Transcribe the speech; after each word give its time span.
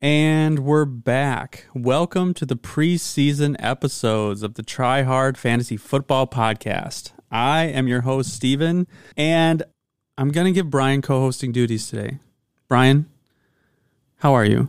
And 0.00 0.60
we're 0.60 0.84
back. 0.84 1.66
Welcome 1.74 2.32
to 2.34 2.46
the 2.46 2.54
preseason 2.54 3.56
episodes 3.58 4.44
of 4.44 4.54
the 4.54 4.62
Try 4.62 5.02
Hard 5.02 5.36
Fantasy 5.36 5.76
Football 5.76 6.28
Podcast. 6.28 7.10
I 7.32 7.64
am 7.64 7.88
your 7.88 8.02
host, 8.02 8.32
Steven, 8.32 8.86
and 9.16 9.64
I'm 10.16 10.30
going 10.30 10.44
to 10.44 10.52
give 10.52 10.70
Brian 10.70 11.02
co 11.02 11.18
hosting 11.18 11.50
duties 11.50 11.88
today. 11.88 12.20
Brian, 12.68 13.06
how 14.18 14.34
are 14.34 14.44
you? 14.44 14.68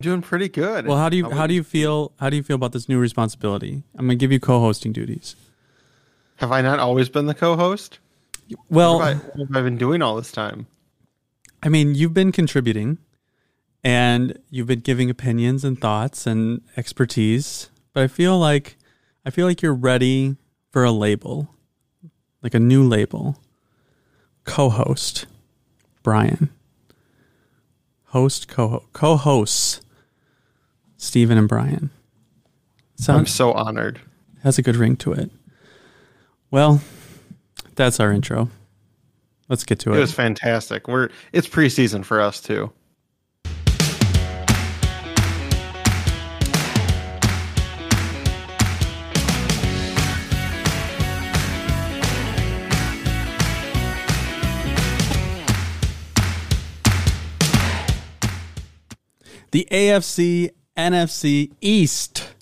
Doing 0.00 0.22
pretty 0.22 0.48
good. 0.48 0.86
Well, 0.86 0.98
how 0.98 1.08
do 1.08 1.16
you 1.16 1.28
how 1.28 1.48
do 1.48 1.54
you 1.54 1.64
feel 1.64 2.12
how 2.20 2.30
do 2.30 2.36
you 2.36 2.44
feel 2.44 2.54
about 2.54 2.70
this 2.70 2.88
new 2.88 3.00
responsibility? 3.00 3.82
I'm 3.96 4.06
going 4.06 4.16
to 4.16 4.22
give 4.22 4.30
you 4.30 4.38
co-hosting 4.38 4.92
duties. 4.92 5.34
Have 6.36 6.52
I 6.52 6.60
not 6.60 6.78
always 6.78 7.08
been 7.08 7.26
the 7.26 7.34
co-host? 7.34 7.98
Well, 8.70 9.00
what 9.00 9.08
have, 9.08 9.16
I, 9.16 9.26
what 9.30 9.48
have 9.48 9.56
I 9.56 9.62
been 9.62 9.76
doing 9.76 10.02
all 10.02 10.14
this 10.14 10.30
time? 10.30 10.68
I 11.64 11.68
mean, 11.68 11.96
you've 11.96 12.14
been 12.14 12.30
contributing 12.30 12.98
and 13.88 14.38
you've 14.50 14.66
been 14.66 14.80
giving 14.80 15.08
opinions 15.08 15.64
and 15.64 15.80
thoughts 15.80 16.26
and 16.26 16.60
expertise, 16.76 17.70
but 17.94 18.02
I 18.02 18.06
feel 18.06 18.38
like 18.38 18.76
I 19.24 19.30
feel 19.30 19.46
like 19.46 19.62
you're 19.62 19.72
ready 19.72 20.36
for 20.70 20.84
a 20.84 20.92
label. 20.92 21.48
Like 22.42 22.52
a 22.52 22.60
new 22.60 22.86
label. 22.86 23.40
Co-host 24.44 25.24
Brian. 26.02 26.50
Host 28.08 28.46
co 28.46 28.84
co-hosts 28.92 29.80
Stephen 30.98 31.38
and 31.38 31.48
Brian. 31.48 31.88
I'm 33.08 33.24
so 33.24 33.52
honored. 33.52 34.02
Has 34.42 34.58
a 34.58 34.62
good 34.62 34.76
ring 34.76 34.96
to 34.96 35.12
it. 35.12 35.30
Well, 36.50 36.82
that's 37.74 38.00
our 38.00 38.12
intro. 38.12 38.50
Let's 39.48 39.64
get 39.64 39.78
to 39.80 39.94
it. 39.94 39.96
It 39.96 40.00
was 40.00 40.12
fantastic. 40.12 40.88
We're 40.88 41.08
it's 41.32 41.48
preseason 41.48 42.04
for 42.04 42.20
us 42.20 42.38
too. 42.38 42.70
The 59.50 59.66
AFC 59.70 60.50
NFC 60.76 61.52
East 61.60 62.34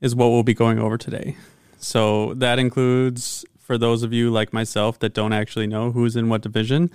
is 0.00 0.14
what 0.14 0.28
we'll 0.28 0.44
be 0.44 0.54
going 0.54 0.78
over 0.78 0.96
today. 0.96 1.36
So 1.78 2.34
that 2.34 2.58
includes, 2.58 3.44
for 3.58 3.76
those 3.76 4.02
of 4.02 4.12
you 4.12 4.30
like 4.30 4.52
myself 4.52 4.98
that 5.00 5.14
don't 5.14 5.32
actually 5.32 5.66
know 5.66 5.90
who's 5.90 6.14
in 6.14 6.28
what 6.28 6.42
division, 6.42 6.90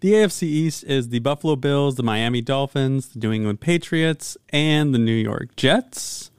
the 0.00 0.12
AFC 0.12 0.42
East 0.44 0.84
is 0.84 1.10
the 1.10 1.18
Buffalo 1.20 1.56
Bills, 1.56 1.96
the 1.96 2.02
Miami 2.02 2.40
Dolphins, 2.40 3.08
the 3.08 3.18
New 3.20 3.32
England 3.32 3.60
Patriots, 3.60 4.36
and 4.50 4.94
the 4.94 4.98
New 4.98 5.12
York 5.12 5.54
Jets. 5.56 6.30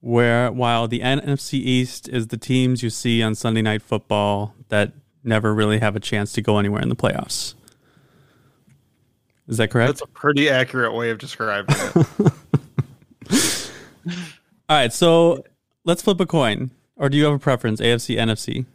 Where 0.00 0.52
while 0.52 0.88
the 0.88 1.00
NFC 1.00 1.54
East 1.54 2.08
is 2.08 2.28
the 2.28 2.36
teams 2.36 2.82
you 2.82 2.90
see 2.90 3.22
on 3.22 3.34
Sunday 3.34 3.62
Night 3.62 3.82
Football 3.82 4.54
that 4.68 4.92
never 5.24 5.52
really 5.52 5.80
have 5.80 5.96
a 5.96 6.00
chance 6.00 6.32
to 6.34 6.42
go 6.42 6.58
anywhere 6.58 6.80
in 6.80 6.88
the 6.88 6.96
playoffs. 6.96 7.54
Is 9.48 9.58
that 9.58 9.70
correct? 9.70 9.88
That's 9.88 10.02
a 10.02 10.06
pretty 10.06 10.50
accurate 10.50 10.92
way 10.94 11.10
of 11.10 11.18
describing 11.18 11.76
it. 11.78 12.06
All 14.68 14.76
right, 14.76 14.92
so 14.92 15.44
let's 15.84 16.02
flip 16.02 16.20
a 16.20 16.26
coin. 16.26 16.70
Or 16.96 17.08
do 17.08 17.16
you 17.16 17.24
have 17.24 17.34
a 17.34 17.38
preference, 17.38 17.80
AFC, 17.80 18.16
NFC? 18.16 18.66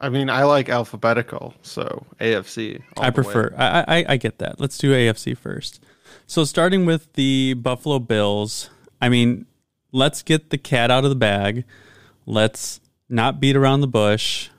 I 0.00 0.08
mean, 0.08 0.30
I 0.30 0.44
like 0.44 0.68
alphabetical, 0.68 1.54
so 1.62 2.06
AFC. 2.20 2.82
I 2.98 3.10
prefer. 3.10 3.54
I, 3.56 3.84
I 3.86 4.04
I 4.10 4.16
get 4.16 4.38
that. 4.38 4.60
Let's 4.60 4.78
do 4.78 4.92
AFC 4.92 5.36
first. 5.36 5.80
So 6.26 6.44
starting 6.44 6.84
with 6.84 7.12
the 7.14 7.54
Buffalo 7.54 7.98
Bills. 7.98 8.70
I 9.00 9.08
mean, 9.08 9.46
let's 9.92 10.22
get 10.22 10.50
the 10.50 10.58
cat 10.58 10.90
out 10.90 11.04
of 11.04 11.10
the 11.10 11.16
bag. 11.16 11.64
Let's 12.26 12.80
not 13.08 13.40
beat 13.40 13.56
around 13.56 13.80
the 13.80 13.86
bush. 13.86 14.50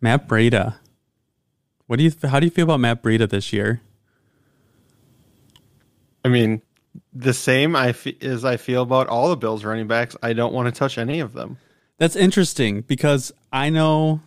Matt 0.00 0.28
Breida. 0.28 0.76
What 1.86 1.98
do 1.98 2.04
you? 2.04 2.12
How 2.22 2.40
do 2.40 2.46
you 2.46 2.50
feel 2.50 2.64
about 2.64 2.80
Matt 2.80 3.02
Breida 3.02 3.28
this 3.28 3.52
year? 3.52 3.80
I 6.24 6.28
mean, 6.28 6.62
the 7.12 7.34
same 7.34 7.76
I 7.76 7.88
f- 7.88 8.22
as 8.22 8.44
I 8.44 8.56
feel 8.56 8.82
about 8.82 9.08
all 9.08 9.28
the 9.28 9.36
Bills 9.36 9.64
running 9.64 9.86
backs. 9.86 10.16
I 10.22 10.32
don't 10.32 10.52
want 10.52 10.72
to 10.72 10.78
touch 10.78 10.98
any 10.98 11.20
of 11.20 11.32
them. 11.32 11.58
That's 11.98 12.16
interesting 12.16 12.82
because 12.82 13.32
I 13.52 13.70
know 13.70 14.20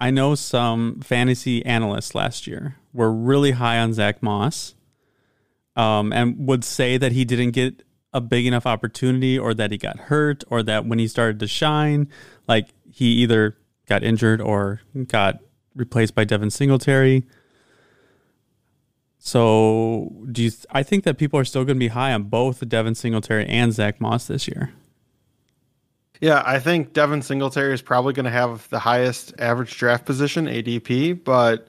I 0.00 0.10
know 0.10 0.34
some 0.34 1.00
fantasy 1.00 1.64
analysts 1.64 2.14
last 2.14 2.46
year 2.46 2.76
were 2.92 3.12
really 3.12 3.52
high 3.52 3.78
on 3.78 3.92
Zach 3.92 4.22
Moss, 4.22 4.74
um, 5.76 6.12
and 6.12 6.46
would 6.46 6.64
say 6.64 6.98
that 6.98 7.12
he 7.12 7.24
didn't 7.24 7.52
get 7.52 7.84
a 8.12 8.20
big 8.20 8.44
enough 8.44 8.66
opportunity, 8.66 9.38
or 9.38 9.54
that 9.54 9.70
he 9.70 9.78
got 9.78 9.98
hurt, 9.98 10.44
or 10.50 10.62
that 10.62 10.84
when 10.86 10.98
he 10.98 11.08
started 11.08 11.38
to 11.40 11.46
shine, 11.46 12.08
like 12.46 12.68
he 12.90 13.06
either 13.06 13.56
got 13.86 14.02
injured 14.02 14.40
or 14.40 14.80
got 15.06 15.38
replaced 15.74 16.14
by 16.14 16.24
Devin 16.24 16.50
Singletary. 16.50 17.24
So, 19.24 20.12
do 20.32 20.42
you? 20.42 20.50
Th- 20.50 20.66
I 20.72 20.82
think 20.82 21.04
that 21.04 21.16
people 21.16 21.38
are 21.38 21.44
still 21.44 21.64
going 21.64 21.76
to 21.76 21.80
be 21.80 21.86
high 21.86 22.12
on 22.12 22.24
both 22.24 22.68
Devin 22.68 22.96
Singletary 22.96 23.46
and 23.46 23.72
Zach 23.72 24.00
Moss 24.00 24.26
this 24.26 24.48
year. 24.48 24.72
Yeah, 26.20 26.42
I 26.44 26.58
think 26.58 26.92
Devin 26.92 27.22
Singletary 27.22 27.72
is 27.72 27.80
probably 27.82 28.14
going 28.14 28.24
to 28.24 28.32
have 28.32 28.68
the 28.70 28.80
highest 28.80 29.32
average 29.38 29.78
draft 29.78 30.06
position 30.06 30.46
ADP, 30.46 31.22
but 31.22 31.68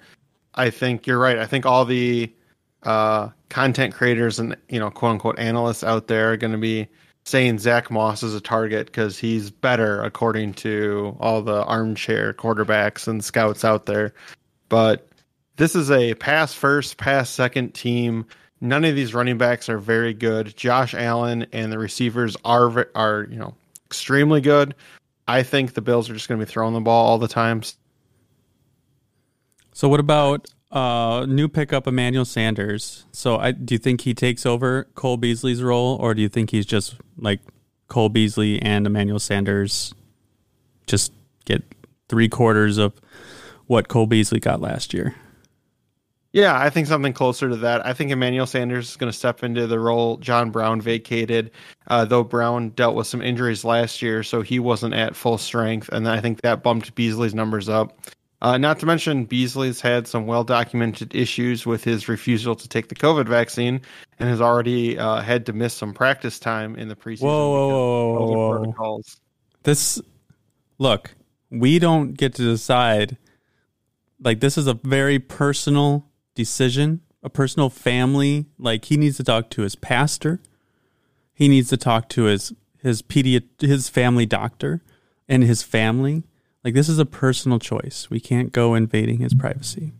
I 0.55 0.71
think 0.71 1.05
you're 1.05 1.19
right. 1.19 1.37
I 1.37 1.45
think 1.45 1.67
all 1.67 1.85
the 1.85 2.33
uh, 2.81 3.29
content 3.49 3.93
creators 3.93 4.39
and 4.39 4.57
you 4.67 4.79
know 4.79 4.89
quote 4.89 5.11
unquote 5.11 5.37
analysts 5.37 5.83
out 5.83 6.07
there 6.07 6.31
are 6.31 6.37
going 6.37 6.53
to 6.53 6.57
be 6.57 6.87
saying 7.23 7.59
Zach 7.59 7.91
Moss 7.91 8.23
is 8.23 8.33
a 8.33 8.41
target 8.41 8.87
because 8.87 9.19
he's 9.19 9.51
better 9.51 10.01
according 10.01 10.55
to 10.55 11.15
all 11.19 11.43
the 11.43 11.63
armchair 11.65 12.33
quarterbacks 12.33 13.07
and 13.07 13.23
scouts 13.23 13.63
out 13.63 13.85
there. 13.85 14.15
But 14.69 15.07
this 15.55 15.75
is 15.75 15.91
a 15.91 16.13
pass 16.15 16.53
first, 16.53 16.97
pass 16.97 17.29
second 17.29 17.73
team. 17.73 18.25
None 18.61 18.85
of 18.85 18.95
these 18.95 19.13
running 19.13 19.37
backs 19.37 19.69
are 19.69 19.77
very 19.77 20.13
good. 20.13 20.55
Josh 20.55 20.93
Allen 20.93 21.45
and 21.51 21.71
the 21.71 21.77
receivers 21.77 22.37
are 22.45 22.89
are 22.95 23.27
you 23.29 23.37
know 23.37 23.53
extremely 23.85 24.41
good. 24.41 24.75
I 25.27 25.43
think 25.43 25.73
the 25.73 25.81
Bills 25.81 26.09
are 26.09 26.13
just 26.13 26.27
going 26.27 26.39
to 26.39 26.45
be 26.45 26.51
throwing 26.51 26.73
the 26.73 26.81
ball 26.81 27.05
all 27.05 27.17
the 27.17 27.27
time. 27.27 27.61
So 29.73 29.87
what 29.87 29.99
about 29.99 30.47
uh, 30.71 31.25
new 31.27 31.47
pickup 31.47 31.87
Emmanuel 31.87 32.25
Sanders? 32.25 33.05
So 33.11 33.37
I 33.37 33.51
do 33.51 33.75
you 33.75 33.79
think 33.79 34.01
he 34.01 34.13
takes 34.13 34.45
over 34.45 34.85
Cole 34.95 35.17
Beasley's 35.17 35.61
role, 35.61 35.97
or 35.99 36.13
do 36.13 36.21
you 36.21 36.29
think 36.29 36.49
he's 36.49 36.65
just 36.65 36.95
like 37.17 37.39
Cole 37.87 38.09
Beasley 38.09 38.61
and 38.61 38.87
Emmanuel 38.87 39.19
Sanders 39.19 39.93
just 40.87 41.13
get 41.45 41.63
three 42.09 42.29
quarters 42.29 42.77
of 42.77 42.99
what 43.67 43.87
Cole 43.87 44.07
Beasley 44.07 44.39
got 44.39 44.61
last 44.61 44.93
year? 44.93 45.15
Yeah, 46.33 46.59
I 46.59 46.71
think 46.71 46.87
something 46.87 47.13
closer 47.13 47.47
to 47.47 47.55
that. 47.57 47.85
I 47.85 47.93
think 47.93 48.09
Emmanuel 48.09 48.47
Sanders 48.47 48.89
is 48.89 48.97
going 48.97 49.11
to 49.11 49.17
step 49.17 49.43
into 49.43 49.67
the 49.67 49.79
role 49.79 50.17
John 50.17 50.49
Brown 50.49 50.81
vacated, 50.81 51.51
uh, 51.87 52.05
though 52.05 52.23
Brown 52.23 52.71
dealt 52.71 52.95
with 52.95 53.05
some 53.05 53.21
injuries 53.21 53.63
last 53.63 54.01
year, 54.01 54.23
so 54.23 54.41
he 54.41 54.57
wasn't 54.57 54.95
at 54.95 55.15
full 55.15 55.37
strength, 55.37 55.89
and 55.89 56.09
I 56.09 56.19
think 56.21 56.41
that 56.41 56.63
bumped 56.63 56.95
Beasley's 56.95 57.35
numbers 57.35 57.69
up. 57.69 57.99
Uh, 58.41 58.57
not 58.57 58.79
to 58.79 58.87
mention, 58.87 59.25
Beasley's 59.25 59.79
had 59.79 60.07
some 60.07 60.25
well 60.25 60.43
documented 60.43 61.15
issues 61.15 61.67
with 61.67 61.83
his 61.83 62.09
refusal 62.09 62.55
to 62.55 62.67
take 62.67 62.89
the 62.89 62.95
COVID 62.95 63.27
vaccine 63.27 63.79
and 64.19 64.27
has 64.27 64.41
already 64.41 64.97
uh, 64.97 65.21
had 65.21 65.45
to 65.45 65.53
miss 65.53 65.73
some 65.73 65.93
practice 65.93 66.39
time 66.39 66.75
in 66.75 66.87
the 66.89 66.95
preseason. 66.95 67.21
Whoa, 67.21 67.51
whoa, 67.51 68.13
whoa, 68.13 68.25
whoa, 68.25 68.57
protocols. 68.57 69.21
This, 69.61 70.01
look, 70.79 71.13
we 71.51 71.77
don't 71.77 72.15
get 72.15 72.33
to 72.35 72.41
decide. 72.41 73.17
Like, 74.19 74.39
this 74.39 74.57
is 74.57 74.67
a 74.67 74.73
very 74.73 75.19
personal 75.19 76.09
decision, 76.35 77.01
a 77.21 77.29
personal 77.29 77.69
family. 77.69 78.45
Like 78.57 78.85
he 78.85 78.97
needs 78.97 79.17
to 79.17 79.23
talk 79.23 79.49
to 79.51 79.61
his 79.61 79.75
pastor. 79.75 80.41
He 81.33 81.47
needs 81.47 81.69
to 81.69 81.77
talk 81.77 82.09
to 82.09 82.23
his 82.23 82.53
his 82.77 83.01
pedi- 83.01 83.61
his 83.61 83.89
family 83.89 84.25
doctor 84.25 84.83
and 85.27 85.43
his 85.43 85.63
family. 85.63 86.23
Like 86.63 86.73
this 86.73 86.89
is 86.89 86.99
a 86.99 87.05
personal 87.05 87.59
choice. 87.59 88.09
We 88.09 88.19
can't 88.19 88.51
go 88.51 88.75
invading 88.75 89.19
his 89.19 89.33
privacy. 89.33 89.93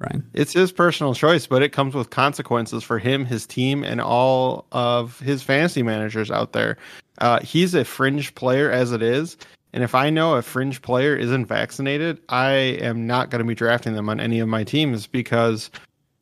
Brian. 0.00 0.28
It's 0.32 0.54
his 0.54 0.72
personal 0.72 1.14
choice, 1.14 1.46
but 1.46 1.62
it 1.62 1.70
comes 1.70 1.94
with 1.94 2.08
consequences 2.08 2.82
for 2.82 2.98
him, 2.98 3.26
his 3.26 3.46
team, 3.46 3.84
and 3.84 4.00
all 4.00 4.66
of 4.72 5.20
his 5.20 5.42
fantasy 5.42 5.82
managers 5.82 6.30
out 6.30 6.52
there. 6.52 6.78
Uh, 7.18 7.40
he's 7.40 7.74
a 7.74 7.84
fringe 7.84 8.34
player 8.34 8.70
as 8.70 8.92
it 8.92 9.02
is. 9.02 9.36
And 9.72 9.84
if 9.84 9.94
I 9.94 10.10
know 10.10 10.34
a 10.34 10.42
fringe 10.42 10.82
player 10.82 11.14
isn't 11.16 11.46
vaccinated, 11.46 12.20
I 12.28 12.50
am 12.80 13.06
not 13.06 13.30
going 13.30 13.40
to 13.40 13.46
be 13.48 13.54
drafting 13.54 13.94
them 13.94 14.08
on 14.08 14.18
any 14.20 14.40
of 14.40 14.48
my 14.48 14.64
teams 14.64 15.06
because 15.06 15.70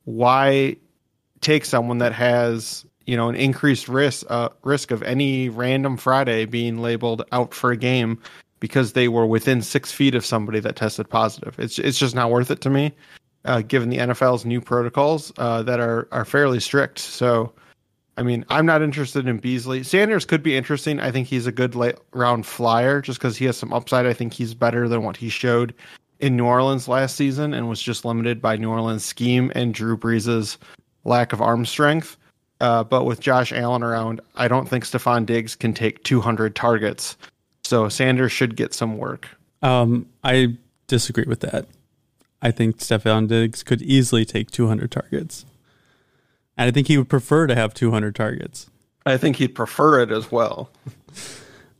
why 0.04 0.76
take 1.40 1.64
someone 1.64 1.98
that 1.98 2.12
has 2.12 2.84
you 3.06 3.16
know 3.16 3.28
an 3.28 3.34
increased 3.36 3.88
risk 3.88 4.26
uh, 4.28 4.50
risk 4.64 4.90
of 4.90 5.02
any 5.02 5.48
random 5.48 5.96
Friday 5.96 6.44
being 6.44 6.78
labeled 6.82 7.22
out 7.32 7.54
for 7.54 7.70
a 7.70 7.76
game 7.76 8.18
because 8.60 8.92
they 8.92 9.08
were 9.08 9.24
within 9.26 9.62
six 9.62 9.92
feet 9.92 10.14
of 10.14 10.26
somebody 10.26 10.60
that 10.60 10.76
tested 10.76 11.08
positive? 11.08 11.58
It's 11.58 11.78
it's 11.78 11.98
just 11.98 12.14
not 12.14 12.30
worth 12.30 12.50
it 12.50 12.60
to 12.62 12.70
me. 12.70 12.92
uh, 13.44 13.62
given 13.62 13.88
the 13.88 13.98
NFL's 13.98 14.44
new 14.44 14.60
protocols 14.60 15.32
uh, 15.38 15.62
that 15.62 15.80
are 15.80 16.08
are 16.12 16.24
fairly 16.24 16.60
strict. 16.60 16.98
So, 16.98 17.52
I 18.18 18.22
mean, 18.22 18.44
I'm 18.48 18.66
not 18.66 18.82
interested 18.82 19.28
in 19.28 19.38
Beasley. 19.38 19.84
Sanders 19.84 20.24
could 20.24 20.42
be 20.42 20.56
interesting. 20.56 20.98
I 20.98 21.12
think 21.12 21.28
he's 21.28 21.46
a 21.46 21.52
good 21.52 21.76
late 21.76 21.94
round 22.12 22.46
flyer 22.46 23.00
just 23.00 23.20
because 23.20 23.36
he 23.36 23.44
has 23.44 23.56
some 23.56 23.72
upside. 23.72 24.06
I 24.06 24.12
think 24.12 24.32
he's 24.32 24.54
better 24.54 24.88
than 24.88 25.04
what 25.04 25.16
he 25.16 25.28
showed 25.28 25.72
in 26.18 26.36
New 26.36 26.44
Orleans 26.44 26.88
last 26.88 27.14
season 27.14 27.54
and 27.54 27.68
was 27.68 27.80
just 27.80 28.04
limited 28.04 28.42
by 28.42 28.56
New 28.56 28.70
Orleans 28.70 29.04
scheme 29.04 29.52
and 29.54 29.72
Drew 29.72 29.96
Brees' 29.96 30.56
lack 31.04 31.32
of 31.32 31.40
arm 31.40 31.64
strength. 31.64 32.16
Uh, 32.60 32.82
but 32.82 33.04
with 33.04 33.20
Josh 33.20 33.52
Allen 33.52 33.84
around, 33.84 34.20
I 34.34 34.48
don't 34.48 34.68
think 34.68 34.82
Stefon 34.82 35.24
Diggs 35.24 35.54
can 35.54 35.72
take 35.72 36.02
200 36.02 36.56
targets. 36.56 37.16
So 37.62 37.88
Sanders 37.88 38.32
should 38.32 38.56
get 38.56 38.74
some 38.74 38.98
work. 38.98 39.28
Um, 39.62 40.08
I 40.24 40.56
disagree 40.88 41.26
with 41.28 41.38
that. 41.40 41.66
I 42.42 42.50
think 42.50 42.78
Stefon 42.78 43.28
Diggs 43.28 43.62
could 43.62 43.80
easily 43.80 44.24
take 44.24 44.50
200 44.50 44.90
targets. 44.90 45.44
And 46.58 46.68
I 46.68 46.70
think 46.72 46.88
he 46.88 46.98
would 46.98 47.08
prefer 47.08 47.46
to 47.46 47.54
have 47.54 47.72
200 47.72 48.14
targets. 48.14 48.68
I 49.06 49.16
think 49.16 49.36
he'd 49.36 49.54
prefer 49.54 50.00
it 50.00 50.10
as 50.10 50.30
well. 50.30 50.70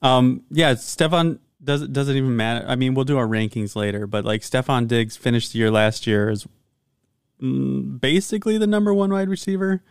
um, 0.02 0.42
yeah, 0.50 0.72
Stefon 0.74 1.40
does 1.62 1.86
doesn't 1.88 2.16
even 2.16 2.36
matter. 2.36 2.64
I 2.66 2.76
mean, 2.76 2.94
we'll 2.94 3.04
do 3.04 3.18
our 3.18 3.26
rankings 3.26 3.76
later, 3.76 4.06
but 4.06 4.24
like 4.24 4.42
Stefon 4.42 4.86
Diggs 4.86 5.16
finished 5.16 5.52
the 5.52 5.58
year 5.58 5.70
last 5.70 6.06
year 6.06 6.30
as 6.30 6.46
mm, 7.42 8.00
basically 8.00 8.56
the 8.56 8.66
number 8.66 8.94
one 8.94 9.12
wide 9.12 9.28
receiver. 9.28 9.82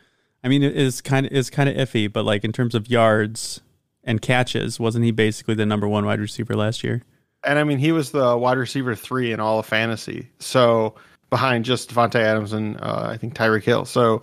I 0.43 0.47
mean, 0.47 0.63
it 0.63 0.75
is 0.75 1.01
kind 1.01 1.25
of 1.25 1.31
is 1.31 1.49
kind 1.49 1.69
of 1.69 1.75
iffy, 1.75 2.11
but 2.11 2.23
like 2.23 2.43
in 2.43 2.53
terms 2.53 2.73
of 2.73 2.89
yards 2.89 3.61
and 4.03 4.21
catches, 4.21 4.79
wasn't 4.79 5.03
he 5.03 5.11
basically 5.11 5.55
the 5.55 5.65
number 5.65 5.87
one 5.87 6.05
wide 6.05 6.21
receiver 6.21 6.55
last 6.55 6.83
year? 6.83 7.03
And 7.43 7.59
I 7.59 7.63
mean, 7.63 7.77
he 7.77 7.91
was 7.91 8.11
the 8.11 8.37
wide 8.37 8.57
receiver 8.57 8.95
three 8.95 9.31
in 9.31 9.39
all 9.39 9.59
of 9.59 9.65
fantasy, 9.65 10.29
so 10.39 10.95
behind 11.29 11.65
just 11.65 11.93
Davante 11.93 12.15
Adams 12.15 12.53
and 12.53 12.77
uh, 12.77 13.07
I 13.09 13.17
think 13.17 13.35
Tyreek 13.35 13.63
Hill. 13.63 13.85
So, 13.85 14.21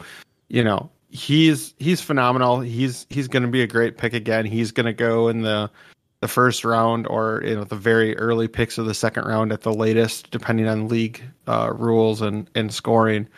you 0.54 0.62
know, 0.62 0.88
he's 1.10 1.74
he's 1.78 2.00
phenomenal. 2.00 2.60
He's 2.60 3.06
he's 3.10 3.26
going 3.26 3.42
to 3.42 3.48
be 3.48 3.62
a 3.62 3.66
great 3.66 3.98
pick 3.98 4.14
again. 4.14 4.46
He's 4.46 4.70
going 4.70 4.86
to 4.86 4.92
go 4.92 5.26
in 5.26 5.42
the 5.42 5.68
the 6.20 6.28
first 6.28 6.64
round 6.64 7.08
or 7.08 7.42
you 7.44 7.56
know 7.56 7.64
the 7.64 7.76
very 7.76 8.16
early 8.18 8.46
picks 8.46 8.78
of 8.78 8.86
the 8.86 8.94
second 8.94 9.24
round 9.24 9.52
at 9.52 9.62
the 9.62 9.74
latest, 9.74 10.30
depending 10.30 10.68
on 10.68 10.88
league 10.88 11.20
uh, 11.48 11.72
rules 11.74 12.20
and 12.20 12.48
and 12.54 12.72
scoring. 12.72 13.28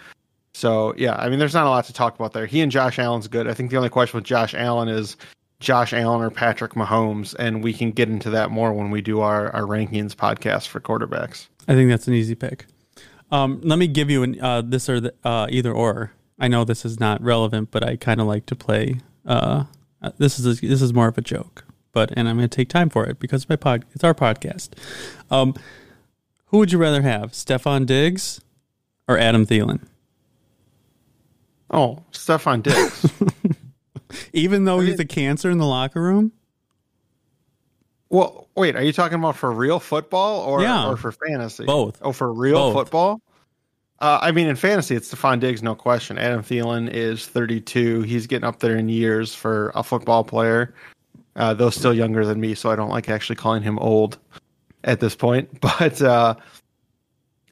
So 0.52 0.92
yeah, 0.98 1.16
I 1.16 1.30
mean, 1.30 1.38
there's 1.38 1.54
not 1.54 1.66
a 1.66 1.70
lot 1.70 1.86
to 1.86 1.92
talk 1.94 2.14
about 2.14 2.34
there. 2.34 2.44
He 2.44 2.60
and 2.60 2.70
Josh 2.70 2.98
Allen's 2.98 3.28
good. 3.28 3.48
I 3.48 3.54
think 3.54 3.70
the 3.70 3.78
only 3.78 3.88
question 3.88 4.18
with 4.18 4.24
Josh 4.24 4.52
Allen 4.54 4.88
is 4.88 5.16
Josh 5.60 5.94
Allen 5.94 6.20
or 6.20 6.30
Patrick 6.30 6.72
Mahomes, 6.72 7.34
and 7.38 7.64
we 7.64 7.72
can 7.72 7.92
get 7.92 8.10
into 8.10 8.28
that 8.28 8.50
more 8.50 8.74
when 8.74 8.90
we 8.90 9.00
do 9.00 9.20
our 9.20 9.50
our 9.54 9.62
rankings 9.62 10.14
podcast 10.14 10.68
for 10.68 10.80
quarterbacks. 10.80 11.46
I 11.66 11.72
think 11.72 11.88
that's 11.88 12.08
an 12.08 12.14
easy 12.14 12.34
pick. 12.34 12.66
Um, 13.30 13.60
let 13.64 13.78
me 13.78 13.86
give 13.86 14.10
you 14.10 14.22
an 14.22 14.38
uh, 14.38 14.60
this 14.60 14.90
or 14.90 15.00
the, 15.00 15.14
uh, 15.24 15.46
either 15.48 15.72
or. 15.72 16.12
I 16.38 16.48
know 16.48 16.64
this 16.64 16.84
is 16.84 17.00
not 17.00 17.22
relevant, 17.22 17.70
but 17.70 17.82
I 17.82 17.96
kind 17.96 18.20
of 18.20 18.26
like 18.26 18.46
to 18.46 18.56
play. 18.56 19.00
Uh, 19.24 19.64
this 20.18 20.38
is 20.38 20.46
a, 20.46 20.66
this 20.66 20.82
is 20.82 20.92
more 20.92 21.08
of 21.08 21.18
a 21.18 21.22
joke 21.22 21.64
but 21.96 22.12
and 22.14 22.28
I'm 22.28 22.36
going 22.36 22.46
to 22.46 22.54
take 22.54 22.68
time 22.68 22.90
for 22.90 23.06
it 23.06 23.18
because 23.18 23.48
my 23.48 23.56
pod 23.56 23.86
it's 23.94 24.04
our 24.04 24.12
podcast. 24.12 24.68
Um, 25.30 25.54
who 26.48 26.58
would 26.58 26.70
you 26.70 26.76
rather 26.76 27.00
have, 27.00 27.32
Stefon 27.32 27.86
Diggs 27.86 28.42
or 29.08 29.16
Adam 29.16 29.46
Thielen? 29.46 29.80
Oh, 31.70 32.04
Stefon 32.12 32.62
Diggs. 32.62 33.10
Even 34.34 34.64
though 34.64 34.80
he's 34.80 35.00
a 35.00 35.06
cancer 35.06 35.50
in 35.50 35.56
the 35.56 35.64
locker 35.64 36.02
room. 36.02 36.32
Well, 38.10 38.50
wait, 38.54 38.76
are 38.76 38.82
you 38.82 38.92
talking 38.92 39.18
about 39.18 39.36
for 39.36 39.50
real 39.50 39.80
football 39.80 40.40
or 40.40 40.60
yeah. 40.60 40.90
or 40.90 40.98
for 40.98 41.12
fantasy? 41.12 41.64
Both. 41.64 41.98
Oh, 42.02 42.12
for 42.12 42.30
real 42.30 42.56
Both. 42.56 42.74
football? 42.74 43.22
Uh, 44.00 44.18
I 44.20 44.30
mean, 44.30 44.46
in 44.46 44.56
fantasy, 44.56 44.94
it's 44.94 45.12
Stefon 45.12 45.40
Diggs, 45.40 45.62
no 45.62 45.74
question. 45.74 46.18
Adam 46.18 46.42
Thielen 46.42 46.90
is 46.90 47.26
32. 47.26 48.02
He's 48.02 48.26
getting 48.26 48.44
up 48.44 48.60
there 48.60 48.76
in 48.76 48.88
years 48.88 49.34
for 49.34 49.72
a 49.74 49.82
football 49.82 50.22
player 50.22 50.74
uh, 51.36 51.54
though 51.54 51.70
still 51.70 51.94
younger 51.94 52.24
than 52.24 52.40
me, 52.40 52.54
so 52.54 52.70
I 52.70 52.76
don't 52.76 52.88
like 52.88 53.08
actually 53.08 53.36
calling 53.36 53.62
him 53.62 53.78
old 53.78 54.18
at 54.84 55.00
this 55.00 55.14
point. 55.14 55.48
But 55.60 56.00
uh, 56.02 56.34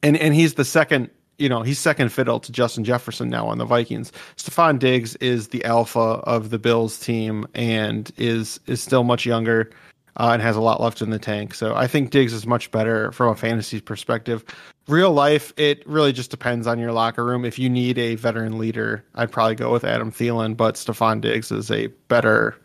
and 0.02 0.16
and 0.16 0.34
he's 0.34 0.54
the 0.54 0.64
second, 0.64 1.10
you 1.38 1.48
know, 1.48 1.62
he's 1.62 1.78
second 1.78 2.10
fiddle 2.10 2.40
to 2.40 2.50
Justin 2.50 2.84
Jefferson 2.84 3.28
now 3.28 3.46
on 3.46 3.58
the 3.58 3.64
Vikings. 3.64 4.10
Stefon 4.36 4.78
Diggs 4.78 5.14
is 5.16 5.48
the 5.48 5.64
alpha 5.64 6.00
of 6.00 6.50
the 6.50 6.58
Bills 6.58 6.98
team 6.98 7.46
and 7.54 8.10
is 8.16 8.58
is 8.66 8.82
still 8.82 9.04
much 9.04 9.26
younger 9.26 9.70
uh, 10.16 10.30
and 10.32 10.42
has 10.42 10.56
a 10.56 10.60
lot 10.60 10.80
left 10.80 11.02
in 11.02 11.10
the 11.10 11.18
tank. 11.18 11.54
So 11.54 11.74
I 11.74 11.86
think 11.86 12.10
Diggs 12.10 12.32
is 12.32 12.46
much 12.46 12.70
better 12.70 13.12
from 13.12 13.30
a 13.30 13.36
fantasy 13.36 13.80
perspective. 13.80 14.44
Real 14.86 15.12
life, 15.12 15.52
it 15.56 15.86
really 15.86 16.12
just 16.12 16.30
depends 16.30 16.66
on 16.66 16.78
your 16.78 16.92
locker 16.92 17.24
room. 17.24 17.44
If 17.44 17.58
you 17.58 17.68
need 17.68 17.98
a 17.98 18.14
veteran 18.16 18.58
leader, 18.58 19.04
I'd 19.14 19.32
probably 19.32 19.54
go 19.54 19.72
with 19.72 19.84
Adam 19.84 20.12
Thielen, 20.12 20.56
but 20.56 20.74
Stefon 20.74 21.20
Diggs 21.20 21.50
is 21.50 21.70
a 21.70 21.88
better 22.08 22.56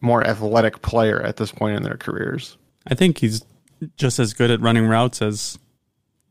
more 0.00 0.26
athletic 0.26 0.82
player 0.82 1.22
at 1.22 1.36
this 1.36 1.52
point 1.52 1.76
in 1.76 1.82
their 1.82 1.96
careers. 1.96 2.56
I 2.86 2.94
think 2.94 3.18
he's 3.18 3.44
just 3.96 4.18
as 4.18 4.34
good 4.34 4.50
at 4.50 4.60
running 4.60 4.86
routes 4.86 5.22
as 5.22 5.58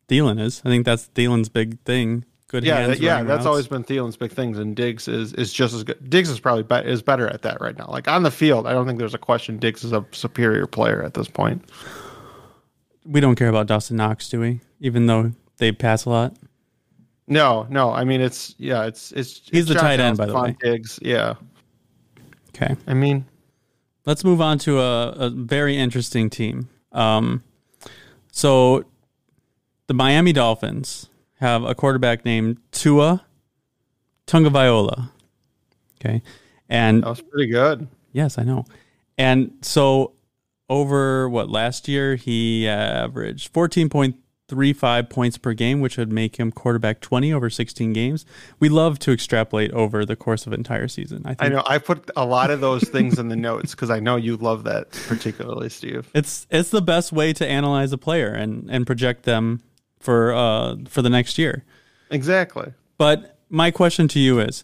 Thielen 0.09 0.39
is. 0.39 0.61
I 0.65 0.69
think 0.69 0.85
that's 0.85 1.09
Thielen's 1.15 1.49
big 1.49 1.79
thing. 1.81 2.25
Good 2.51 2.65
yeah, 2.65 2.79
hands. 2.79 2.99
yeah, 2.99 3.23
that's 3.23 3.29
routes. 3.29 3.45
always 3.45 3.67
been 3.67 3.83
Thielen's 3.83 4.17
big 4.17 4.31
things, 4.31 4.57
and 4.57 4.75
Diggs 4.75 5.07
is 5.07 5.33
is 5.33 5.53
just 5.53 5.73
as 5.73 5.83
good. 5.83 6.09
Diggs 6.09 6.29
is 6.29 6.39
probably 6.39 6.63
be- 6.63 6.89
is 6.89 7.01
better 7.01 7.27
at 7.27 7.41
that 7.43 7.61
right 7.61 7.77
now. 7.77 7.87
Like 7.87 8.09
on 8.09 8.23
the 8.23 8.31
field, 8.31 8.67
I 8.67 8.73
don't 8.73 8.85
think 8.85 8.99
there's 8.99 9.13
a 9.13 9.17
question. 9.19 9.57
Diggs 9.57 9.83
is 9.85 9.93
a 9.93 10.05
superior 10.11 10.67
player 10.67 11.01
at 11.01 11.13
this 11.13 11.29
point. 11.29 11.63
We 13.05 13.21
don't 13.21 13.35
care 13.35 13.47
about 13.47 13.67
Dawson 13.67 13.95
Knox, 13.95 14.27
do 14.29 14.41
we? 14.41 14.59
Even 14.81 15.05
though 15.05 15.31
they 15.57 15.71
pass 15.71 16.03
a 16.03 16.09
lot. 16.09 16.35
No, 17.27 17.65
no. 17.69 17.91
I 17.91 18.03
mean, 18.03 18.19
it's 18.19 18.53
yeah, 18.57 18.83
it's 18.83 19.13
it's. 19.13 19.41
He's 19.49 19.61
it's 19.61 19.67
the 19.69 19.73
Josh 19.75 19.81
tight 19.81 19.99
end, 20.01 20.17
by 20.17 20.25
the 20.25 20.37
way. 20.37 20.55
Diggs, 20.59 20.99
yeah. 21.01 21.35
Okay. 22.49 22.75
I 22.85 22.93
mean, 22.93 23.25
Let's 24.05 24.23
move 24.23 24.41
on 24.41 24.57
to 24.59 24.79
a, 24.79 25.09
a 25.11 25.29
very 25.29 25.77
interesting 25.77 26.29
team. 26.29 26.69
Um, 26.91 27.43
so 28.31 28.85
the 29.87 29.93
Miami 29.93 30.33
Dolphins 30.33 31.07
have 31.41 31.63
a 31.63 31.75
quarterback 31.75 32.23
named 32.23 32.57
Tua 32.71 33.25
Tungaviola. 34.27 35.09
Okay. 35.99 36.21
And 36.69 37.03
that 37.03 37.09
was 37.09 37.21
pretty 37.21 37.47
good. 37.51 37.87
yes, 38.13 38.37
I 38.37 38.43
know. 38.43 38.65
And 39.17 39.51
so 39.61 40.13
over 40.69 41.27
what 41.27 41.49
last 41.49 41.87
year 41.87 42.15
he 42.15 42.67
averaged 42.67 43.51
14.35 43.53 45.09
points 45.09 45.37
per 45.37 45.53
game, 45.53 45.81
which 45.81 45.97
would 45.97 46.11
make 46.11 46.37
him 46.37 46.51
quarterback 46.51 47.01
20 47.01 47.33
over 47.33 47.49
16 47.49 47.91
games. 47.91 48.25
We 48.59 48.69
love 48.69 48.97
to 48.99 49.11
extrapolate 49.11 49.71
over 49.73 50.05
the 50.05 50.15
course 50.15 50.47
of 50.47 50.53
an 50.53 50.59
entire 50.59 50.87
season. 50.87 51.23
I 51.25 51.33
think 51.33 51.41
I 51.41 51.47
know. 51.49 51.63
I 51.67 51.77
put 51.79 52.09
a 52.15 52.25
lot 52.25 52.51
of 52.51 52.61
those 52.61 52.83
things 52.83 53.19
in 53.19 53.27
the 53.27 53.35
notes 53.35 53.71
because 53.71 53.89
I 53.89 53.99
know 53.99 54.15
you 54.15 54.37
love 54.37 54.63
that 54.63 54.91
particularly, 55.07 55.69
Steve. 55.69 56.09
It's 56.13 56.47
it's 56.49 56.69
the 56.69 56.81
best 56.81 57.11
way 57.11 57.33
to 57.33 57.47
analyze 57.47 57.91
a 57.91 57.97
player 57.97 58.29
and 58.29 58.69
and 58.71 58.85
project 58.87 59.23
them 59.23 59.61
for 60.01 60.33
uh 60.33 60.75
for 60.87 61.01
the 61.01 61.09
next 61.09 61.37
year. 61.37 61.63
Exactly. 62.09 62.73
But 62.97 63.37
my 63.49 63.71
question 63.71 64.07
to 64.09 64.19
you 64.19 64.39
is 64.39 64.63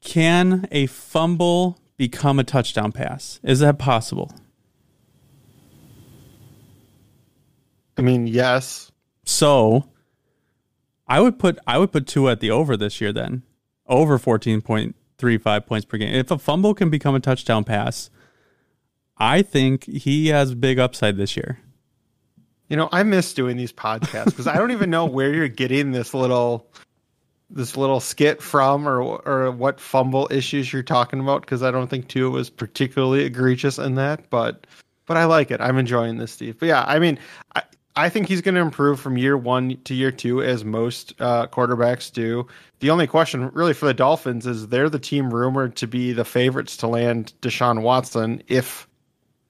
can 0.00 0.66
a 0.70 0.86
fumble 0.86 1.78
become 1.96 2.38
a 2.38 2.44
touchdown 2.44 2.92
pass? 2.92 3.40
Is 3.42 3.60
that 3.60 3.78
possible? 3.78 4.32
I 7.96 8.02
mean, 8.02 8.26
yes. 8.26 8.90
So 9.24 9.84
I 11.06 11.20
would 11.20 11.38
put 11.38 11.58
I 11.66 11.76
would 11.76 11.92
put 11.92 12.06
Tua 12.06 12.32
at 12.32 12.40
the 12.40 12.50
over 12.50 12.76
this 12.76 13.00
year 13.00 13.12
then. 13.12 13.42
Over 13.86 14.18
14.35 14.18 15.66
points 15.66 15.84
per 15.84 15.98
game. 15.98 16.14
If 16.14 16.30
a 16.30 16.38
fumble 16.38 16.74
can 16.74 16.88
become 16.88 17.14
a 17.14 17.20
touchdown 17.20 17.64
pass, 17.64 18.08
I 19.18 19.42
think 19.42 19.84
he 19.84 20.28
has 20.28 20.54
big 20.54 20.78
upside 20.78 21.16
this 21.16 21.36
year. 21.36 21.58
You 22.70 22.76
know, 22.76 22.88
I 22.92 23.02
miss 23.02 23.34
doing 23.34 23.56
these 23.56 23.72
podcasts 23.72 24.26
because 24.26 24.46
I 24.46 24.56
don't 24.56 24.70
even 24.70 24.90
know 24.90 25.04
where 25.04 25.34
you're 25.34 25.48
getting 25.48 25.90
this 25.90 26.14
little 26.14 26.66
this 27.50 27.76
little 27.76 27.98
skit 27.98 28.40
from 28.40 28.88
or 28.88 29.00
or 29.02 29.50
what 29.50 29.80
fumble 29.80 30.28
issues 30.30 30.72
you're 30.72 30.84
talking 30.84 31.18
about 31.18 31.42
because 31.42 31.64
I 31.64 31.72
don't 31.72 31.88
think 31.88 32.06
Tua 32.06 32.30
was 32.30 32.48
particularly 32.48 33.24
egregious 33.24 33.76
in 33.76 33.96
that, 33.96 34.30
but 34.30 34.68
but 35.06 35.16
I 35.16 35.24
like 35.24 35.50
it. 35.50 35.60
I'm 35.60 35.78
enjoying 35.78 36.18
this, 36.18 36.30
Steve. 36.30 36.60
But 36.60 36.66
yeah, 36.66 36.84
I 36.86 37.00
mean, 37.00 37.18
I 37.56 37.62
I 37.96 38.08
think 38.08 38.28
he's 38.28 38.40
going 38.40 38.54
to 38.54 38.60
improve 38.60 39.00
from 39.00 39.18
year 39.18 39.36
one 39.36 39.76
to 39.82 39.94
year 39.94 40.12
two 40.12 40.40
as 40.40 40.64
most 40.64 41.12
uh, 41.20 41.48
quarterbacks 41.48 42.12
do. 42.12 42.46
The 42.78 42.90
only 42.90 43.08
question 43.08 43.48
really 43.48 43.74
for 43.74 43.86
the 43.86 43.94
Dolphins 43.94 44.46
is 44.46 44.68
they're 44.68 44.88
the 44.88 45.00
team 45.00 45.34
rumored 45.34 45.74
to 45.76 45.88
be 45.88 46.12
the 46.12 46.24
favorites 46.24 46.76
to 46.78 46.86
land 46.86 47.32
Deshaun 47.42 47.82
Watson 47.82 48.44
if 48.46 48.86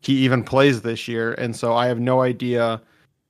he 0.01 0.15
even 0.25 0.43
plays 0.43 0.81
this 0.81 1.07
year, 1.07 1.35
and 1.35 1.55
so 1.55 1.75
I 1.75 1.89
have 1.89 2.01
no 2.01 2.23
idea 2.23 2.81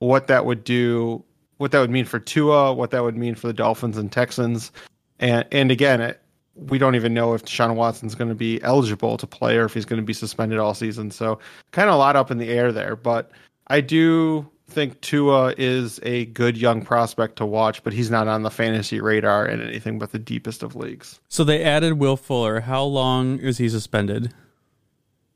what 0.01 0.25
that 0.27 0.45
would 0.45 0.63
do, 0.63 1.23
what 1.57 1.71
that 1.71 1.79
would 1.79 1.91
mean 1.91 2.05
for 2.05 2.19
Tua, 2.19 2.73
what 2.73 2.89
that 2.89 3.03
would 3.03 3.15
mean 3.15 3.35
for 3.35 3.45
the 3.45 3.53
Dolphins 3.53 3.97
and 3.97 4.11
Texans, 4.11 4.71
and 5.19 5.45
and 5.51 5.69
again, 5.69 6.01
it, 6.01 6.19
we 6.55 6.79
don't 6.79 6.95
even 6.95 7.13
know 7.13 7.33
if 7.33 7.45
Deshaun 7.45 7.75
Watson's 7.75 8.15
going 8.15 8.29
to 8.29 8.35
be 8.35 8.61
eligible 8.63 9.15
to 9.17 9.27
play 9.27 9.57
or 9.57 9.65
if 9.65 9.73
he's 9.75 9.85
going 9.85 10.01
to 10.01 10.05
be 10.05 10.13
suspended 10.13 10.57
all 10.57 10.73
season. 10.73 11.11
So 11.11 11.39
kind 11.71 11.87
of 11.87 11.95
a 11.95 11.97
lot 11.97 12.15
up 12.15 12.31
in 12.31 12.39
the 12.39 12.49
air 12.49 12.71
there, 12.71 12.95
but 12.95 13.31
I 13.67 13.79
do 13.81 14.49
think 14.67 14.99
Tua 15.01 15.53
is 15.57 15.99
a 16.01 16.25
good 16.27 16.57
young 16.57 16.81
prospect 16.81 17.35
to 17.35 17.45
watch, 17.45 17.83
but 17.83 17.93
he's 17.93 18.09
not 18.09 18.27
on 18.27 18.41
the 18.41 18.49
fantasy 18.49 18.99
radar 18.99 19.45
in 19.45 19.61
anything 19.61 19.99
but 19.99 20.11
the 20.11 20.19
deepest 20.19 20.63
of 20.63 20.75
leagues. 20.75 21.19
So 21.29 21.43
they 21.43 21.63
added 21.63 21.93
Will 21.99 22.17
Fuller. 22.17 22.61
How 22.61 22.83
long 22.83 23.37
is 23.37 23.59
he 23.59 23.69
suspended? 23.69 24.33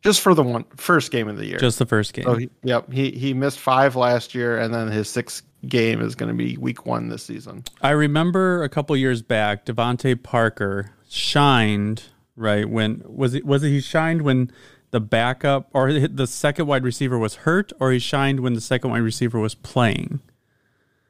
Just 0.06 0.22
for 0.22 0.36
the 0.36 0.44
one 0.44 0.66
first 0.76 1.12
game 1.12 1.28
of 1.28 1.38
the 1.38 1.48
year. 1.48 1.58
Just 1.58 1.80
the 1.80 1.86
first 1.88 2.14
game. 2.14 2.26
So 2.26 2.36
he, 2.36 2.50
yep, 2.64 2.92
he 2.94 3.10
he 3.10 3.34
missed 3.34 3.58
five 3.58 3.96
last 3.96 4.36
year, 4.36 4.56
and 4.60 4.72
then 4.72 4.88
his 4.88 5.10
sixth 5.10 5.42
game 5.68 6.00
is 6.00 6.14
going 6.14 6.30
to 6.30 6.36
be 6.36 6.58
week 6.58 6.86
one 6.86 7.10
this 7.10 7.24
season. 7.24 7.64
I 7.82 7.90
remember 7.90 8.62
a 8.62 8.70
couple 8.70 8.96
years 8.96 9.24
back, 9.24 9.66
DeVante 9.66 10.22
Parker 10.22 10.92
shined 11.10 12.04
right 12.36 12.70
when 12.70 13.02
was 13.06 13.34
it 13.34 13.46
was 13.46 13.64
it 13.64 13.70
he 13.70 13.82
shined 13.82 14.22
when 14.22 14.52
the 14.92 15.00
backup 15.00 15.70
or 15.74 15.92
the 15.92 16.28
second 16.28 16.68
wide 16.68 16.84
receiver 16.84 17.18
was 17.18 17.38
hurt, 17.38 17.74
or 17.80 17.92
he 17.92 17.98
shined 17.98 18.42
when 18.42 18.54
the 18.54 18.62
second 18.62 18.92
wide 18.92 19.02
receiver 19.02 19.40
was 19.40 19.56
playing. 19.56 20.20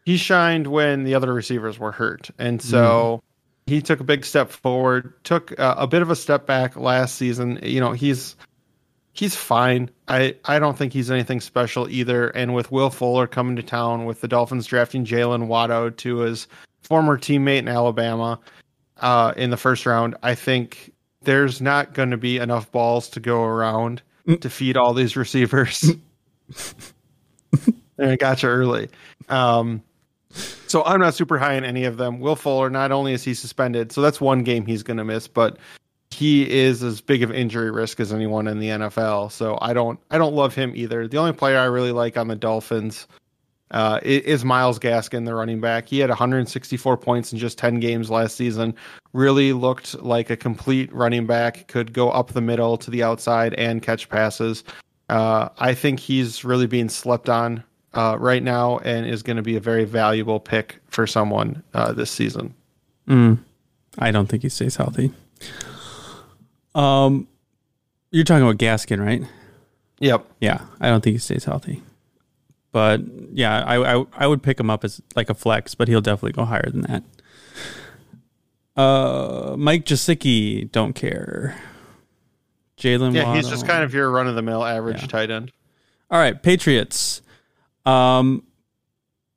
He 0.06 0.16
shined 0.16 0.68
when 0.68 1.04
the 1.04 1.16
other 1.16 1.34
receivers 1.34 1.78
were 1.78 1.92
hurt, 1.92 2.32
and 2.40 2.62
so. 2.62 3.20
Mm. 3.22 3.26
He 3.68 3.82
took 3.82 4.00
a 4.00 4.04
big 4.04 4.24
step 4.26 4.52
forward, 4.52 5.12
took 5.24 5.60
uh, 5.60 5.74
a 5.76 5.88
bit 5.88 6.04
of 6.04 6.12
a 6.12 6.16
step 6.16 6.46
back 6.46 6.76
last 6.76 7.16
season. 7.16 7.58
You 7.64 7.80
know, 7.80 7.94
he's 7.94 8.36
he's 9.16 9.36
fine. 9.36 9.90
I, 10.08 10.36
I 10.46 10.60
don't 10.60 10.78
think 10.78 10.94
he's 10.94 11.10
anything 11.10 11.42
special 11.42 11.90
either. 11.90 12.30
And 12.30 12.54
with 12.54 12.72
Will 12.72 12.90
Fuller 12.90 13.26
coming 13.26 13.56
to 13.56 13.64
town, 13.64 14.06
with 14.06 14.22
the 14.22 14.28
Dolphins 14.28 14.68
drafting 14.68 15.06
Jaylen 15.06 15.48
Waddle 15.48 15.90
to 15.90 16.18
his 16.18 16.48
former 16.82 17.18
teammate 17.18 17.60
in 17.60 17.68
Alabama 17.68 18.40
uh, 18.98 19.34
in 19.36 19.50
the 19.50 19.58
first 19.58 19.86
round, 19.86 20.16
I 20.22 20.36
think 20.36 20.94
there's 21.24 21.62
not 21.62 21.94
going 21.94 22.12
to 22.12 22.18
be 22.18 22.38
enough 22.38 22.72
balls 22.72 23.10
to 23.10 23.20
go 23.20 23.44
around 23.44 24.02
mm. 24.28 24.40
to 24.40 24.50
feed 24.50 24.78
all 24.78 24.94
these 24.94 25.16
receivers. 25.16 25.90
and 27.98 28.12
I 28.12 28.16
got 28.18 28.44
you 28.44 28.50
early. 28.50 28.90
Um, 29.30 29.82
so 30.68 30.84
I'm 30.84 31.00
not 31.00 31.14
super 31.14 31.38
high 31.38 31.56
on 31.56 31.64
any 31.64 31.86
of 31.86 31.96
them. 31.96 32.20
Will 32.20 32.36
Fuller, 32.36 32.70
not 32.70 32.92
only 32.92 33.14
is 33.14 33.24
he 33.24 33.34
suspended, 33.34 33.94
so 33.94 34.02
that's 34.02 34.20
one 34.20 34.44
game 34.44 34.66
he's 34.66 34.84
going 34.84 34.98
to 34.98 35.06
miss, 35.06 35.28
but 35.28 35.58
he 36.16 36.50
is 36.50 36.82
as 36.82 37.02
big 37.02 37.22
of 37.24 37.32
injury 37.32 37.72
risk 37.72 38.00
as 38.00 38.12
anyone 38.12 38.48
in 38.48 38.60
the 38.60 38.70
NFL. 38.70 39.32
So 39.32 39.58
I 39.62 39.74
don't 39.74 40.00
I 40.10 40.18
don't 40.18 40.34
love 40.34 40.56
him 40.56 40.74
either. 40.76 41.08
The 41.08 41.18
only 41.18 41.34
player 41.34 41.60
I 41.60 41.66
really 41.66 41.92
like 41.92 42.18
on 42.18 42.28
the 42.28 42.36
Dolphins 42.36 43.08
uh, 43.72 44.00
is 44.04 44.46
Myles 44.46 44.80
Gaskin, 44.80 45.26
the 45.26 45.36
running 45.36 45.60
back. 45.60 45.88
He 45.88 46.00
had 46.00 46.10
164 46.10 46.98
points 46.98 47.34
in 47.34 47.40
just 47.40 47.58
10 47.58 47.80
games 47.80 48.10
last 48.10 48.36
season. 48.36 48.74
Really 49.14 49.54
looked 49.54 50.02
like 50.02 50.30
a 50.30 50.38
complete 50.38 50.94
running 50.94 51.26
back. 51.26 51.68
Could 51.68 51.92
go 51.92 52.10
up 52.10 52.32
the 52.32 52.42
middle 52.42 52.78
to 52.78 52.92
the 52.92 53.04
outside 53.04 53.54
and 53.56 53.82
catch 53.82 54.08
passes. 54.08 54.64
Uh, 55.10 55.50
I 55.60 55.74
think 55.74 56.00
he's 56.00 56.44
really 56.44 56.68
being 56.68 56.90
slept 56.90 57.30
on 57.30 57.64
uh, 57.94 58.18
right 58.20 58.44
now 58.44 58.80
and 58.80 59.06
is 59.06 59.24
going 59.24 59.38
to 59.38 59.44
be 59.44 59.56
a 59.56 59.60
very 59.60 59.86
valuable 59.86 60.40
pick 60.40 60.80
for 60.88 61.06
someone 61.06 61.64
uh, 61.74 61.92
this 61.92 62.12
season. 62.12 62.54
Mm. 63.08 63.40
I 64.00 64.12
don't 64.12 64.28
think 64.28 64.44
he 64.44 64.50
stays 64.50 64.76
healthy. 64.76 65.12
Um, 66.76 67.28
you're 68.12 68.24
talking 68.24 68.44
about 68.44 68.58
Gaskin, 68.58 69.04
right? 69.04 69.24
Yep. 70.00 70.28
Yeah, 70.42 70.62
I 70.80 70.90
don't 70.90 71.04
think 71.04 71.16
he 71.16 71.20
stays 71.20 71.46
healthy. 71.46 71.82
But 72.72 73.02
yeah, 73.32 73.64
I, 73.64 73.96
I 73.96 74.06
I 74.14 74.28
would 74.28 74.44
pick 74.44 74.60
him 74.60 74.70
up 74.70 74.84
as 74.84 75.02
like 75.16 75.30
a 75.30 75.34
flex, 75.34 75.76
but 75.76 75.88
he'll 75.88 76.02
definitely 76.02 76.34
go 76.34 76.44
higher 76.44 76.70
than 76.70 76.82
that. 76.82 77.04
Uh, 78.76 79.56
Mike 79.58 79.86
Gesicki, 79.86 80.70
don't 80.70 80.94
care. 80.94 81.56
Jaylen. 82.78 83.14
Yeah, 83.14 83.24
Waddle. 83.24 83.36
he's 83.36 83.50
just 83.50 83.66
kind 83.66 83.84
of 83.84 83.94
your 83.94 84.12
run 84.12 84.28
of 84.28 84.36
the 84.36 84.42
mill 84.42 84.64
average 84.64 85.02
yeah. 85.02 85.08
tight 85.08 85.32
end. 85.32 85.54
All 86.12 86.20
right, 86.20 86.42
Patriots. 86.42 87.22
Um, 87.86 88.44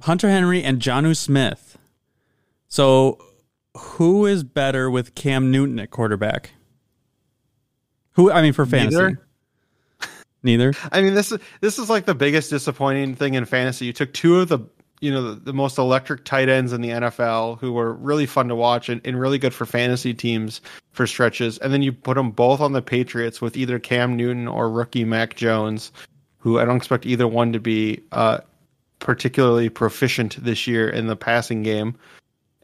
Hunter 0.02 0.28
Henry 0.28 0.64
and 0.64 0.80
Jonnu 0.80 1.16
Smith. 1.16 1.78
So, 2.66 3.18
who 3.76 4.26
is 4.26 4.42
better 4.42 4.90
with 4.90 5.14
Cam 5.14 5.50
Newton 5.50 5.78
at 5.78 5.90
quarterback? 5.90 6.52
Who 8.18 8.32
I 8.32 8.42
mean 8.42 8.52
for 8.52 8.66
fantasy. 8.66 8.96
Neither. 8.96 9.20
Neither. 10.42 10.72
I 10.92 11.02
mean 11.02 11.14
this 11.14 11.30
is 11.30 11.38
this 11.60 11.78
is 11.78 11.88
like 11.88 12.04
the 12.04 12.16
biggest 12.16 12.50
disappointing 12.50 13.14
thing 13.14 13.34
in 13.34 13.44
fantasy. 13.44 13.86
You 13.86 13.92
took 13.92 14.12
two 14.12 14.40
of 14.40 14.48
the 14.48 14.58
you 15.00 15.12
know 15.12 15.22
the, 15.22 15.40
the 15.40 15.52
most 15.52 15.78
electric 15.78 16.24
tight 16.24 16.48
ends 16.48 16.72
in 16.72 16.80
the 16.80 16.88
NFL 16.88 17.60
who 17.60 17.72
were 17.72 17.94
really 17.94 18.26
fun 18.26 18.48
to 18.48 18.56
watch 18.56 18.88
and, 18.88 19.00
and 19.04 19.20
really 19.20 19.38
good 19.38 19.54
for 19.54 19.66
fantasy 19.66 20.12
teams 20.12 20.60
for 20.90 21.06
stretches, 21.06 21.58
and 21.58 21.72
then 21.72 21.80
you 21.80 21.92
put 21.92 22.16
them 22.16 22.32
both 22.32 22.60
on 22.60 22.72
the 22.72 22.82
Patriots 22.82 23.40
with 23.40 23.56
either 23.56 23.78
Cam 23.78 24.16
Newton 24.16 24.48
or 24.48 24.68
rookie 24.68 25.04
Mac 25.04 25.36
Jones, 25.36 25.92
who 26.38 26.58
I 26.58 26.64
don't 26.64 26.76
expect 26.76 27.06
either 27.06 27.28
one 27.28 27.52
to 27.52 27.60
be 27.60 28.02
uh, 28.10 28.38
particularly 28.98 29.68
proficient 29.68 30.42
this 30.44 30.66
year 30.66 30.88
in 30.88 31.06
the 31.06 31.14
passing 31.14 31.62
game. 31.62 31.94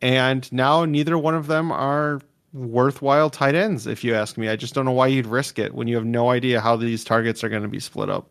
And 0.03 0.51
now 0.53 0.85
neither 0.85 1.17
one 1.17 1.37
of 1.37 1.47
them 1.47 1.71
are 1.71 2.21
worthwhile 2.55 3.29
tight 3.29 3.55
ends, 3.55 3.87
if 3.87 4.05
you 4.05 4.15
ask 4.15 4.39
me. 4.39 4.49
I 4.49 4.57
just 4.57 4.75
don't 4.75 4.87
know 4.87 4.93
why 4.93 5.09
you'd 5.09 5.27
risk 5.27 5.59
it 5.59 5.75
when 5.75 5.89
you 5.89 5.97
have 5.97 6.07
no 6.07 6.31
idea 6.31 6.61
how 6.61 6.77
these 6.77 7.05
targets 7.05 7.45
are 7.45 7.49
going 7.49 7.63
to 7.63 7.69
be 7.69 7.81
split 7.81 8.09
up. 8.09 8.31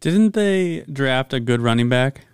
Didn't 0.00 0.32
they 0.32 0.84
draft 0.92 1.34
a 1.34 1.40
good 1.40 1.60
running 1.60 1.88
back? 1.88 2.24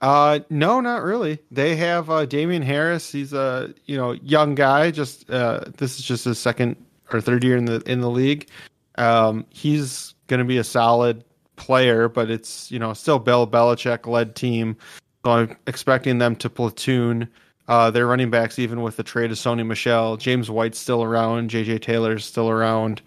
Uh, 0.00 0.40
no, 0.50 0.80
not 0.80 1.02
really. 1.02 1.38
They 1.50 1.76
have 1.76 2.10
uh, 2.10 2.26
Damien 2.26 2.62
Harris. 2.62 3.10
He's 3.10 3.32
a 3.32 3.72
you 3.86 3.96
know 3.96 4.12
young 4.12 4.54
guy. 4.54 4.90
Just 4.90 5.28
uh, 5.30 5.60
this 5.76 5.98
is 5.98 6.04
just 6.04 6.24
his 6.24 6.38
second 6.38 6.76
or 7.12 7.20
third 7.20 7.42
year 7.42 7.56
in 7.56 7.64
the 7.64 7.80
in 7.90 8.00
the 8.00 8.10
league. 8.10 8.48
Um, 8.96 9.46
he's 9.50 10.14
going 10.26 10.38
to 10.38 10.44
be 10.44 10.58
a 10.58 10.64
solid 10.64 11.24
player, 11.56 12.08
but 12.08 12.30
it's 12.30 12.70
you 12.70 12.78
know 12.78 12.92
still 12.92 13.18
Bill 13.18 13.46
Belichick 13.46 14.06
led 14.06 14.36
team. 14.36 14.76
So 15.24 15.32
I'm 15.32 15.56
expecting 15.66 16.18
them 16.18 16.36
to 16.36 16.50
platoon 16.50 17.28
uh, 17.68 17.90
their 17.90 18.06
running 18.06 18.30
backs, 18.30 18.58
even 18.58 18.82
with 18.82 18.96
the 18.96 19.02
trade 19.02 19.30
of 19.30 19.36
Sony 19.36 19.64
Michel, 19.64 20.16
James 20.16 20.50
White's 20.50 20.78
still 20.78 21.02
around, 21.02 21.50
JJ 21.50 21.82
Taylor's 21.82 22.24
still 22.24 22.48
around. 22.48 23.02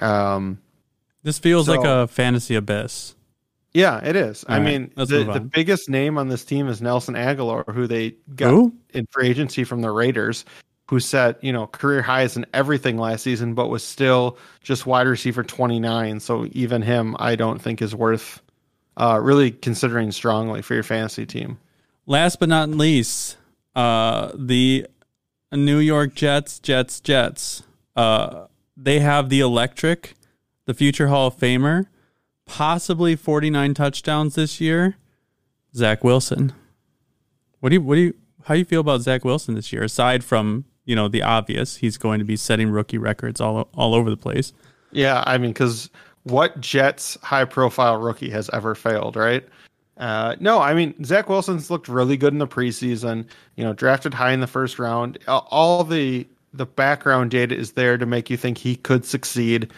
Um, 0.00 0.58
this 1.22 1.38
feels 1.38 1.66
so, 1.66 1.76
like 1.76 1.86
a 1.86 2.08
fantasy 2.08 2.56
abyss. 2.56 3.14
Yeah, 3.72 4.04
it 4.04 4.16
is. 4.16 4.42
All 4.44 4.56
I 4.56 4.58
right, 4.58 4.64
mean, 4.64 4.92
the, 4.96 5.24
the 5.32 5.40
biggest 5.40 5.88
name 5.88 6.18
on 6.18 6.28
this 6.28 6.44
team 6.44 6.66
is 6.66 6.82
Nelson 6.82 7.14
Agholor, 7.14 7.72
who 7.72 7.86
they 7.86 8.16
got 8.34 8.50
who? 8.50 8.74
in 8.92 9.06
free 9.12 9.28
agency 9.28 9.62
from 9.62 9.80
the 9.80 9.92
Raiders, 9.92 10.44
who 10.88 10.98
set 10.98 11.42
you 11.44 11.52
know 11.52 11.68
career 11.68 12.02
highs 12.02 12.36
in 12.36 12.44
everything 12.52 12.98
last 12.98 13.22
season, 13.22 13.54
but 13.54 13.68
was 13.68 13.84
still 13.84 14.38
just 14.60 14.86
wide 14.86 15.06
receiver 15.06 15.44
twenty 15.44 15.78
nine. 15.78 16.18
So 16.18 16.48
even 16.50 16.82
him, 16.82 17.14
I 17.20 17.36
don't 17.36 17.62
think 17.62 17.80
is 17.80 17.94
worth 17.94 18.42
uh, 18.96 19.20
really 19.22 19.52
considering 19.52 20.10
strongly 20.10 20.62
for 20.62 20.74
your 20.74 20.82
fantasy 20.82 21.24
team. 21.24 21.56
Last 22.06 22.40
but 22.40 22.48
not 22.48 22.70
least, 22.70 23.36
uh, 23.74 24.32
the 24.34 24.86
New 25.52 25.78
York 25.78 26.14
Jets, 26.14 26.58
Jets, 26.58 27.00
Jets. 27.00 27.62
Uh, 27.96 28.46
they 28.76 29.00
have 29.00 29.28
the 29.28 29.40
electric, 29.40 30.14
the 30.66 30.74
future 30.74 31.08
Hall 31.08 31.28
of 31.28 31.36
Famer, 31.36 31.86
possibly 32.46 33.16
49 33.16 33.74
touchdowns 33.74 34.34
this 34.34 34.60
year. 34.60 34.96
Zach 35.74 36.02
Wilson. 36.02 36.52
What 37.60 37.68
do 37.68 37.76
you, 37.76 37.80
what 37.80 37.94
do 37.94 38.00
you, 38.00 38.14
how 38.44 38.54
do 38.54 38.58
you 38.58 38.64
feel 38.64 38.80
about 38.80 39.02
Zach 39.02 39.24
Wilson 39.24 39.54
this 39.54 39.72
year? 39.72 39.84
Aside 39.84 40.24
from, 40.24 40.64
you 40.84 40.96
know, 40.96 41.08
the 41.08 41.22
obvious, 41.22 41.76
he's 41.76 41.96
going 41.96 42.18
to 42.18 42.24
be 42.24 42.36
setting 42.36 42.70
rookie 42.70 42.98
records 42.98 43.40
all, 43.40 43.68
all 43.74 43.94
over 43.94 44.10
the 44.10 44.16
place. 44.16 44.52
Yeah. 44.90 45.22
I 45.26 45.38
mean, 45.38 45.54
cause 45.54 45.90
what 46.24 46.60
Jets 46.60 47.16
high 47.22 47.44
profile 47.44 47.98
rookie 47.98 48.30
has 48.30 48.50
ever 48.52 48.74
failed, 48.74 49.16
right? 49.16 49.46
Uh, 50.00 50.34
no, 50.40 50.60
I 50.60 50.72
mean 50.72 51.04
Zach 51.04 51.28
Wilson's 51.28 51.70
looked 51.70 51.86
really 51.86 52.16
good 52.16 52.32
in 52.32 52.38
the 52.38 52.48
preseason. 52.48 53.26
You 53.56 53.64
know, 53.64 53.74
drafted 53.74 54.14
high 54.14 54.32
in 54.32 54.40
the 54.40 54.46
first 54.46 54.78
round. 54.78 55.18
All 55.28 55.84
the 55.84 56.26
the 56.52 56.66
background 56.66 57.30
data 57.30 57.54
is 57.54 57.72
there 57.72 57.98
to 57.98 58.06
make 58.06 58.30
you 58.30 58.36
think 58.36 58.58
he 58.58 58.76
could 58.76 59.04
succeed. 59.04 59.70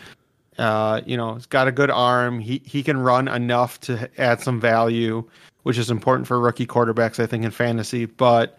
Uh, 0.58 1.00
you 1.04 1.16
know, 1.16 1.34
he's 1.34 1.46
got 1.46 1.66
a 1.66 1.72
good 1.72 1.90
arm. 1.90 2.38
He 2.38 2.62
he 2.64 2.84
can 2.84 2.98
run 2.98 3.26
enough 3.26 3.80
to 3.80 4.08
add 4.16 4.40
some 4.40 4.60
value, 4.60 5.28
which 5.64 5.76
is 5.76 5.90
important 5.90 6.28
for 6.28 6.38
rookie 6.38 6.66
quarterbacks, 6.66 7.20
I 7.20 7.26
think, 7.26 7.44
in 7.44 7.50
fantasy. 7.50 8.04
But 8.04 8.58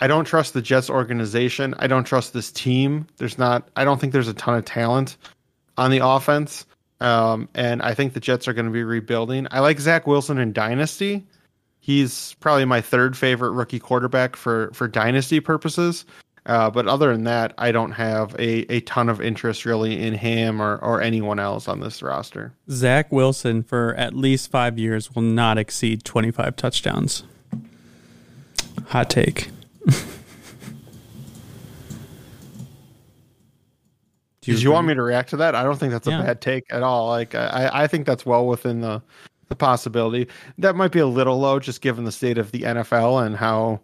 I 0.00 0.08
don't 0.08 0.26
trust 0.26 0.52
the 0.52 0.62
Jets 0.62 0.90
organization. 0.90 1.74
I 1.78 1.86
don't 1.86 2.04
trust 2.04 2.34
this 2.34 2.52
team. 2.52 3.06
There's 3.16 3.38
not. 3.38 3.68
I 3.76 3.84
don't 3.84 3.98
think 3.98 4.12
there's 4.12 4.28
a 4.28 4.34
ton 4.34 4.58
of 4.58 4.66
talent 4.66 5.16
on 5.78 5.90
the 5.90 6.04
offense. 6.04 6.66
Um, 7.00 7.48
and 7.54 7.80
I 7.82 7.94
think 7.94 8.12
the 8.12 8.20
Jets 8.20 8.48
are 8.48 8.52
going 8.52 8.66
to 8.66 8.72
be 8.72 8.82
rebuilding. 8.82 9.46
I 9.50 9.60
like 9.60 9.78
Zach 9.78 10.06
Wilson 10.06 10.38
in 10.38 10.52
Dynasty. 10.52 11.24
He's 11.80 12.34
probably 12.40 12.64
my 12.64 12.80
third 12.80 13.16
favorite 13.16 13.52
rookie 13.52 13.78
quarterback 13.78 14.36
for 14.36 14.70
for 14.72 14.88
Dynasty 14.88 15.40
purposes. 15.40 16.04
Uh, 16.46 16.70
but 16.70 16.88
other 16.88 17.12
than 17.12 17.24
that, 17.24 17.52
I 17.58 17.72
don't 17.72 17.92
have 17.92 18.34
a, 18.38 18.72
a 18.72 18.80
ton 18.80 19.10
of 19.10 19.20
interest 19.20 19.66
really 19.66 20.02
in 20.02 20.14
him 20.14 20.62
or, 20.62 20.78
or 20.78 21.02
anyone 21.02 21.38
else 21.38 21.68
on 21.68 21.80
this 21.80 22.02
roster. 22.02 22.52
Zach 22.70 23.12
Wilson 23.12 23.62
for 23.62 23.94
at 23.96 24.14
least 24.14 24.50
five 24.50 24.78
years 24.78 25.14
will 25.14 25.22
not 25.22 25.58
exceed 25.58 26.04
25 26.04 26.56
touchdowns. 26.56 27.22
Hot 28.88 29.10
take. 29.10 29.50
Did 34.54 34.62
you 34.62 34.70
want 34.70 34.86
me 34.86 34.94
to 34.94 35.02
react 35.02 35.30
to 35.30 35.36
that? 35.38 35.54
I 35.54 35.62
don't 35.62 35.78
think 35.78 35.92
that's 35.92 36.06
a 36.06 36.10
yeah. 36.10 36.22
bad 36.22 36.40
take 36.40 36.64
at 36.70 36.82
all. 36.82 37.08
Like 37.08 37.34
I, 37.34 37.70
I 37.72 37.86
think 37.86 38.06
that's 38.06 38.26
well 38.26 38.46
within 38.46 38.80
the 38.80 39.02
the 39.48 39.56
possibility. 39.56 40.28
That 40.58 40.76
might 40.76 40.92
be 40.92 40.98
a 40.98 41.06
little 41.06 41.38
low, 41.38 41.58
just 41.58 41.80
given 41.80 42.04
the 42.04 42.12
state 42.12 42.38
of 42.38 42.52
the 42.52 42.60
NFL 42.60 43.24
and 43.26 43.36
how. 43.36 43.80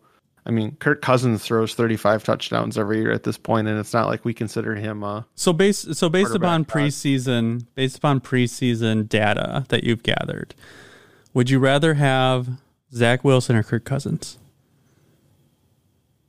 I 0.46 0.50
mean, 0.50 0.76
Kirk 0.78 1.00
Cousins 1.00 1.42
throws 1.42 1.74
35 1.74 2.22
touchdowns 2.22 2.76
every 2.76 2.98
year 2.98 3.12
at 3.12 3.22
this 3.22 3.38
point, 3.38 3.66
and 3.66 3.78
it's 3.78 3.94
not 3.94 4.08
like 4.08 4.26
we 4.26 4.34
consider 4.34 4.74
him. 4.74 5.02
Uh, 5.02 5.22
so 5.34 5.54
based 5.54 5.94
so 5.94 6.10
based 6.10 6.34
upon 6.34 6.66
preseason 6.66 7.64
based 7.74 7.96
upon 7.96 8.20
preseason 8.20 9.08
data 9.08 9.64
that 9.70 9.84
you've 9.84 10.02
gathered, 10.02 10.54
would 11.32 11.48
you 11.48 11.58
rather 11.58 11.94
have 11.94 12.48
Zach 12.92 13.24
Wilson 13.24 13.56
or 13.56 13.62
Kirk 13.62 13.86
Cousins? 13.86 14.38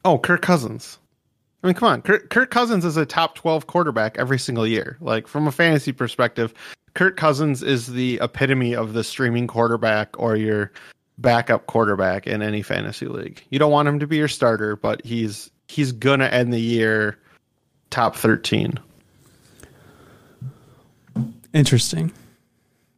oh, 0.05 0.19
Kirk 0.19 0.41
Cousins. 0.41 0.99
I 1.65 1.67
mean, 1.69 1.73
come 1.73 1.87
on, 1.87 2.03
Kirk, 2.03 2.29
Kirk 2.29 2.51
Cousins 2.51 2.85
is 2.85 2.95
a 2.95 3.07
top 3.07 3.33
12 3.33 3.65
quarterback 3.65 4.19
every 4.19 4.37
single 4.37 4.67
year. 4.67 4.97
Like 5.01 5.27
from 5.27 5.47
a 5.47 5.51
fantasy 5.51 5.91
perspective, 5.91 6.53
Kirk 6.93 7.17
Cousins 7.17 7.63
is 7.63 7.87
the 7.87 8.19
epitome 8.21 8.75
of 8.75 8.93
the 8.93 9.03
streaming 9.03 9.47
quarterback 9.47 10.09
or 10.19 10.35
your 10.35 10.71
backup 11.17 11.65
quarterback 11.65 12.27
in 12.27 12.43
any 12.43 12.61
fantasy 12.61 13.07
league. 13.07 13.43
You 13.49 13.57
don't 13.57 13.71
want 13.71 13.87
him 13.87 13.97
to 13.97 14.05
be 14.05 14.17
your 14.17 14.27
starter, 14.27 14.75
but 14.75 15.03
he's 15.03 15.49
he's 15.67 15.91
gonna 15.91 16.25
end 16.25 16.53
the 16.53 16.61
year 16.61 17.17
top 17.89 18.15
13. 18.15 18.77
Interesting. 21.51 22.11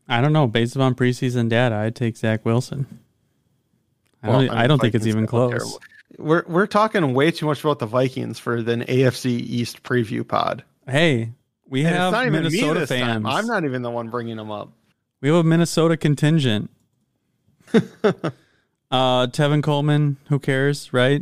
I 0.10 0.20
don't 0.20 0.34
know. 0.34 0.46
Based 0.46 0.76
upon 0.76 0.94
preseason 0.94 1.48
data, 1.48 1.74
I'd 1.74 1.96
take 1.96 2.18
Zach 2.18 2.44
Wilson. 2.44 2.86
I 4.22 4.28
don't. 4.28 4.36
Well, 4.36 4.42
I 4.42 4.50
mean, 4.50 4.58
I 4.58 4.68
don't 4.68 4.82
think 4.82 4.94
it's 4.94 5.08
even 5.08 5.26
close. 5.26 5.52
terrible. 5.52 5.80
We're 6.18 6.44
we're 6.48 6.68
talking 6.68 7.14
way 7.14 7.32
too 7.32 7.46
much 7.46 7.64
about 7.64 7.80
the 7.80 7.86
Vikings 7.86 8.40
for 8.40 8.56
an 8.56 8.84
AFC 8.84 9.26
East 9.26 9.84
preview 9.84 10.28
pod. 10.28 10.64
Hey, 10.88 11.32
we 11.68 11.86
And 11.86 11.96
have 11.96 12.12
not 12.14 12.30
Minnesota 12.30 12.88
fans. 12.88 13.24
time. 13.24 13.26
I'm 13.26 13.46
not 13.46 13.66
even 13.66 13.82
the 13.82 13.92
one 13.92 14.10
bringing 14.10 14.38
them 14.38 14.52
up. 14.52 14.72
We 15.22 15.30
have 15.30 15.38
a 15.38 15.44
Minnesota 15.44 15.98
contingent. 15.98 16.70
uh, 17.74 19.28
Tevin 19.28 19.62
Coleman. 19.62 20.18
Who 20.30 20.40
cares, 20.40 20.94
right? 20.94 21.22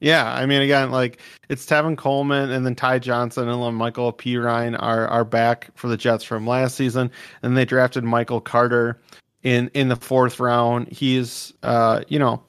Yeah, 0.00 0.32
I 0.32 0.46
mean, 0.46 0.62
again, 0.62 0.92
like 0.92 1.20
it's 1.48 1.66
Tevin 1.66 1.96
Coleman 1.96 2.50
and 2.50 2.64
then 2.64 2.76
Ty 2.76 3.00
Johnson 3.00 3.48
and 3.48 3.52
then 3.52 3.58
La'Mical 3.58 4.16
Perine 4.16 4.76
are 4.80 5.08
are 5.08 5.24
back 5.24 5.70
for 5.74 5.88
the 5.88 5.96
Jets 5.96 6.22
from 6.22 6.46
last 6.46 6.76
season, 6.76 7.10
and 7.42 7.56
they 7.56 7.64
drafted 7.64 8.04
Michael 8.04 8.40
Carter 8.40 9.00
in 9.42 9.70
in 9.74 9.88
the 9.88 9.96
fourth 9.96 10.38
round. 10.38 10.88
He's, 10.88 11.52
uh, 11.64 12.02
you 12.06 12.18
know, 12.20 12.42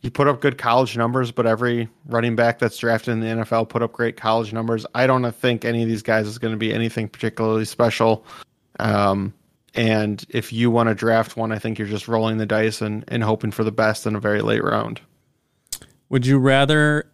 he 0.00 0.08
put 0.08 0.28
up 0.28 0.40
good 0.40 0.56
college 0.56 0.96
numbers, 0.96 1.30
but 1.30 1.46
every 1.46 1.88
running 2.06 2.34
back 2.34 2.58
that's 2.58 2.78
drafted 2.78 3.12
in 3.12 3.20
the 3.20 3.26
NFL 3.26 3.68
put 3.68 3.82
up 3.82 3.92
great 3.92 4.16
college 4.16 4.52
numbers. 4.52 4.86
I 4.94 5.06
don't 5.06 5.30
think 5.32 5.64
any 5.64 5.82
of 5.82 5.88
these 5.88 6.02
guys 6.02 6.26
is 6.26 6.38
going 6.38 6.52
to 6.52 6.58
be 6.58 6.72
anything 6.72 7.08
particularly 7.08 7.66
special. 7.66 8.24
Um, 8.78 9.34
and 9.74 10.24
if 10.30 10.52
you 10.52 10.70
want 10.70 10.88
to 10.88 10.94
draft 10.94 11.36
one, 11.36 11.52
I 11.52 11.58
think 11.58 11.78
you're 11.78 11.86
just 11.86 12.08
rolling 12.08 12.38
the 12.38 12.46
dice 12.46 12.80
and, 12.80 13.04
and 13.08 13.22
hoping 13.22 13.50
for 13.50 13.62
the 13.62 13.72
best 13.72 14.06
in 14.06 14.16
a 14.16 14.20
very 14.20 14.40
late 14.40 14.64
round. 14.64 15.00
Would 16.08 16.26
you 16.26 16.38
rather 16.38 17.10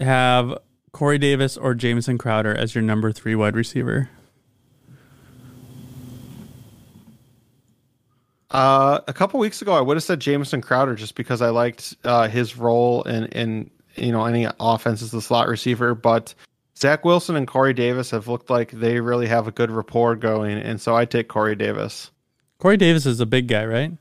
have 0.00 0.58
Corey 0.92 1.18
Davis 1.18 1.56
or 1.56 1.74
Jamison 1.74 2.18
Crowder 2.18 2.54
as 2.54 2.74
your 2.74 2.82
number 2.82 3.12
three 3.12 3.36
wide 3.36 3.54
receiver? 3.54 4.10
Uh, 8.50 9.00
a 9.06 9.12
couple 9.12 9.38
weeks 9.38 9.60
ago, 9.60 9.74
I 9.74 9.80
would 9.80 9.96
have 9.96 10.04
said 10.04 10.20
Jamison 10.20 10.60
Crowder 10.62 10.94
just 10.94 11.14
because 11.14 11.42
I 11.42 11.50
liked 11.50 11.96
uh, 12.04 12.28
his 12.28 12.56
role 12.56 13.02
in, 13.02 13.26
in 13.26 13.70
you 13.96 14.12
know 14.12 14.24
any 14.24 14.46
offense 14.58 15.02
as 15.02 15.10
the 15.10 15.20
slot 15.20 15.48
receiver. 15.48 15.94
But 15.94 16.34
Zach 16.76 17.04
Wilson 17.04 17.36
and 17.36 17.46
Corey 17.46 17.74
Davis 17.74 18.10
have 18.10 18.28
looked 18.28 18.48
like 18.48 18.70
they 18.70 19.00
really 19.00 19.26
have 19.26 19.46
a 19.46 19.52
good 19.52 19.70
rapport 19.70 20.16
going, 20.16 20.58
and 20.58 20.80
so 20.80 20.96
I 20.96 21.04
take 21.04 21.28
Corey 21.28 21.56
Davis. 21.56 22.10
Corey 22.58 22.76
Davis 22.76 23.04
is 23.04 23.20
a 23.20 23.26
big 23.26 23.48
guy, 23.48 23.64
right? 23.64 23.92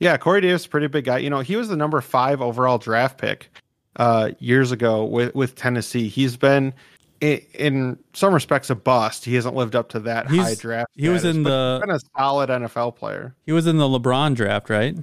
Yeah, 0.00 0.16
Corey 0.16 0.40
Davis, 0.40 0.62
is 0.62 0.66
a 0.66 0.70
pretty 0.70 0.86
big 0.88 1.04
guy. 1.04 1.18
You 1.18 1.30
know, 1.30 1.40
he 1.40 1.56
was 1.56 1.68
the 1.68 1.76
number 1.76 2.00
five 2.00 2.40
overall 2.40 2.78
draft 2.78 3.18
pick 3.18 3.50
uh, 3.96 4.30
years 4.38 4.72
ago 4.72 5.04
with 5.04 5.34
with 5.34 5.54
Tennessee. 5.54 6.08
He's 6.08 6.36
been 6.36 6.74
in, 7.20 7.40
in 7.54 7.98
some 8.12 8.32
respects 8.34 8.70
a 8.70 8.74
bust. 8.74 9.24
He 9.24 9.34
hasn't 9.34 9.54
lived 9.54 9.74
up 9.76 9.90
to 9.90 10.00
that 10.00 10.30
He's- 10.30 10.44
high 10.46 10.54
draft. 10.54 10.90
he 10.96 11.08
was 11.08 11.20
status, 11.20 11.36
in 11.36 11.42
the- 11.44 11.78
been 11.80 11.94
a 11.94 12.00
solid 12.18 12.50
NFL 12.50 12.96
player. 12.96 13.34
He 13.46 13.52
was 13.52 13.66
in 13.66 13.76
the 13.78 13.84
LeBron 13.88 14.34
draft, 14.34 14.70
right? 14.70 14.96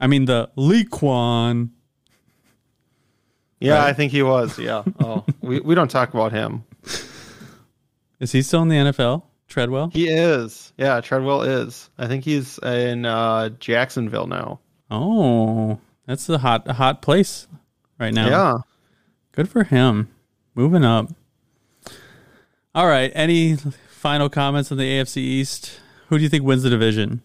I 0.00 0.06
mean 0.06 0.24
the 0.26 0.50
Laquon. 0.56 1.70
Yeah, 3.60 3.78
Right. 3.78 3.88
I 3.88 3.92
think 3.92 4.12
he 4.12 4.22
was. 4.22 4.58
Yeah. 4.58 4.84
Oh, 5.00 5.24
we, 5.40 5.58
we 5.60 5.74
don't 5.74 5.90
talk 5.90 6.14
about 6.14 6.30
him. 6.32 6.64
Is 8.20 8.30
he 8.32 8.42
still 8.42 8.62
in 8.62 8.68
the 8.68 8.76
NFL? 8.76 9.22
Treadwell? 9.48 9.90
He 9.92 10.08
is. 10.08 10.72
Yeah, 10.76 11.00
Treadwell 11.00 11.42
is. 11.42 11.88
I 11.98 12.06
think 12.06 12.24
he's 12.24 12.58
in 12.58 13.04
uh, 13.06 13.48
Jacksonville 13.58 14.26
now. 14.26 14.60
Oh, 14.90 15.80
that's 16.06 16.28
a 16.28 16.38
hot 16.38 16.62
a 16.66 16.74
hot 16.74 17.00
place 17.02 17.48
right 17.98 18.12
now. 18.14 18.28
Yeah. 18.28 18.54
Good 19.32 19.48
for 19.48 19.64
him. 19.64 20.08
Moving 20.58 20.84
up. 20.84 21.08
All 22.74 22.88
right. 22.88 23.12
Any 23.14 23.54
final 23.54 24.28
comments 24.28 24.72
on 24.72 24.78
the 24.78 24.82
AFC 24.82 25.18
East? 25.18 25.78
Who 26.08 26.16
do 26.18 26.24
you 26.24 26.28
think 26.28 26.42
wins 26.42 26.64
the 26.64 26.70
division? 26.70 27.22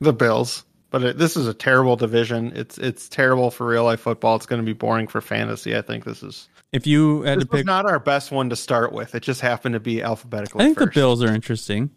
The 0.00 0.12
Bills. 0.12 0.64
But 0.90 1.02
it, 1.02 1.18
this 1.18 1.36
is 1.36 1.48
a 1.48 1.52
terrible 1.52 1.96
division. 1.96 2.52
It's 2.54 2.78
it's 2.78 3.08
terrible 3.08 3.50
for 3.50 3.66
real 3.66 3.82
life 3.82 3.98
football. 3.98 4.36
It's 4.36 4.46
going 4.46 4.62
to 4.62 4.66
be 4.66 4.72
boring 4.72 5.08
for 5.08 5.20
fantasy. 5.20 5.76
I 5.76 5.82
think 5.82 6.04
this 6.04 6.22
is 6.22 6.48
If 6.70 6.86
you 6.86 7.22
had 7.22 7.40
to 7.40 7.46
pick, 7.46 7.66
not 7.66 7.86
our 7.86 7.98
best 7.98 8.30
one 8.30 8.50
to 8.50 8.56
start 8.56 8.92
with. 8.92 9.16
It 9.16 9.24
just 9.24 9.40
happened 9.40 9.72
to 9.72 9.80
be 9.80 10.00
alphabetical. 10.00 10.60
I 10.60 10.66
think 10.66 10.78
the. 10.78 10.86
Bills 10.86 11.24
are 11.24 11.34
interesting. 11.34 11.90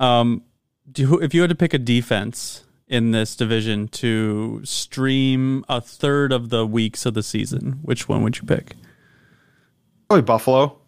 Um, 0.00 0.42
do 0.90 1.20
if 1.20 1.32
you 1.32 1.42
had 1.42 1.50
to 1.50 1.56
pick 1.56 1.74
a 1.74 1.78
defense 1.78 2.64
in 2.88 3.12
this 3.12 3.36
division 3.36 3.86
to 3.88 4.62
stream 4.64 5.64
a 5.68 5.80
third 5.80 6.32
of 6.32 6.48
the 6.48 6.66
weeks 6.66 7.06
of 7.06 7.14
the 7.14 7.22
season, 7.22 7.78
which 7.82 8.08
one 8.08 8.24
would 8.24 8.36
you 8.38 8.42
pick? 8.42 8.74
Probably 10.08 10.22
Buffalo. 10.22 10.78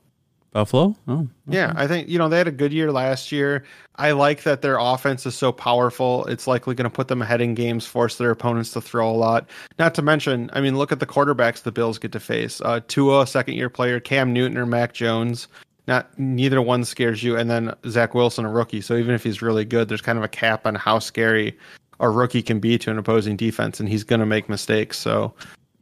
Buffalo? 0.52 0.96
Oh, 1.06 1.28
Yeah, 1.46 1.72
I 1.76 1.86
think 1.86 2.08
you 2.08 2.18
know 2.18 2.28
they 2.28 2.38
had 2.38 2.48
a 2.48 2.52
good 2.52 2.72
year 2.72 2.90
last 2.90 3.30
year. 3.30 3.64
I 3.96 4.12
like 4.12 4.42
that 4.42 4.62
their 4.62 4.78
offense 4.78 5.26
is 5.26 5.36
so 5.36 5.52
powerful. 5.52 6.24
It's 6.24 6.46
likely 6.46 6.74
going 6.74 6.90
to 6.90 6.94
put 6.94 7.08
them 7.08 7.22
ahead 7.22 7.40
in 7.40 7.54
games, 7.54 7.86
force 7.86 8.16
their 8.16 8.30
opponents 8.30 8.72
to 8.72 8.80
throw 8.80 9.08
a 9.08 9.12
lot. 9.12 9.48
Not 9.78 9.94
to 9.96 10.02
mention, 10.02 10.50
I 10.54 10.60
mean, 10.60 10.76
look 10.76 10.90
at 10.90 11.00
the 11.00 11.06
quarterbacks 11.06 11.62
the 11.62 11.70
Bills 11.70 11.98
get 11.98 12.12
to 12.12 12.20
face. 12.20 12.60
Uh, 12.62 12.80
Tua, 12.88 13.26
second 13.26 13.54
year 13.54 13.68
player, 13.68 14.00
Cam 14.00 14.32
Newton 14.32 14.56
or 14.56 14.66
Mac 14.66 14.94
Jones. 14.94 15.48
Not 15.86 16.18
neither 16.18 16.62
one 16.62 16.84
scares 16.84 17.22
you, 17.22 17.36
and 17.36 17.50
then 17.50 17.74
Zach 17.88 18.14
Wilson, 18.14 18.44
a 18.44 18.50
rookie. 18.50 18.80
So 18.80 18.96
even 18.96 19.14
if 19.14 19.22
he's 19.22 19.42
really 19.42 19.64
good, 19.64 19.88
there's 19.88 20.00
kind 20.00 20.18
of 20.18 20.24
a 20.24 20.28
cap 20.28 20.66
on 20.66 20.74
how 20.74 20.98
scary 20.98 21.56
a 22.00 22.08
rookie 22.08 22.42
can 22.42 22.58
be 22.58 22.78
to 22.78 22.90
an 22.90 22.98
opposing 22.98 23.36
defense, 23.36 23.80
and 23.80 23.88
he's 23.88 24.04
going 24.04 24.20
to 24.20 24.26
make 24.26 24.48
mistakes. 24.48 24.98
So 24.98 25.34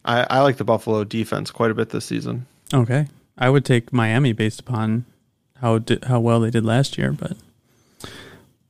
I, 0.04 0.26
I 0.28 0.40
like 0.40 0.56
the 0.56 0.64
Buffalo 0.64 1.04
defense 1.04 1.50
quite 1.50 1.70
a 1.70 1.74
bit 1.74 1.90
this 1.90 2.04
season. 2.04 2.46
Okay, 2.74 3.06
I 3.38 3.48
would 3.50 3.64
take 3.64 3.92
Miami 3.92 4.32
based 4.32 4.60
upon 4.60 5.04
how 5.60 5.78
di- 5.78 5.98
how 6.06 6.20
well 6.20 6.40
they 6.40 6.50
did 6.50 6.64
last 6.64 6.98
year, 6.98 7.12
but 7.12 7.36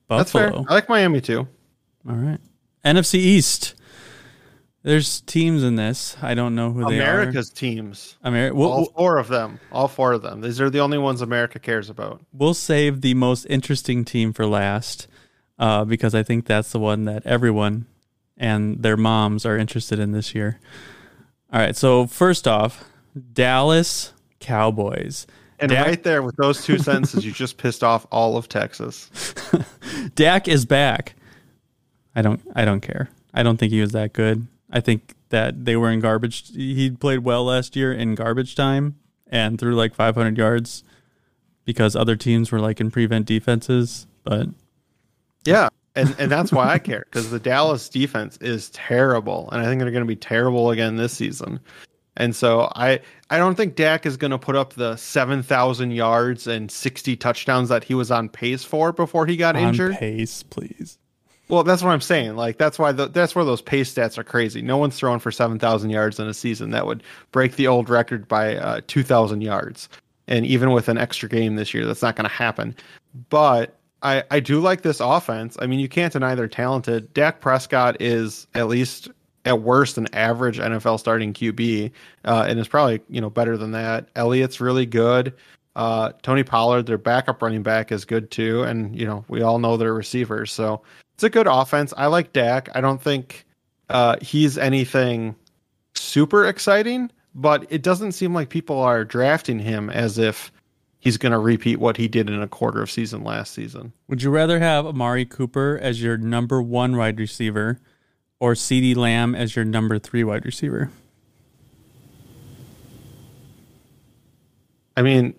That's 0.09 0.33
fair. 0.33 0.49
Buffalo. 0.51 0.67
I 0.69 0.75
like 0.75 0.89
Miami 0.89 1.21
too. 1.21 1.49
All 2.09 2.15
right, 2.15 2.39
NFC 2.85 3.15
East. 3.15 3.75
There's 4.85 5.21
teams 5.23 5.65
in 5.65 5.75
this. 5.77 6.17
I 6.23 6.35
don't 6.35 6.55
know 6.55 6.71
who 6.71 6.89
they 6.89 6.99
America's 7.01 7.51
teams. 7.51 8.17
are. 8.23 8.31
Ameri- 8.31 8.51
all 8.51 8.57
we'll, 8.57 8.85
four 8.87 9.19
of 9.19 9.29
them. 9.29 9.59
All 9.73 9.89
four 9.89 10.13
of 10.13 10.23
them. 10.23 10.41
These 10.41 10.61
are 10.61 10.71
the 10.71 10.79
only 10.81 10.99
ones 10.99 11.21
America 11.21 11.59
cares 11.59 11.91
about. 11.91 12.23
we'll 12.33 12.55
save 12.55 13.01
the 13.01 13.15
most 13.15 13.45
interesting 13.47 14.05
team 14.05 14.33
for 14.33 14.47
last 14.47 15.09
uh, 15.59 15.85
because 15.85 16.15
I 16.15 16.23
think 16.23 16.47
that's 16.47 16.71
the 16.73 16.79
one 16.79 17.05
that 17.07 17.27
everyone 17.27 17.87
and 18.37 18.83
their 18.83 18.97
moms 18.97 19.45
are 19.45 19.59
interested 19.59 19.99
in 19.99 20.13
this 20.13 20.35
year. 20.35 20.61
All 21.53 21.61
right, 21.61 21.75
so 21.75 22.07
first 22.07 22.47
off, 22.47 22.85
Dallas 23.33 24.13
Cowboys. 24.41 25.27
And 25.61 25.71
Dak- 25.71 25.87
right 25.87 26.03
there 26.03 26.23
with 26.23 26.37
those 26.37 26.65
two 26.65 26.79
sentences, 26.79 27.25
you 27.25 27.33
just 27.33 27.57
pissed 27.57 27.83
off 27.83 28.07
all 28.13 28.37
of 28.37 28.49
Texas. 28.49 29.11
Dak 30.15 30.47
is 30.47 30.65
back. 30.65 31.15
I 32.15 32.23
don't 32.23 32.41
I 32.55 32.65
don't 32.65 32.81
care. 32.81 33.11
I 33.35 33.43
don't 33.43 33.57
think 33.57 33.73
he 33.73 33.81
was 33.81 33.93
that 33.93 34.13
good. 34.13 34.47
I 34.71 34.81
think 34.81 35.15
that 35.31 35.65
they 35.65 35.77
were 35.77 35.91
in 35.91 36.01
garbage. 36.01 36.51
He 36.55 36.91
played 36.91 37.21
well 37.21 37.45
last 37.45 37.77
year 37.77 37.93
in 37.93 38.15
garbage 38.15 38.55
time 38.55 38.97
and 39.27 39.59
threw 39.59 39.75
like 39.75 39.95
500 39.95 40.39
yards 40.39 40.85
because 41.65 41.95
other 41.95 42.17
teams 42.17 42.51
were 42.51 42.61
like 42.61 42.81
in 42.81 42.91
prevent 42.91 43.27
defenses. 43.27 44.07
But 44.25 44.49
Yeah. 45.45 45.69
And 45.95 46.15
and 46.19 46.31
that's 46.31 46.53
why 46.53 46.73
I 46.73 46.79
care 46.79 47.05
because 47.11 47.31
the 47.31 47.41
Dallas 47.41 47.89
defense 47.89 48.37
is 48.41 48.71
terrible, 48.71 49.49
and 49.51 49.61
I 49.61 49.65
think 49.65 49.81
they're 49.81 49.91
going 49.91 50.05
to 50.05 50.07
be 50.07 50.15
terrible 50.15 50.71
again 50.71 50.95
this 50.95 51.13
season. 51.13 51.59
And 52.19 52.37
so 52.37 52.71
I 52.75 53.01
I 53.31 53.39
don't 53.39 53.55
think 53.55 53.77
Dak 53.77 54.05
is 54.05 54.19
going 54.19 54.33
to 54.33 54.39
put 54.39 54.57
up 54.57 54.75
the 54.75 54.97
seven 54.97 55.43
thousand 55.43 55.93
yards 55.93 56.47
and 56.47 56.71
sixty 56.71 57.17
touchdowns 57.17 57.71
that 57.71 57.85
he 57.85 57.95
was 57.95 58.11
on 58.11 58.29
pace 58.29 58.65
for 58.65 58.93
before 58.93 59.25
he 59.25 59.37
got 59.37 59.57
on 59.57 59.63
injured. 59.63 59.97
pace, 59.97 60.43
please. 60.43 60.99
Well, 61.49 61.63
that's 61.63 61.83
what 61.83 61.93
I'm 61.93 62.03
saying. 62.03 62.37
Like 62.37 62.59
that's 62.59 62.79
why 62.79 62.93
the, 62.93 63.09
that's 63.09 63.35
where 63.35 63.45
those 63.45 63.63
pace 63.63 63.95
stats 63.95 64.19
are 64.19 64.25
crazy. 64.25 64.61
No 64.61 64.77
one's 64.77 64.99
throwing 64.99 65.21
for 65.21 65.31
seven 65.31 65.59
thousand 65.59 65.91
yards 65.91 66.19
in 66.19 66.27
a 66.27 66.35
season. 66.35 66.71
That 66.73 66.87
would 66.87 67.03
break 67.33 67.55
the 67.55 67.69
old 67.69 67.89
record 67.89 68.29
by 68.29 68.57
uh, 68.57 68.81
two 68.89 69.05
thousand 69.05 69.41
yards. 69.41 69.89
And 70.27 70.45
even 70.45 70.73
with 70.73 70.89
an 70.89 70.99
extra 70.99 71.29
game 71.29 71.57
this 71.57 71.73
year, 71.73 71.87
that's 71.87 72.03
not 72.03 72.17
going 72.17 72.29
to 72.29 72.35
happen. 72.35 72.77
But 73.31 73.79
I, 74.03 74.25
I 74.31 74.41
do 74.41 74.61
like 74.61 74.83
this 74.83 75.01
offense. 75.01 75.57
I 75.61 75.67
mean, 75.67 75.81
you 75.81 75.89
can't 75.89 76.13
deny 76.13 76.35
they're 76.35 76.49
talented. 76.49 77.15
Dak 77.15 77.41
Prescott 77.41 77.97
is 78.01 78.47
at 78.55 78.69
least 78.69 79.09
at 79.45 79.63
worst 79.63 79.99
an 79.99 80.09
average 80.15 80.59
NFL 80.59 80.99
starting 80.99 81.33
QB, 81.33 81.91
uh, 82.25 82.47
and 82.49 82.59
is 82.59 82.69
probably 82.69 83.01
you 83.09 83.21
know 83.21 83.31
better 83.31 83.57
than 83.57 83.73
that. 83.73 84.09
Elliott's 84.17 84.61
really 84.61 84.87
good. 84.87 85.35
Uh, 85.77 86.13
Tony 86.23 86.43
Pollard, 86.43 86.87
their 86.87 86.99
backup 86.99 87.41
running 87.41 87.63
back, 87.63 87.93
is 87.93 88.05
good 88.05 88.31
too, 88.31 88.63
and 88.63 88.99
you 88.99 89.07
know 89.07 89.25
we 89.29 89.43
all 89.43 89.59
know 89.59 89.77
their 89.77 89.95
receivers, 89.95 90.53
so 90.53 90.83
it's 91.15 91.25
a 91.25 91.31
good 91.31 91.47
offense. 91.47 91.95
I 91.97 92.07
like 92.07 92.33
Dak. 92.33 92.69
I 92.75 92.81
don't 92.81 93.03
think 93.03 93.47
uh, 93.89 94.17
he's 94.21 94.59
anything 94.59 95.35
super 95.95 96.47
exciting, 96.47 97.11
but 97.35 97.67
it 97.71 97.83
doesn't 97.83 98.13
seem 98.13 98.35
like 98.35 98.49
people 98.49 98.79
are 98.79 99.05
drafting 99.05 99.59
him 99.59 99.91
as 99.91 100.19
if 100.19 100.53
he's 101.01 101.17
going 101.17 101.33
to 101.33 101.39
repeat 101.39 101.77
what 101.77 101.97
he 101.97 102.09
did 102.09 102.29
in 102.29 102.43
a 102.43 102.49
quarter 102.49 102.83
of 102.83 102.91
season 102.91 103.25
last 103.25 103.55
season. 103.55 103.93
Would 104.09 104.23
you 104.23 104.31
rather 104.31 104.59
have 104.59 104.87
Amari 104.87 105.25
Cooper 105.25 105.79
as 105.81 106.03
your 106.03 106.17
number 106.17 106.61
one 106.61 106.97
wide 106.97 107.19
receiver 107.19 107.81
or 108.41 108.55
CeeDee 108.55 108.97
Lamb 108.97 109.35
as 109.35 109.57
your 109.57 109.65
number 109.65 109.99
three 109.99 110.25
wide 110.25 110.45
receiver? 110.45 110.91
I 114.97 115.03
mean, 115.03 115.35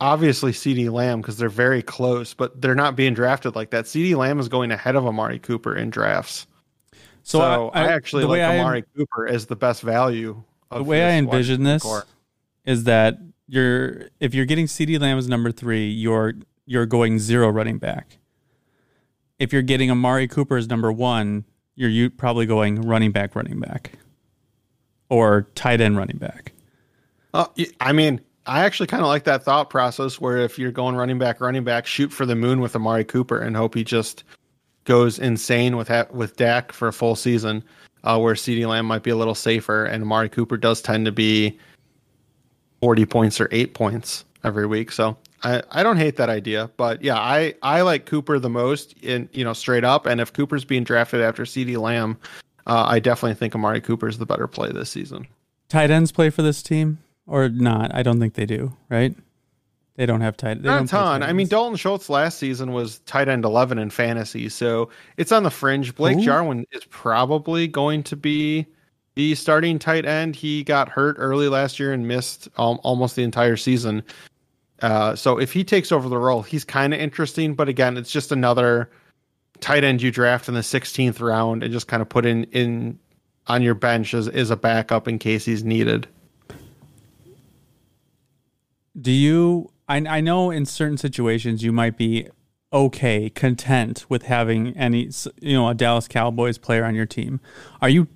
obviously 0.00 0.52
CeeDee 0.52 0.90
Lamb 0.90 1.20
because 1.20 1.36
they're 1.36 1.48
very 1.48 1.82
close, 1.82 2.34
but 2.34 2.60
they're 2.60 2.74
not 2.74 2.96
being 2.96 3.14
drafted 3.14 3.56
like 3.56 3.70
that. 3.70 3.86
CeeDee 3.86 4.16
Lamb 4.16 4.38
is 4.38 4.48
going 4.48 4.70
ahead 4.70 4.96
of 4.96 5.06
Amari 5.06 5.38
Cooper 5.38 5.74
in 5.74 5.90
drafts. 5.90 6.46
So, 7.22 7.38
so 7.38 7.70
I, 7.70 7.84
I, 7.84 7.92
actually 7.92 8.24
like 8.24 8.42
Amari 8.42 8.78
I, 8.78 8.98
Cooper 8.98 9.26
as 9.26 9.46
the 9.46 9.56
best 9.56 9.82
value. 9.82 10.42
the 10.70 10.82
way 10.82 11.02
I 11.04 11.12
envision 11.12 11.64
this 11.64 11.82
core. 11.82 12.04
is 12.66 12.84
that 12.84 13.18
you're 13.48 14.10
if 14.20 14.34
you're 14.34 14.44
getting 14.44 14.66
CeeDee 14.66 15.00
Lamb 15.00 15.18
as 15.18 15.28
number 15.28 15.50
three, 15.50 15.88
you're 15.88 16.34
you're 16.66 16.86
going 16.86 17.18
zero 17.18 17.48
running 17.48 17.78
back. 17.78 18.18
If 19.38 19.52
you're 19.52 19.62
getting 19.62 19.90
Amari 19.90 20.28
Cooper 20.28 20.56
as 20.56 20.68
number 20.68 20.92
one, 20.92 21.44
you're 21.76 21.90
you 21.90 22.10
probably 22.10 22.46
going 22.46 22.82
running 22.82 23.12
back, 23.12 23.34
running 23.34 23.60
back, 23.60 23.92
or 25.08 25.48
tight 25.54 25.80
end 25.80 25.96
running 25.96 26.18
back. 26.18 26.52
Uh, 27.32 27.46
I 27.80 27.92
mean, 27.92 28.20
I 28.46 28.64
actually 28.64 28.86
kind 28.86 29.02
of 29.02 29.08
like 29.08 29.24
that 29.24 29.42
thought 29.42 29.70
process 29.70 30.20
where 30.20 30.36
if 30.36 30.58
you're 30.58 30.70
going 30.70 30.96
running 30.96 31.18
back, 31.18 31.40
running 31.40 31.64
back, 31.64 31.86
shoot 31.86 32.12
for 32.12 32.26
the 32.26 32.36
moon 32.36 32.60
with 32.60 32.76
Amari 32.76 33.04
Cooper 33.04 33.38
and 33.38 33.56
hope 33.56 33.74
he 33.74 33.84
just 33.84 34.24
goes 34.84 35.18
insane 35.18 35.76
with 35.76 35.88
ha- 35.88 36.06
with 36.10 36.36
Dak 36.36 36.72
for 36.72 36.88
a 36.88 36.92
full 36.92 37.16
season. 37.16 37.64
Uh, 38.04 38.18
where 38.18 38.34
CeeDee 38.34 38.68
Lamb 38.68 38.84
might 38.84 39.02
be 39.02 39.08
a 39.08 39.16
little 39.16 39.34
safer, 39.34 39.86
and 39.86 40.02
Amari 40.02 40.28
Cooper 40.28 40.58
does 40.58 40.82
tend 40.82 41.06
to 41.06 41.12
be 41.12 41.58
40 42.82 43.06
points 43.06 43.40
or 43.40 43.48
eight 43.50 43.72
points 43.72 44.26
every 44.44 44.66
week. 44.66 44.92
So 44.92 45.16
I, 45.44 45.62
I 45.70 45.82
don't 45.82 45.98
hate 45.98 46.16
that 46.16 46.30
idea, 46.30 46.70
but 46.76 47.02
yeah, 47.02 47.18
I, 47.18 47.54
I 47.62 47.82
like 47.82 48.06
Cooper 48.06 48.38
the 48.38 48.48
most 48.48 48.94
in, 49.02 49.28
you 49.32 49.44
know, 49.44 49.52
straight 49.52 49.84
up. 49.84 50.06
And 50.06 50.20
if 50.20 50.32
Cooper's 50.32 50.64
being 50.64 50.84
drafted 50.84 51.20
after 51.20 51.44
CeeDee 51.44 51.76
Lamb, 51.76 52.18
uh, 52.66 52.86
I 52.88 52.98
definitely 52.98 53.34
think 53.34 53.54
Amari 53.54 53.82
Cooper 53.82 54.08
is 54.08 54.18
the 54.18 54.26
better 54.26 54.46
play 54.46 54.72
this 54.72 54.90
season. 54.90 55.26
Tight 55.68 55.90
ends 55.90 56.10
play 56.10 56.30
for 56.30 56.42
this 56.42 56.62
team 56.62 56.98
or 57.26 57.48
not? 57.48 57.94
I 57.94 58.02
don't 58.02 58.18
think 58.18 58.34
they 58.34 58.46
do, 58.46 58.72
right? 58.88 59.14
They 59.96 60.06
don't 60.06 60.22
have 60.22 60.36
tight. 60.36 60.62
They 60.62 60.68
Not 60.68 60.84
a 60.84 60.86
ton. 60.88 61.22
I 61.22 61.32
mean, 61.32 61.46
Dalton 61.46 61.76
Schultz 61.76 62.08
last 62.08 62.38
season 62.38 62.72
was 62.72 62.98
tight 63.00 63.28
end 63.28 63.44
eleven 63.44 63.78
in 63.78 63.90
fantasy, 63.90 64.48
so 64.48 64.90
it's 65.18 65.30
on 65.30 65.44
the 65.44 65.50
fringe. 65.50 65.94
Blake 65.94 66.18
Ooh. 66.18 66.24
Jarwin 66.24 66.66
is 66.72 66.84
probably 66.86 67.68
going 67.68 68.02
to 68.04 68.16
be 68.16 68.66
the 69.14 69.36
starting 69.36 69.78
tight 69.78 70.04
end. 70.04 70.34
He 70.34 70.64
got 70.64 70.88
hurt 70.88 71.14
early 71.18 71.48
last 71.48 71.78
year 71.78 71.92
and 71.92 72.08
missed 72.08 72.48
um, 72.56 72.80
almost 72.82 73.14
the 73.14 73.22
entire 73.22 73.56
season. 73.56 74.02
Uh, 74.80 75.14
so 75.14 75.38
if 75.38 75.52
he 75.52 75.64
takes 75.64 75.92
over 75.92 76.08
the 76.08 76.18
role, 76.18 76.42
he's 76.42 76.64
kind 76.64 76.92
of 76.92 77.00
interesting. 77.00 77.54
But 77.54 77.68
again, 77.68 77.96
it's 77.96 78.10
just 78.10 78.32
another 78.32 78.90
tight 79.60 79.84
end 79.84 80.02
you 80.02 80.10
draft 80.10 80.48
in 80.48 80.54
the 80.54 80.60
16th 80.60 81.20
round 81.20 81.62
and 81.62 81.72
just 81.72 81.88
kind 81.88 82.02
of 82.02 82.08
put 82.08 82.26
in 82.26 82.44
in 82.44 82.98
on 83.46 83.62
your 83.62 83.74
bench 83.74 84.14
as, 84.14 84.26
as 84.28 84.50
a 84.50 84.56
backup 84.56 85.06
in 85.06 85.18
case 85.18 85.44
he's 85.44 85.64
needed. 85.64 86.08
Do 89.00 89.10
you? 89.10 89.70
I 89.88 89.98
I 89.98 90.20
know 90.20 90.50
in 90.50 90.66
certain 90.66 90.96
situations 90.96 91.62
you 91.62 91.72
might 91.72 91.96
be 91.96 92.28
okay, 92.72 93.30
content 93.30 94.04
with 94.08 94.24
having 94.24 94.76
any 94.76 95.10
you 95.40 95.54
know 95.54 95.68
a 95.68 95.74
Dallas 95.74 96.08
Cowboys 96.08 96.58
player 96.58 96.84
on 96.84 96.94
your 96.94 97.06
team. 97.06 97.40
Are 97.80 97.88
you 97.88 98.08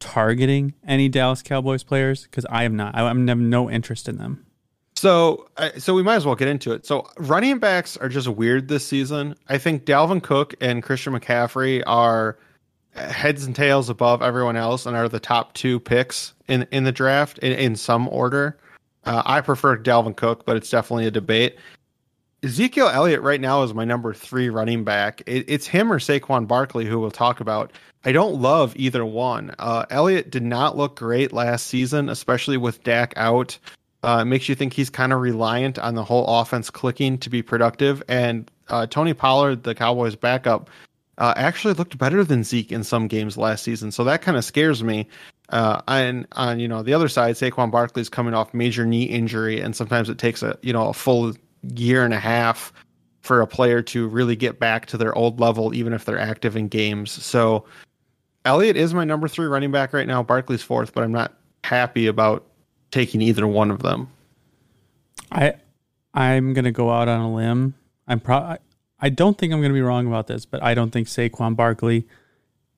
targeting 0.00 0.74
any 0.86 1.08
Dallas 1.08 1.42
Cowboys 1.42 1.82
players? 1.82 2.24
Because 2.24 2.46
I 2.50 2.64
am 2.64 2.76
not. 2.76 2.94
I, 2.94 3.02
I 3.02 3.08
have 3.08 3.16
no 3.16 3.70
interest 3.70 4.08
in 4.08 4.16
them. 4.16 4.46
So, 4.98 5.46
so 5.78 5.94
we 5.94 6.02
might 6.02 6.16
as 6.16 6.26
well 6.26 6.34
get 6.34 6.48
into 6.48 6.72
it. 6.72 6.84
So, 6.84 7.08
running 7.18 7.60
backs 7.60 7.96
are 7.96 8.08
just 8.08 8.26
weird 8.26 8.66
this 8.66 8.84
season. 8.84 9.36
I 9.48 9.56
think 9.56 9.84
Dalvin 9.84 10.20
Cook 10.20 10.56
and 10.60 10.82
Christian 10.82 11.12
McCaffrey 11.12 11.84
are 11.86 12.36
heads 12.94 13.44
and 13.44 13.54
tails 13.54 13.88
above 13.88 14.22
everyone 14.22 14.56
else 14.56 14.86
and 14.86 14.96
are 14.96 15.08
the 15.08 15.20
top 15.20 15.54
two 15.54 15.78
picks 15.78 16.34
in 16.48 16.66
in 16.72 16.82
the 16.82 16.90
draft 16.90 17.38
in, 17.38 17.52
in 17.52 17.76
some 17.76 18.08
order. 18.08 18.58
Uh, 19.04 19.22
I 19.24 19.40
prefer 19.40 19.78
Dalvin 19.78 20.16
Cook, 20.16 20.44
but 20.44 20.56
it's 20.56 20.68
definitely 20.68 21.06
a 21.06 21.12
debate. 21.12 21.58
Ezekiel 22.42 22.88
Elliott 22.88 23.22
right 23.22 23.40
now 23.40 23.62
is 23.62 23.72
my 23.72 23.84
number 23.84 24.12
three 24.12 24.48
running 24.48 24.82
back. 24.82 25.22
It, 25.26 25.44
it's 25.46 25.68
him 25.68 25.92
or 25.92 26.00
Saquon 26.00 26.48
Barkley, 26.48 26.86
who 26.86 26.98
we'll 26.98 27.12
talk 27.12 27.38
about. 27.38 27.70
I 28.04 28.10
don't 28.10 28.42
love 28.42 28.72
either 28.74 29.06
one. 29.06 29.54
Uh, 29.60 29.86
Elliott 29.90 30.30
did 30.30 30.42
not 30.42 30.76
look 30.76 30.96
great 30.96 31.32
last 31.32 31.68
season, 31.68 32.08
especially 32.08 32.56
with 32.56 32.82
Dak 32.82 33.12
out. 33.16 33.58
Uh, 34.02 34.20
it 34.22 34.26
makes 34.26 34.48
you 34.48 34.54
think 34.54 34.72
he's 34.72 34.90
kind 34.90 35.12
of 35.12 35.20
reliant 35.20 35.78
on 35.78 35.94
the 35.94 36.04
whole 36.04 36.24
offense 36.40 36.70
clicking 36.70 37.18
to 37.18 37.28
be 37.28 37.42
productive. 37.42 38.02
And 38.08 38.50
uh, 38.68 38.86
Tony 38.86 39.12
Pollard, 39.12 39.64
the 39.64 39.74
Cowboys' 39.74 40.14
backup, 40.14 40.70
uh, 41.18 41.34
actually 41.36 41.74
looked 41.74 41.98
better 41.98 42.22
than 42.22 42.44
Zeke 42.44 42.70
in 42.70 42.84
some 42.84 43.08
games 43.08 43.36
last 43.36 43.64
season. 43.64 43.90
So 43.90 44.04
that 44.04 44.22
kind 44.22 44.36
of 44.36 44.44
scares 44.44 44.84
me. 44.84 45.08
Uh, 45.48 45.80
and 45.88 46.26
on 46.32 46.60
you 46.60 46.68
know 46.68 46.82
the 46.82 46.94
other 46.94 47.08
side, 47.08 47.34
Saquon 47.34 47.70
Barkley's 47.70 48.08
coming 48.08 48.34
off 48.34 48.52
major 48.52 48.84
knee 48.84 49.04
injury, 49.04 49.60
and 49.60 49.74
sometimes 49.74 50.08
it 50.08 50.18
takes 50.18 50.42
a 50.42 50.58
you 50.62 50.72
know 50.72 50.88
a 50.88 50.92
full 50.92 51.34
year 51.74 52.04
and 52.04 52.14
a 52.14 52.20
half 52.20 52.72
for 53.22 53.40
a 53.40 53.46
player 53.46 53.82
to 53.82 54.06
really 54.08 54.36
get 54.36 54.60
back 54.60 54.86
to 54.86 54.96
their 54.96 55.16
old 55.16 55.40
level, 55.40 55.74
even 55.74 55.92
if 55.92 56.04
they're 56.04 56.18
active 56.18 56.56
in 56.56 56.68
games. 56.68 57.10
So 57.10 57.64
Elliott 58.44 58.76
is 58.76 58.94
my 58.94 59.04
number 59.04 59.26
three 59.26 59.46
running 59.46 59.72
back 59.72 59.92
right 59.92 60.06
now. 60.06 60.22
Barkley's 60.22 60.62
fourth, 60.62 60.92
but 60.94 61.02
I'm 61.02 61.12
not 61.12 61.34
happy 61.64 62.06
about 62.06 62.46
taking 62.90 63.22
either 63.22 63.46
one 63.46 63.70
of 63.70 63.82
them. 63.82 64.08
I 65.30 65.54
I'm 66.14 66.54
gonna 66.54 66.72
go 66.72 66.90
out 66.90 67.08
on 67.08 67.20
a 67.20 67.34
limb. 67.34 67.74
I'm 68.06 68.20
pro. 68.20 68.56
I 69.00 69.10
don't 69.10 69.38
think 69.38 69.52
I'm 69.52 69.62
gonna 69.62 69.74
be 69.74 69.82
wrong 69.82 70.06
about 70.06 70.26
this, 70.26 70.46
but 70.46 70.62
I 70.62 70.74
don't 70.74 70.90
think 70.90 71.08
Saquon 71.08 71.54
Barkley 71.54 72.06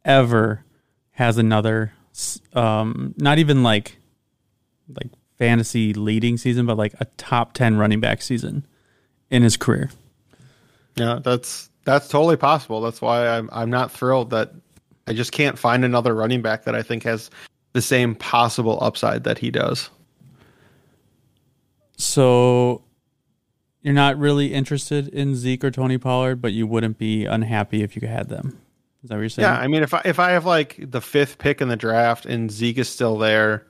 ever 0.05 0.64
has 1.12 1.38
another, 1.38 1.92
um, 2.55 3.14
not 3.18 3.38
even 3.38 3.62
like 3.62 3.99
like 4.88 5.09
fantasy 5.38 5.94
leading 5.94 6.37
season, 6.37 6.66
but 6.66 6.77
like 6.77 6.94
a 7.01 7.07
top 7.16 7.53
ten 7.53 7.77
running 7.79 8.01
back 8.01 8.23
season 8.23 8.66
in 9.31 9.42
his 9.42 9.57
career. 9.57 9.90
Yeah, 10.96 11.20
that's 11.23 11.70
that's 11.85 12.09
totally 12.09 12.37
possible. 12.37 12.81
That's 12.81 13.01
why 13.01 13.29
I'm 13.29 13.49
I'm 13.53 13.70
not 13.70 13.90
thrilled 13.90 14.31
that 14.31 14.53
I 15.07 15.12
just 15.12 15.33
can't 15.33 15.59
find 15.59 15.85
another 15.85 16.14
running 16.14 16.42
back 16.42 16.64
that 16.64 16.75
I 16.75 16.83
think 16.83 17.05
has 17.05 17.31
the 17.73 17.83
same 17.83 18.14
possible 18.14 18.79
upside 18.83 19.25
that 19.25 19.38
he 19.38 19.51
does. 19.51 19.90
So 22.00 22.84
you're 23.82 23.94
not 23.94 24.18
really 24.18 24.52
interested 24.52 25.08
in 25.08 25.34
Zeke 25.34 25.64
or 25.64 25.70
Tony 25.70 25.98
Pollard, 25.98 26.42
but 26.42 26.52
you 26.52 26.66
wouldn't 26.66 26.98
be 26.98 27.24
unhappy 27.24 27.82
if 27.82 27.96
you 27.96 28.06
had 28.08 28.28
them. 28.28 28.60
Is 29.02 29.08
that 29.08 29.16
what 29.16 29.20
you're 29.20 29.28
saying? 29.30 29.44
Yeah, 29.44 29.58
I 29.58 29.68
mean, 29.68 29.82
if 29.82 29.94
I 29.94 30.02
if 30.04 30.18
I 30.18 30.30
have 30.30 30.44
like 30.44 30.76
the 30.78 31.00
fifth 31.00 31.38
pick 31.38 31.60
in 31.60 31.68
the 31.68 31.76
draft 31.76 32.26
and 32.26 32.50
Zeke 32.50 32.78
is 32.78 32.88
still 32.88 33.16
there, 33.16 33.66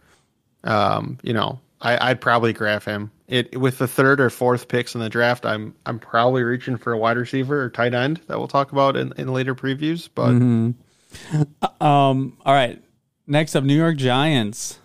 um, 0.65 1.19
you 1.23 1.33
know, 1.33 1.61
I, 1.81 2.11
would 2.11 2.21
probably 2.21 2.53
grab 2.53 2.83
him. 2.83 3.11
It 3.29 3.59
with 3.59 3.79
the 3.79 3.87
third 3.87 4.21
or 4.21 4.29
fourth 4.29 4.67
picks 4.69 4.95
in 4.95 5.01
the 5.01 5.09
draft, 5.09 5.47
I'm 5.47 5.75
I'm 5.87 5.99
probably 5.99 6.43
reaching 6.43 6.77
for 6.77 6.93
a 6.93 6.99
wide 6.99 7.17
receiver 7.17 7.63
or 7.63 7.71
tight 7.71 7.95
end 7.95 8.21
that 8.27 8.39
we'll 8.39 8.49
talk 8.49 8.73
about 8.73 8.97
in, 8.97 9.13
in 9.17 9.33
later 9.33 9.55
previews. 9.55 10.09
But 10.13 10.33
mm-hmm. 10.33 11.43
um, 11.85 12.37
all 12.45 12.55
right, 12.55 12.83
next 13.27 13.55
up, 13.55 13.63
New 13.63 13.77
York 13.77 13.97
Giants. 13.97 14.79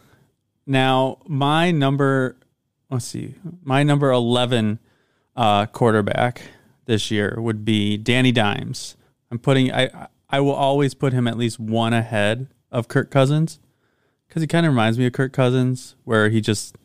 Now, 0.68 1.20
my 1.28 1.72
number, 1.72 2.38
let's 2.90 3.06
see, 3.06 3.36
my 3.64 3.84
number 3.84 4.12
eleven 4.12 4.80
uh, 5.36 5.66
quarterback 5.68 6.42
this 6.86 7.12
year 7.12 7.36
would 7.38 7.66
be 7.66 7.98
Danny 7.98 8.32
Dimes. 8.32 8.96
I'm 9.32 9.40
putting 9.40 9.72
I 9.72 10.08
I 10.30 10.40
will 10.40 10.54
always 10.54 10.94
put 10.94 11.14
him 11.14 11.28
at 11.28 11.38
least 11.38 11.60
one 11.60 11.94
ahead 11.94 12.48
of 12.72 12.88
Kirk 12.88 13.12
Cousins 13.12 13.60
because 14.28 14.42
he 14.42 14.48
kind 14.48 14.66
of 14.66 14.72
reminds 14.72 14.98
me 14.98 15.06
of 15.06 15.14
Kirk 15.14 15.34
Cousins, 15.34 15.96
where 16.04 16.30
he 16.30 16.42
just 16.42 16.78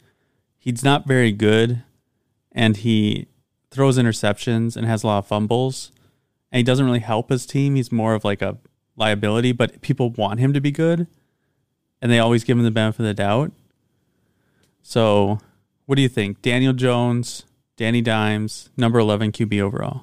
he's 0.58 0.84
not 0.84 1.06
very 1.06 1.32
good 1.32 1.82
and 2.52 2.76
he 2.76 3.26
throws 3.70 3.98
interceptions 3.98 4.76
and 4.76 4.86
has 4.86 5.02
a 5.02 5.06
lot 5.06 5.18
of 5.18 5.26
fumbles 5.26 5.92
and 6.50 6.58
he 6.58 6.62
doesn't 6.62 6.84
really 6.84 7.00
help 7.00 7.30
his 7.30 7.46
team. 7.46 7.76
He's 7.76 7.92
more 7.92 8.14
of 8.14 8.24
like 8.24 8.42
a 8.42 8.58
liability, 8.96 9.52
but 9.52 9.80
people 9.80 10.10
want 10.10 10.40
him 10.40 10.52
to 10.52 10.60
be 10.60 10.70
good 10.70 11.06
and 12.02 12.10
they 12.10 12.18
always 12.18 12.44
give 12.44 12.58
him 12.58 12.64
the 12.64 12.70
benefit 12.70 13.00
of 13.00 13.06
the 13.06 13.14
doubt. 13.14 13.52
So, 14.82 15.38
what 15.90 15.96
do 15.96 16.03
you 16.03 16.09
think? 16.09 16.40
Daniel 16.40 16.72
Jones, 16.72 17.46
Danny 17.76 18.00
Dimes, 18.00 18.70
number 18.76 19.00
11 19.00 19.33
QB 19.33 19.61
overall. 19.61 20.03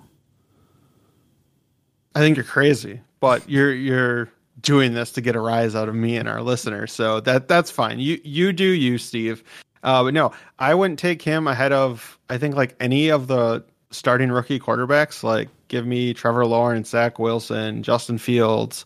I 2.14 2.20
think 2.20 2.36
you're 2.36 2.44
crazy, 2.44 3.00
but 3.22 3.50
you're 3.50 3.74
you're 3.74 4.30
doing 4.60 4.94
this 4.94 5.14
to 5.14 5.22
get 5.22 5.38
a 5.38 5.40
rise 5.40 5.76
out 5.76 5.88
of 5.88 5.96
me 5.96 6.18
and 6.18 6.28
our 6.28 6.42
listeners. 6.42 6.92
So 6.92 7.22
that 7.22 7.48
that's 7.48 7.72
fine. 7.72 8.00
You 8.00 8.20
you 8.26 8.52
do 8.52 8.66
you, 8.66 8.98
Steve. 8.98 9.46
Uh, 9.82 10.04
but 10.04 10.14
no, 10.14 10.34
I 10.60 10.76
wouldn't 10.76 11.00
take 11.00 11.22
him 11.22 11.48
ahead 11.48 11.72
of 11.72 12.20
I 12.30 12.38
think 12.38 12.58
like 12.58 12.76
any 12.82 13.08
of 13.08 13.28
the 13.28 13.64
starting 13.90 14.30
rookie 14.30 14.60
quarterbacks. 14.60 15.24
Like 15.24 15.48
give 15.70 15.88
me 15.88 16.14
Trevor 16.14 16.46
Lawrence, 16.46 16.90
Zach 16.90 17.18
Wilson, 17.18 17.82
Justin 17.82 18.18
Fields, 18.18 18.86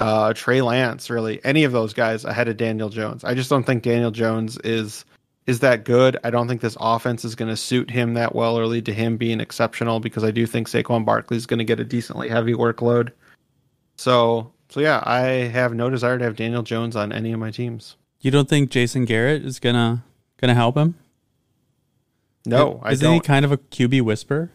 uh, 0.00 0.32
Trey 0.32 0.60
Lance, 0.60 1.08
really 1.08 1.38
any 1.44 1.62
of 1.62 1.70
those 1.70 1.94
guys 1.94 2.24
ahead 2.24 2.48
of 2.48 2.56
Daniel 2.56 2.88
Jones. 2.88 3.22
I 3.22 3.34
just 3.34 3.48
don't 3.48 3.62
think 3.62 3.84
Daniel 3.84 4.10
Jones 4.10 4.58
is 4.64 5.04
is 5.46 5.60
that 5.60 5.84
good. 5.84 6.18
I 6.24 6.30
don't 6.30 6.48
think 6.48 6.60
this 6.60 6.76
offense 6.80 7.24
is 7.24 7.34
going 7.34 7.50
to 7.50 7.56
suit 7.56 7.90
him 7.90 8.14
that 8.14 8.34
well 8.34 8.58
or 8.58 8.66
lead 8.66 8.86
to 8.86 8.92
him 8.92 9.16
being 9.16 9.40
exceptional 9.40 10.00
because 10.00 10.24
I 10.24 10.30
do 10.30 10.46
think 10.46 10.68
Saquon 10.68 11.04
Barkley 11.04 11.36
is 11.36 11.46
going 11.46 11.58
to 11.58 11.64
get 11.64 11.80
a 11.80 11.84
decently 11.84 12.28
heavy 12.28 12.54
workload. 12.54 13.12
So 13.96 14.52
so 14.68 14.80
yeah, 14.80 15.02
I 15.04 15.20
have 15.20 15.74
no 15.74 15.90
desire 15.90 16.18
to 16.18 16.24
have 16.24 16.36
Daniel 16.36 16.62
Jones 16.62 16.96
on 16.96 17.12
any 17.12 17.32
of 17.32 17.40
my 17.40 17.50
teams. 17.50 17.96
You 18.20 18.30
don't 18.30 18.48
think 18.48 18.70
Jason 18.70 19.04
Garrett 19.04 19.44
is 19.44 19.60
gonna 19.60 20.04
gonna 20.38 20.54
help 20.54 20.76
him? 20.76 20.96
No, 22.44 22.80
I 22.82 22.92
Isn't 22.92 23.04
don't. 23.04 23.14
he 23.14 23.20
kind 23.20 23.44
of 23.44 23.52
a 23.52 23.58
QB 23.58 24.02
whisper? 24.02 24.50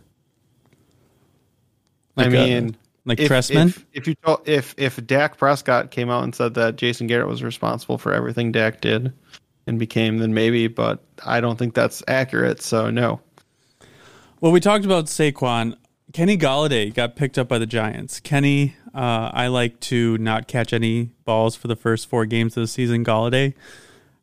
Like 2.16 2.28
I 2.28 2.30
mean, 2.30 2.70
a, 2.70 2.74
like 3.06 3.20
if, 3.20 3.30
Trestman. 3.30 3.68
If, 3.70 3.86
if 3.94 4.08
you 4.08 4.16
told, 4.16 4.48
if 4.48 4.76
if 4.78 5.06
Dak 5.08 5.38
Prescott 5.38 5.92
came 5.92 6.10
out 6.10 6.24
and 6.24 6.36
said 6.36 6.54
that 6.56 6.76
Jason 6.76 7.08
Garrett 7.08 7.28
was 7.28 7.44
responsible 7.44 7.98
for 7.98 8.14
everything 8.14 8.52
Dak 8.52 8.82
did 8.82 9.14
and 9.68 9.80
became, 9.80 10.18
then 10.18 10.34
maybe. 10.34 10.68
But 10.68 11.04
I 11.26 11.42
don't 11.42 11.58
think 11.58 11.74
that's 11.74 12.04
accurate. 12.08 12.62
So 12.62 12.90
no. 12.90 13.22
Well, 14.40 14.52
we 14.52 14.60
talked 14.60 14.86
about 14.86 15.06
Saquon. 15.06 15.76
Kenny 16.14 16.38
Golladay 16.38 16.94
got 16.94 17.16
picked 17.16 17.38
up 17.38 17.48
by 17.48 17.58
the 17.58 17.66
Giants. 17.66 18.20
Kenny, 18.20 18.76
uh, 18.94 19.30
I 19.34 19.48
like 19.48 19.80
to 19.82 20.18
not 20.18 20.48
catch 20.48 20.74
any 20.74 21.12
balls 21.26 21.56
for 21.56 21.68
the 21.68 21.76
first 21.76 22.10
four 22.10 22.26
games 22.26 22.58
of 22.58 22.62
the 22.62 22.68
season. 22.68 23.06
Golladay, 23.06 23.54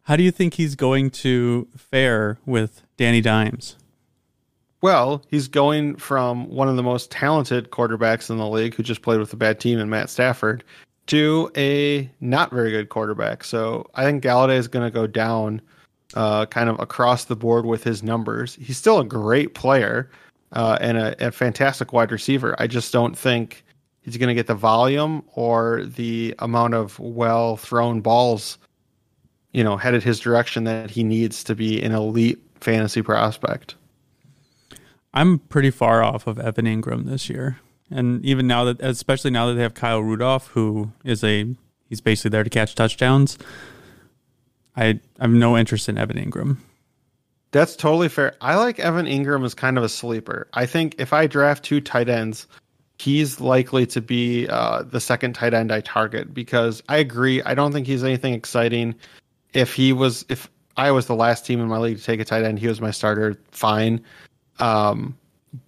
how 0.03 0.16
do 0.16 0.22
you 0.22 0.31
think 0.31 0.55
he's 0.55 0.74
going 0.74 1.11
to 1.11 1.68
fare 1.77 2.38
with 2.44 2.83
Danny 2.96 3.20
Dimes? 3.20 3.77
Well, 4.81 5.24
he's 5.29 5.48
going 5.48 5.96
from 5.96 6.48
one 6.51 6.68
of 6.68 6.77
the 6.77 6.83
most 6.83 7.11
talented 7.11 7.70
quarterbacks 7.70 8.31
in 8.31 8.37
the 8.38 8.48
league 8.48 8.74
who 8.74 8.83
just 8.83 9.03
played 9.03 9.18
with 9.18 9.33
a 9.33 9.37
bad 9.37 9.59
team 9.59 9.79
in 9.79 9.90
Matt 9.90 10.09
Stafford 10.09 10.62
to 11.09 11.51
a 11.57 12.11
not 12.21 12.51
very 12.51 12.71
good 12.71 12.88
quarterback. 12.88 13.44
So 13.44 13.90
I 13.94 14.05
think 14.05 14.23
Golladay 14.23 14.57
is 14.57 14.68
going 14.68 14.87
to 14.87 14.90
go 14.90 15.07
down 15.07 15.61
uh, 16.14 16.47
kind 16.47 16.68
of 16.68 16.79
across 16.81 17.25
the 17.25 17.37
board 17.37 17.66
with 17.66 17.85
his 17.85 18.03
numbers. 18.03 18.57
He's 18.61 18.79
still 18.79 18.99
a 18.99 19.05
great 19.05 19.55
player 19.55 20.11
uh, 20.53 20.79
and 20.81 20.97
a, 20.97 21.27
a, 21.27 21.31
fantastic 21.31 21.92
wide 21.92 22.11
receiver. 22.11 22.57
I 22.59 22.66
just 22.66 22.92
don't 22.92 23.16
think 23.16 23.64
he's 24.01 24.16
going 24.16 24.29
to 24.29 24.35
get 24.35 24.47
the 24.47 24.55
volume 24.55 25.23
or 25.35 25.85
the 25.85 26.35
amount 26.38 26.75
of 26.75 26.99
well 26.99 27.57
thrown 27.57 28.01
balls, 28.01 28.57
you 29.53 29.62
know, 29.62 29.77
headed 29.77 30.03
his 30.03 30.18
direction 30.18 30.64
that 30.64 30.90
he 30.90 31.05
needs 31.05 31.44
to 31.44 31.55
be 31.55 31.83
an 31.83 31.92
elite 31.92 32.40
fantasy 32.61 33.03
prospect. 33.03 33.75
I'm 35.12 35.38
pretty 35.38 35.71
far 35.71 36.03
off 36.03 36.27
of 36.27 36.38
Evan 36.38 36.64
Engram 36.64 37.05
this 37.05 37.29
year. 37.29 37.59
And 37.90 38.24
even 38.24 38.46
now 38.46 38.64
that, 38.64 38.81
especially 38.81 39.31
now 39.31 39.46
that 39.46 39.55
they 39.55 39.62
have 39.62 39.74
Kyle 39.74 40.01
Rudolph, 40.01 40.48
who 40.48 40.92
is 41.05 41.24
a, 41.24 41.55
he's 41.88 42.01
basically 42.01 42.31
there 42.31 42.44
to 42.44 42.51
catch 42.51 42.74
touchdowns. 42.74 43.38
I, 44.77 44.87
I 44.87 45.01
have 45.22 45.31
no 45.31 45.57
interest 45.57 45.88
in 45.88 45.98
Evan 45.98 46.16
Engram. 46.16 46.59
That's 47.51 47.77
totally 47.77 48.09
fair. 48.09 48.35
I 48.40 48.57
like 48.57 48.79
Evan 48.79 49.07
Engram 49.07 49.44
as 49.44 49.55
kind 49.55 49.79
of 49.79 49.85
a 49.85 49.88
sleeper. 49.88 50.48
I 50.53 50.66
think 50.66 50.96
if 50.98 51.12
I 51.12 51.27
draft 51.27 51.64
two 51.64 51.81
tight 51.81 52.09
ends, 52.09 52.46
he's 52.98 53.40
likely 53.40 53.87
to 53.87 54.03
be 54.03 54.46
uh, 54.48 54.83
the 54.83 55.01
second 55.01 55.33
tight 55.35 55.55
end 55.55 55.72
I 55.72 55.81
target 55.81 56.35
because 56.35 56.83
I 56.88 56.98
agree. 56.98 57.42
I 57.42 57.55
don't 57.55 57.72
think 57.72 57.87
he's 57.87 58.05
anything 58.05 58.35
exciting. 58.35 58.94
If 59.55 59.72
he 59.72 59.94
was, 59.94 60.27
if 60.29 60.51
I 60.77 60.90
was 60.90 61.07
the 61.07 61.14
last 61.14 61.46
team 61.46 61.61
in 61.61 61.68
my 61.68 61.79
league 61.79 61.96
to 61.98 62.05
take 62.05 62.20
a 62.20 62.24
tight 62.24 62.44
end, 62.44 62.59
he 62.59 62.68
was 62.68 62.83
my 62.83 62.90
starter. 62.90 63.40
Fine. 63.51 64.05
Um, 64.59 65.16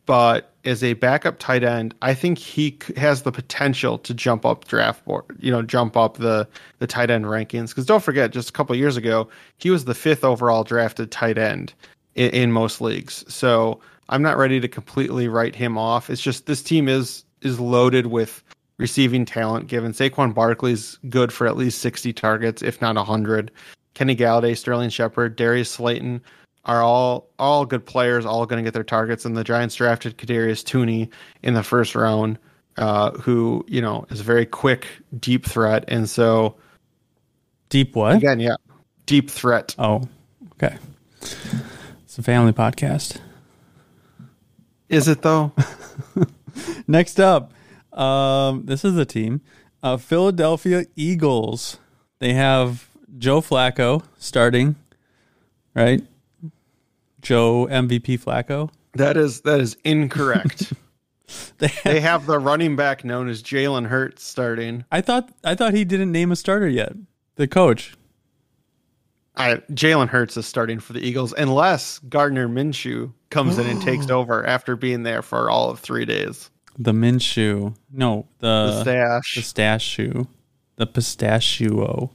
but 0.04 0.49
as 0.64 0.84
a 0.84 0.92
backup 0.94 1.38
tight 1.38 1.62
end, 1.62 1.94
I 2.02 2.14
think 2.14 2.38
he 2.38 2.78
has 2.96 3.22
the 3.22 3.32
potential 3.32 3.98
to 3.98 4.12
jump 4.12 4.44
up 4.44 4.66
draft 4.66 5.04
board, 5.04 5.24
you 5.38 5.50
know, 5.50 5.62
jump 5.62 5.96
up 5.96 6.18
the 6.18 6.46
the 6.78 6.86
tight 6.86 7.10
end 7.10 7.24
rankings. 7.24 7.68
Because 7.68 7.86
don't 7.86 8.02
forget, 8.02 8.30
just 8.30 8.50
a 8.50 8.52
couple 8.52 8.76
years 8.76 8.96
ago, 8.96 9.28
he 9.58 9.70
was 9.70 9.84
the 9.84 9.94
fifth 9.94 10.24
overall 10.24 10.64
drafted 10.64 11.10
tight 11.10 11.38
end 11.38 11.72
in, 12.14 12.30
in, 12.30 12.52
most 12.52 12.80
leagues. 12.80 13.24
So 13.32 13.80
I'm 14.08 14.22
not 14.22 14.36
ready 14.36 14.60
to 14.60 14.68
completely 14.68 15.28
write 15.28 15.54
him 15.54 15.78
off. 15.78 16.10
It's 16.10 16.22
just 16.22 16.46
this 16.46 16.62
team 16.62 16.88
is 16.88 17.24
is 17.40 17.58
loaded 17.58 18.06
with 18.06 18.42
receiving 18.76 19.24
talent. 19.24 19.66
Given 19.68 19.92
Saquon 19.92 20.34
Barkley's 20.34 20.98
good 21.08 21.32
for 21.32 21.46
at 21.46 21.56
least 21.56 21.80
60 21.80 22.12
targets, 22.12 22.62
if 22.62 22.80
not 22.80 22.96
100. 22.96 23.50
Kenny 23.94 24.14
Golladay, 24.14 24.56
Sterling 24.56 24.88
Shepard, 24.88 25.36
Darius 25.36 25.70
Slayton 25.70 26.22
are 26.64 26.82
all 26.82 27.28
all 27.38 27.64
good 27.64 27.86
players, 27.86 28.26
all 28.26 28.46
going 28.46 28.62
to 28.62 28.66
get 28.66 28.74
their 28.74 28.84
targets. 28.84 29.24
And 29.24 29.36
the 29.36 29.44
Giants 29.44 29.74
drafted 29.74 30.18
Kadarius 30.18 30.64
Toney 30.64 31.10
in 31.42 31.54
the 31.54 31.62
first 31.62 31.94
round, 31.94 32.38
uh, 32.76 33.12
who 33.12 33.64
you 33.68 33.80
know 33.80 34.06
is 34.10 34.20
a 34.20 34.24
very 34.24 34.46
quick, 34.46 34.86
deep 35.18 35.46
threat. 35.46 35.84
And 35.88 36.08
so, 36.08 36.56
deep 37.68 37.96
what 37.96 38.16
again? 38.16 38.40
Yeah, 38.40 38.56
deep 39.06 39.30
threat. 39.30 39.74
Oh, 39.78 40.08
okay. 40.52 40.76
It's 41.20 42.18
a 42.18 42.22
family 42.22 42.52
podcast. 42.52 43.18
Is 44.88 45.08
it 45.08 45.22
though? 45.22 45.52
Next 46.86 47.20
up, 47.20 47.52
um, 47.92 48.66
this 48.66 48.84
is 48.84 48.94
the 48.94 49.06
team, 49.06 49.40
uh, 49.82 49.96
Philadelphia 49.96 50.86
Eagles. 50.96 51.78
They 52.18 52.34
have 52.34 52.88
Joe 53.16 53.40
Flacco 53.40 54.02
starting, 54.18 54.76
right? 55.74 56.02
Joe 57.20 57.66
MVP 57.70 58.20
Flacco? 58.20 58.70
That 58.94 59.16
is 59.16 59.42
that 59.42 59.60
is 59.60 59.76
incorrect. 59.84 60.72
they, 61.58 61.68
have, 61.68 61.84
they 61.84 62.00
have 62.00 62.26
the 62.26 62.38
running 62.38 62.76
back 62.76 63.04
known 63.04 63.28
as 63.28 63.42
Jalen 63.42 63.86
Hurts 63.86 64.22
starting. 64.24 64.84
I 64.90 65.00
thought 65.00 65.30
I 65.44 65.54
thought 65.54 65.74
he 65.74 65.84
didn't 65.84 66.12
name 66.12 66.32
a 66.32 66.36
starter 66.36 66.68
yet. 66.68 66.92
The 67.36 67.46
coach. 67.46 67.94
I 69.36 69.56
Jalen 69.72 70.08
Hurts 70.08 70.36
is 70.36 70.46
starting 70.46 70.80
for 70.80 70.92
the 70.92 71.00
Eagles 71.00 71.32
unless 71.36 71.98
Gardner 72.00 72.48
Minshew 72.48 73.12
comes 73.30 73.58
in 73.58 73.66
and 73.66 73.80
takes 73.80 74.10
over 74.10 74.44
after 74.44 74.76
being 74.76 75.04
there 75.04 75.22
for 75.22 75.50
all 75.50 75.70
of 75.70 75.80
three 75.80 76.04
days. 76.04 76.50
The 76.78 76.92
Minshew, 76.92 77.74
no, 77.92 78.26
the, 78.38 78.46
the 78.46 78.82
stash, 78.82 79.34
the 79.34 79.42
stash 79.42 79.84
shoe, 79.84 80.26
the 80.76 80.86
pistachio, 80.86 82.10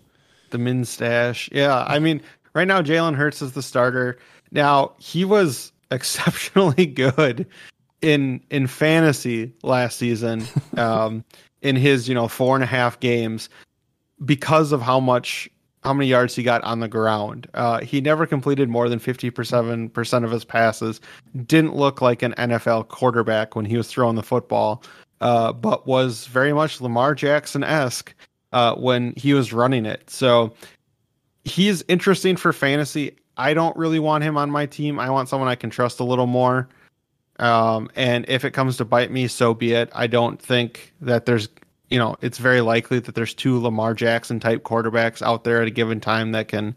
the 0.50 0.58
min 0.58 0.86
stash. 0.86 1.50
Yeah, 1.52 1.84
I 1.88 2.00
mean, 2.00 2.22
right 2.54 2.68
now 2.68 2.82
Jalen 2.82 3.16
Hurts 3.16 3.42
is 3.42 3.54
the 3.54 3.62
starter. 3.62 4.18
Now 4.56 4.94
he 4.98 5.26
was 5.26 5.72
exceptionally 5.92 6.88
good 6.88 7.46
in 8.02 8.42
in 8.50 8.66
fantasy 8.68 9.54
last 9.62 9.98
season, 9.98 10.46
um, 10.78 11.24
in 11.62 11.76
his 11.76 12.10
you 12.10 12.16
know 12.16 12.28
four 12.28 12.56
and 12.56 12.64
a 12.64 12.68
half 12.68 13.00
games, 13.00 13.50
because 14.24 14.72
of 14.72 14.82
how 14.82 15.00
much 15.00 15.50
how 15.84 15.94
many 15.94 16.10
yards 16.10 16.36
he 16.36 16.42
got 16.42 16.64
on 16.64 16.80
the 16.80 16.88
ground. 16.88 17.48
Uh, 17.54 17.80
he 17.82 18.02
never 18.02 18.26
completed 18.26 18.70
more 18.70 18.90
than 18.90 19.00
57% 19.00 20.24
of 20.24 20.32
his 20.32 20.44
passes. 20.44 21.00
Didn't 21.46 21.76
look 21.76 22.02
like 22.02 22.24
an 22.24 22.34
NFL 22.40 22.88
quarterback 22.88 23.56
when 23.56 23.66
he 23.66 23.78
was 23.78 23.88
throwing 23.88 24.16
the 24.16 24.24
football, 24.24 24.84
uh, 25.22 25.54
but 25.54 25.86
was 25.86 26.26
very 26.26 26.54
much 26.54 26.82
Lamar 26.82 27.14
Jackson 27.14 27.64
esque 27.64 28.16
uh, 28.52 28.74
when 28.74 29.14
he 29.16 29.36
was 29.36 29.54
running 29.54 29.86
it. 29.86 30.10
So 30.10 30.54
he's 31.46 31.84
interesting 31.88 32.36
for 32.36 32.52
fantasy. 32.52 33.16
I 33.38 33.54
don't 33.54 33.76
really 33.78 34.00
want 34.00 34.24
him 34.24 34.38
on 34.38 34.50
my 34.50 34.66
team. 34.66 35.00
I 35.00 35.10
want 35.10 35.30
someone 35.30 35.48
I 35.48 35.56
can 35.56 35.70
trust 35.70 36.00
a 36.00 36.04
little 36.04 36.28
more. 36.28 36.68
Um, 37.40 37.90
and 37.96 38.26
if 38.28 38.44
it 38.46 38.52
comes 38.52 38.78
to 38.78 38.86
bite 38.86 39.12
me, 39.12 39.28
so 39.28 39.54
be 39.54 39.74
it. 39.74 39.90
I 39.94 40.08
don't 40.08 40.42
think 40.42 40.94
that 41.02 41.26
there's, 41.26 41.50
you 41.90 42.00
know, 42.00 42.16
it's 42.22 42.38
very 42.38 42.62
likely 42.62 43.00
that 43.00 43.16
there's 43.16 43.34
two 43.34 43.60
Lamar 43.60 43.94
Jackson 43.94 44.40
type 44.40 44.64
quarterbacks 44.64 45.22
out 45.22 45.44
there 45.44 45.62
at 45.62 45.68
a 45.68 45.72
given 45.72 46.00
time 46.00 46.32
that 46.32 46.48
can 46.48 46.76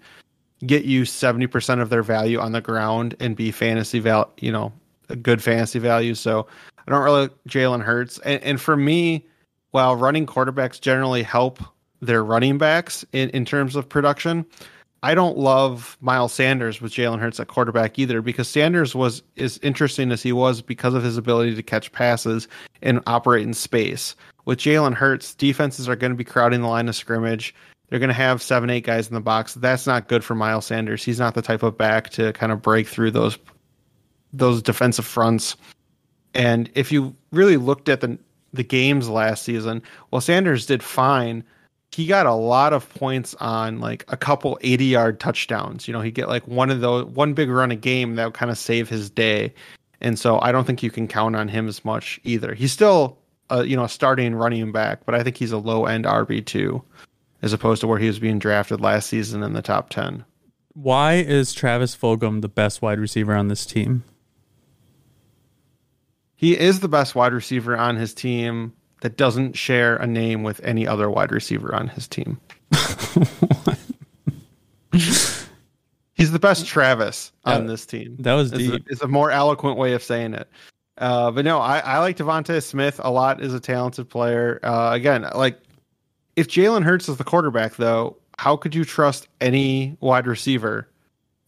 get 0.67 0.85
you 0.85 1.03
70% 1.03 1.81
of 1.81 1.91
their 1.91 2.03
value 2.03 2.41
on 2.41 2.53
the 2.53 2.61
ground 2.61 3.15
and 3.21 3.37
be 3.37 3.53
fantasy 3.53 4.01
val, 4.01 4.33
you 4.39 4.51
know, 4.51 4.73
a 5.09 5.17
good 5.17 5.43
fantasy 5.43 5.79
value. 5.79 6.15
So 6.15 6.47
I 6.87 6.91
don't 6.91 7.05
really 7.05 7.29
Jalen 7.49 7.83
Hurts. 7.83 8.19
And, 8.19 8.43
and 8.43 8.61
for 8.61 8.77
me, 8.77 9.27
while 9.71 9.95
running 9.95 10.27
quarterbacks 10.27 10.81
generally 10.81 11.23
help 11.23 11.61
their 12.01 12.25
running 12.25 12.59
backs 12.59 13.05
in, 13.13 13.31
in 13.31 13.45
terms 13.45 13.77
of 13.77 13.89
production, 13.89 14.45
I 15.03 15.15
don't 15.15 15.39
love 15.39 15.97
Miles 16.01 16.33
Sanders 16.33 16.81
with 16.81 16.93
Jalen 16.93 17.21
Hurts 17.21 17.39
at 17.39 17.47
quarterback 17.47 17.99
either 17.99 18.21
because 18.21 18.49
Sanders 18.49 18.95
was 18.95 19.23
as 19.37 19.59
interesting 19.59 20.11
as 20.11 20.23
he 20.23 20.33
was 20.33 20.61
because 20.61 20.95
of 20.95 21.05
his 21.05 21.17
ability 21.17 21.55
to 21.55 21.63
catch 21.63 21.93
passes 21.93 22.49
and 22.83 23.01
operate 23.07 23.47
in 23.47 23.55
space. 23.55 24.17
With 24.45 24.59
Jalen 24.59 24.95
Hurts, 24.95 25.35
defenses 25.35 25.89
are 25.89 25.97
going 25.97 26.11
to 26.11 26.17
be 26.17 26.25
crowding 26.25 26.63
the 26.63 26.69
line 26.69 26.89
of 26.89 26.97
scrimmage. 26.97 27.55
They're 27.89 28.01
going 28.01 28.09
to 28.09 28.15
have 28.15 28.43
seven, 28.43 28.71
eight 28.71 28.85
guys 28.85 29.09
in 29.09 29.15
the 29.15 29.21
box. 29.21 29.55
That's 29.55 29.87
not 29.87 30.09
good 30.09 30.25
for 30.25 30.35
Miles 30.35 30.67
Sanders. 30.67 31.05
He's 31.05 31.21
not 31.21 31.35
the 31.35 31.43
type 31.43 31.63
of 31.63 31.79
back 31.79 32.11
to 32.11 32.33
kind 32.33 32.51
of 32.51 32.61
break 32.61 32.89
through 32.89 33.13
those 33.13 33.39
those 34.33 34.61
defensive 34.61 35.07
fronts. 35.07 35.57
And 36.35 36.71
if 36.75 36.93
you 36.93 37.15
really 37.31 37.57
looked 37.57 37.89
at 37.89 38.01
the 38.01 38.19
the 38.53 38.65
games 38.65 39.09
last 39.09 39.45
season, 39.45 39.83
well, 40.11 40.21
Sanders 40.21 40.67
did 40.67 40.83
fine. 40.83 41.45
He 41.93 42.07
got 42.07 42.27
a 42.27 42.35
lot 42.35 42.73
of 42.73 42.89
points 42.95 43.35
on 43.37 43.81
like 43.81 44.05
a 44.09 44.17
couple 44.17 44.59
80 44.61 44.85
yard 44.85 45.21
touchdowns. 45.21 45.89
You 45.89 45.93
know, 45.93 46.01
he 46.01 46.11
get 46.11 46.29
like 46.29 46.47
one 46.47 46.71
of 46.71 46.81
those, 46.81 47.07
one 47.07 47.35
big 47.35 47.49
run 47.49 47.71
a 47.71 47.77
game 47.77 48.17
that 48.17 48.25
would 48.27 48.35
kind 48.35 48.51
of 48.51 48.59
save 48.59 48.89
his 48.89 49.11
day. 49.11 49.55
And 50.01 50.19
so 50.19 50.39
I 50.41 50.53
don't 50.53 50.65
think 50.65 50.83
you 50.83 50.91
can 50.91 51.09
count 51.09 51.35
on 51.35 51.49
him 51.49 51.67
as 51.67 51.85
much 51.85 52.21
either. 52.25 52.55
He's 52.55 52.73
still, 52.73 53.19
a, 53.51 53.65
you 53.65 53.77
know, 53.77 53.85
a 53.85 53.89
starting 53.89 54.35
running 54.35 54.71
back, 54.71 55.05
but 55.07 55.15
I 55.15 55.23
think 55.23 55.37
he's 55.37 55.53
a 55.53 55.59
low 55.59 55.87
end 55.87 56.05
RB2 56.05 56.83
as 57.43 57.53
opposed 57.53 57.81
to 57.81 57.87
where 57.87 57.99
he 57.99 58.07
was 58.07 58.19
being 58.19 58.39
drafted 58.39 58.81
last 58.81 59.09
season 59.09 59.43
in 59.43 59.53
the 59.53 59.63
top 59.63 59.91
10. 59.91 60.25
Why 60.75 61.15
is 61.15 61.53
Travis 61.53 61.97
Fulgham 61.97 62.41
the 62.41 62.49
best 62.49 62.83
wide 62.83 63.01
receiver 63.01 63.35
on 63.35 63.49
this 63.49 63.67
team? 63.67 64.05
He 66.37 66.57
is 66.57 66.81
the 66.81 66.89
best 66.89 67.17
wide 67.17 67.33
receiver 67.33 67.77
on 67.77 67.97
his 67.97 68.15
team 68.15 68.73
that 69.01 69.17
doesn't 69.17 69.57
share 69.57 69.97
a 69.97 70.07
name 70.07 70.43
with 70.43 70.61
any 70.65 70.87
other 70.87 71.11
wide 71.11 71.33
receiver 71.33 71.75
on 71.75 71.89
his 71.89 72.09
team. 72.09 72.41
He's 74.93 76.33
the 76.33 76.39
best 76.41 76.67
Travis 76.67 77.33
on 77.45 77.67
this 77.67 77.87
team. 77.87 78.17
That 78.19 78.35
was 78.35 78.53
Is 78.53 78.59
deep. 78.71 78.87
a, 78.89 78.93
is 78.93 79.03
a 79.03 79.09
more 79.09 79.31
eloquent 79.31 79.79
way 79.79 79.93
of 79.93 80.03
saying 80.03 80.35
it. 80.35 80.49
Uh, 80.99 81.31
but 81.31 81.45
no, 81.45 81.61
I, 81.61 81.79
I 81.79 81.99
like 81.99 82.17
DeVonta 82.17 82.61
Smith 82.63 83.01
a 83.03 83.11
lot 83.11 83.41
as 83.41 83.55
a 83.55 83.61
talented 83.61 84.11
player. 84.11 84.59
Uh, 84.65 84.91
again, 84.93 85.27
like 85.35 85.59
if 86.35 86.49
Jalen 86.49 86.83
Hurts 86.83 87.09
is 87.09 87.19
the 87.19 87.25
quarterback, 87.25 87.77
though, 87.77 88.17
how 88.37 88.57
could 88.57 88.75
you 88.75 88.85
trust 88.85 89.29
any 89.41 89.97
wide 90.01 90.27
receiver 90.27 90.89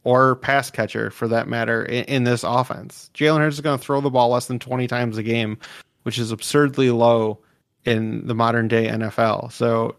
or 0.05 0.37
pass 0.37 0.71
catcher 0.71 1.11
for 1.11 1.27
that 1.29 1.49
matter 1.49 1.85
in, 1.85 2.05
in 2.05 2.25
this 2.25 2.45
offense? 2.45 3.11
Jalen 3.13 3.39
Hurts 3.39 3.57
is 3.57 3.61
going 3.61 3.79
to 3.79 3.85
throw 3.85 4.01
the 4.01 4.11
ball 4.11 4.29
less 4.29 4.47
than 4.47 4.61
20 4.61 4.87
times 4.87 5.19
a 5.19 5.23
game, 5.25 5.59
which 6.03 6.19
is 6.19 6.33
absurdly 6.33 6.91
low 6.91 7.39
in 7.85 8.27
the 8.27 8.35
modern 8.35 8.69
day 8.69 8.89
NFL. 8.89 9.53
So 9.53 9.97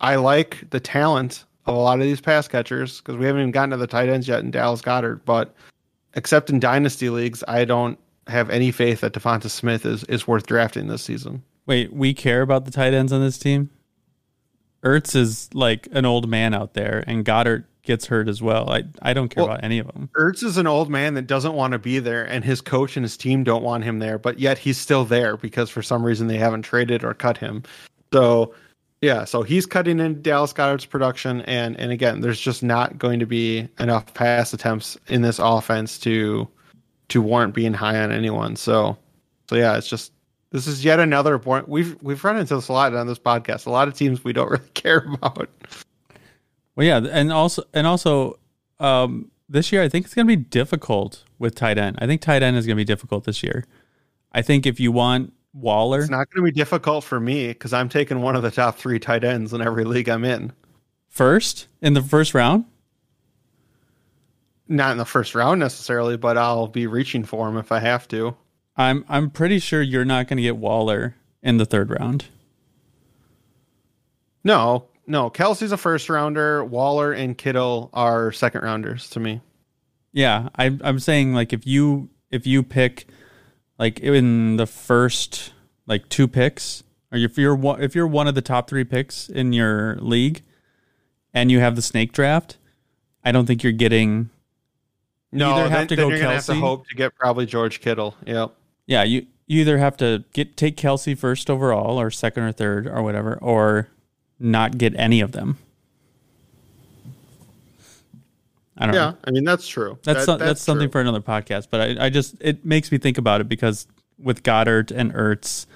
I 0.00 0.16
like 0.16 0.64
the 0.70 0.80
talent 0.80 1.44
of 1.66 1.74
a 1.74 1.78
lot 1.78 1.98
of 2.00 2.04
these 2.04 2.20
pass 2.20 2.48
catchers 2.48 3.00
because 3.00 3.16
we 3.16 3.26
haven't 3.26 3.42
even 3.42 3.52
gotten 3.52 3.70
to 3.70 3.76
the 3.76 3.86
tight 3.86 4.08
ends 4.08 4.28
yet 4.28 4.40
in 4.40 4.50
Dallas 4.50 4.82
Goedert. 4.82 5.24
But 5.24 5.54
except 6.14 6.50
in 6.50 6.60
dynasty 6.60 7.10
leagues, 7.10 7.44
I 7.46 7.64
don't 7.64 7.98
have 8.26 8.50
any 8.50 8.70
faith 8.70 9.00
that 9.00 9.12
Devonta 9.12 9.50
Smith 9.50 9.84
is, 9.86 10.04
is 10.04 10.26
worth 10.26 10.46
drafting 10.46 10.86
this 10.86 11.02
season. 11.02 11.42
Wait, 11.66 11.92
we 11.92 12.14
care 12.14 12.42
about 12.42 12.64
the 12.64 12.70
tight 12.70 12.94
ends 12.94 13.12
on 13.12 13.20
this 13.20 13.38
team? 13.38 13.70
Ertz 14.82 15.14
is 15.14 15.48
like 15.54 15.88
an 15.92 16.04
old 16.04 16.28
man 16.28 16.54
out 16.54 16.74
there, 16.74 17.04
and 17.06 17.24
Goedert 17.24 17.64
gets 17.82 18.06
hurt 18.06 18.28
as 18.28 18.40
well. 18.40 18.70
I, 18.70 18.84
I 19.02 19.12
don't 19.12 19.28
care 19.28 19.44
Well, 19.44 19.52
about 19.52 19.64
any 19.64 19.78
of 19.78 19.88
them. 19.88 20.08
Ertz 20.16 20.42
is 20.42 20.56
an 20.56 20.66
old 20.66 20.88
man 20.88 21.14
that 21.14 21.26
doesn't 21.26 21.54
want 21.54 21.72
to 21.72 21.78
be 21.78 21.98
there, 21.98 22.24
and 22.24 22.44
his 22.44 22.60
coach 22.60 22.96
and 22.96 23.04
his 23.04 23.16
team 23.16 23.44
don't 23.44 23.62
want 23.62 23.84
him 23.84 23.98
there, 23.98 24.18
but 24.18 24.38
yet 24.38 24.58
he's 24.58 24.78
still 24.78 25.04
there 25.04 25.36
because 25.36 25.70
for 25.70 25.82
some 25.82 26.04
reason 26.04 26.26
they 26.28 26.38
haven't 26.38 26.62
traded 26.62 27.04
or 27.04 27.14
cut 27.14 27.36
him. 27.38 27.62
So, 28.12 28.54
yeah, 29.00 29.24
so 29.24 29.42
he's 29.42 29.66
cutting 29.66 29.98
in 29.98 30.22
Dallas 30.22 30.52
Goedert's 30.52 30.86
production, 30.86 31.42
and 31.42 31.78
and 31.78 31.90
again, 31.90 32.20
there's 32.20 32.40
just 32.40 32.62
not 32.62 32.98
going 32.98 33.18
to 33.18 33.26
be 33.26 33.68
enough 33.80 34.14
pass 34.14 34.52
attempts 34.52 34.96
in 35.08 35.22
this 35.22 35.38
offense 35.40 35.98
to 36.00 36.48
to 37.08 37.20
warrant 37.20 37.54
being 37.54 37.74
high 37.74 38.00
on 38.00 38.12
anyone. 38.12 38.56
So, 38.56 38.96
so 39.48 39.56
yeah, 39.56 39.76
it's 39.76 39.88
just 39.88 40.12
this 40.50 40.66
is 40.66 40.84
yet 40.84 41.00
another 41.00 41.38
point. 41.38 41.68
We've 41.68 41.96
we've 42.02 42.22
run 42.22 42.36
into 42.36 42.54
this 42.54 42.68
a 42.68 42.72
lot 42.72 42.94
on 42.94 43.06
this 43.06 43.18
podcast. 43.18 43.66
A 43.66 43.70
lot 43.70 43.88
of 43.88 43.94
teams 43.94 44.22
we 44.22 44.32
don't 44.32 44.50
really 44.50 44.68
care 44.74 45.06
about. 45.14 45.48
Well, 46.76 46.86
yeah, 46.86 46.98
and 47.10 47.32
also 47.32 47.64
and 47.74 47.86
also 47.86 48.38
um, 48.80 49.30
this 49.48 49.72
year 49.72 49.82
I 49.82 49.88
think 49.88 50.06
it's 50.06 50.14
going 50.14 50.26
to 50.26 50.36
be 50.36 50.42
difficult 50.42 51.24
with 51.38 51.54
tight 51.54 51.78
end. 51.78 51.98
I 52.00 52.06
think 52.06 52.20
tight 52.20 52.42
end 52.42 52.56
is 52.56 52.66
going 52.66 52.76
to 52.76 52.80
be 52.80 52.84
difficult 52.84 53.24
this 53.24 53.42
year. 53.42 53.64
I 54.32 54.42
think 54.42 54.66
if 54.66 54.80
you 54.80 54.90
want 54.92 55.32
Waller, 55.54 56.00
It's 56.00 56.10
not 56.10 56.30
going 56.30 56.46
to 56.46 56.50
be 56.50 56.58
difficult 56.58 57.04
for 57.04 57.20
me 57.20 57.48
because 57.48 57.74
I'm 57.74 57.90
taking 57.90 58.22
one 58.22 58.36
of 58.36 58.42
the 58.42 58.50
top 58.50 58.78
three 58.78 58.98
tight 58.98 59.22
ends 59.22 59.52
in 59.52 59.60
every 59.60 59.84
league 59.84 60.08
I'm 60.08 60.24
in. 60.24 60.52
first 61.08 61.66
in 61.82 61.92
the 61.92 62.00
first 62.00 62.32
round, 62.32 62.64
Not 64.66 64.92
in 64.92 64.96
the 64.98 65.04
first 65.04 65.34
round 65.34 65.60
necessarily, 65.60 66.16
but 66.16 66.38
I'll 66.38 66.68
be 66.68 66.86
reaching 66.86 67.24
for 67.24 67.46
him 67.48 67.58
if 67.58 67.70
I 67.70 67.80
have 67.80 68.08
to. 68.08 68.34
I'm 68.78 69.04
I'm 69.10 69.28
pretty 69.28 69.58
sure 69.58 69.82
you're 69.82 70.06
not 70.06 70.26
going 70.28 70.38
to 70.38 70.42
get 70.42 70.56
Waller 70.56 71.16
in 71.42 71.58
the 71.58 71.66
third 71.66 71.90
round. 71.90 72.24
No, 74.44 74.86
no. 75.06 75.30
Kelce's 75.30 75.72
a 75.72 75.76
first 75.76 76.08
rounder. 76.08 76.64
Waller 76.64 77.12
and 77.12 77.36
Kittle 77.36 77.90
are 77.92 78.32
second 78.32 78.62
rounders 78.62 79.10
to 79.10 79.20
me. 79.20 79.40
Yeah, 80.12 80.48
I, 80.56 80.78
I'm 80.82 80.98
saying 80.98 81.34
like 81.34 81.52
if 81.52 81.66
you 81.66 82.10
if 82.30 82.46
you 82.46 82.62
pick 82.62 83.06
like 83.78 84.00
in 84.00 84.56
the 84.56 84.66
first 84.66 85.52
like 85.86 86.08
two 86.08 86.28
picks, 86.28 86.82
or 87.10 87.18
if 87.18 87.38
you're 87.38 87.54
one, 87.54 87.82
if 87.82 87.94
you're 87.94 88.06
one 88.06 88.28
of 88.28 88.34
the 88.34 88.42
top 88.42 88.68
three 88.68 88.84
picks 88.84 89.28
in 89.28 89.52
your 89.52 89.96
league, 89.96 90.42
and 91.34 91.50
you 91.50 91.60
have 91.60 91.76
the 91.76 91.82
snake 91.82 92.12
draft, 92.12 92.58
I 93.24 93.32
don't 93.32 93.46
think 93.46 93.62
you're 93.62 93.72
getting. 93.72 94.30
No, 95.32 95.48
you 95.48 95.54
either 95.54 95.62
then, 95.62 95.72
have 95.72 95.88
to 95.88 95.96
then 95.96 96.04
go 96.04 96.08
you're 96.10 96.18
gonna 96.20 96.34
have 96.34 96.46
to 96.46 96.54
hope 96.54 96.86
to 96.88 96.94
get 96.94 97.14
probably 97.16 97.46
George 97.46 97.80
Kittle. 97.80 98.14
Yep. 98.26 98.54
Yeah, 98.86 99.02
you 99.02 99.26
you 99.46 99.60
either 99.62 99.78
have 99.78 99.96
to 99.98 100.24
get 100.32 100.56
take 100.56 100.76
Kelsey 100.76 101.14
first 101.14 101.48
overall, 101.48 101.98
or 101.98 102.10
second 102.10 102.42
or 102.42 102.52
third, 102.52 102.86
or 102.86 103.02
whatever, 103.02 103.38
or 103.40 103.88
not 104.42 104.76
get 104.78 104.94
any 104.96 105.20
of 105.20 105.32
them. 105.32 105.58
I 108.76 108.86
don't 108.86 108.94
know. 108.94 109.00
Yeah, 109.10 109.12
I 109.24 109.30
mean 109.30 109.44
that's 109.44 109.68
true. 109.68 109.98
That's 110.02 110.20
That- 110.20 110.24
some- 110.24 110.38
that's, 110.38 110.60
something 110.62 110.88
true. 110.88 110.92
for 110.92 111.00
another 111.00 111.20
podcast. 111.20 111.68
But 111.70 111.98
I, 111.98 112.06
I 112.06 112.10
just 112.10 112.36
it 112.40 112.64
makes 112.64 112.90
me 112.90 112.98
think 112.98 113.18
about 113.18 113.40
it 113.40 113.48
because 113.48 113.86
with 114.18 114.42
Goedert 114.42 114.90
and 114.90 115.12
Ertz, 115.14 115.66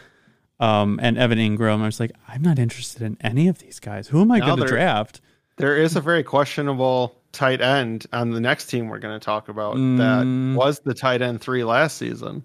um, 0.60 0.98
and 1.02 1.18
Evan 1.18 1.38
Engram, 1.38 1.80
I 1.82 1.86
was 1.86 2.00
like, 2.00 2.12
I'm 2.28 2.42
not 2.42 2.58
interested 2.58 3.02
in 3.02 3.16
any 3.20 3.48
of 3.48 3.58
these 3.58 3.78
guys. 3.80 4.08
Who 4.08 4.22
am 4.22 4.30
I 4.30 4.38
No, 4.38 4.46
going 4.46 4.60
to 4.60 4.66
draft? 4.66 5.20
There 5.58 5.76
is 5.76 5.96
a 5.96 6.00
very 6.00 6.22
questionable 6.22 7.14
tight 7.32 7.60
end 7.60 8.06
on 8.12 8.30
the 8.30 8.40
next 8.40 8.66
team 8.66 8.88
we're 8.88 8.98
going 8.98 9.18
to 9.18 9.24
talk 9.24 9.48
about 9.50 9.76
Mm. 9.76 9.98
that 10.54 10.58
was 10.58 10.80
the 10.80 10.94
tight 10.94 11.20
end 11.22 11.40
three 11.42 11.64
last 11.64 11.98
season. 11.98 12.42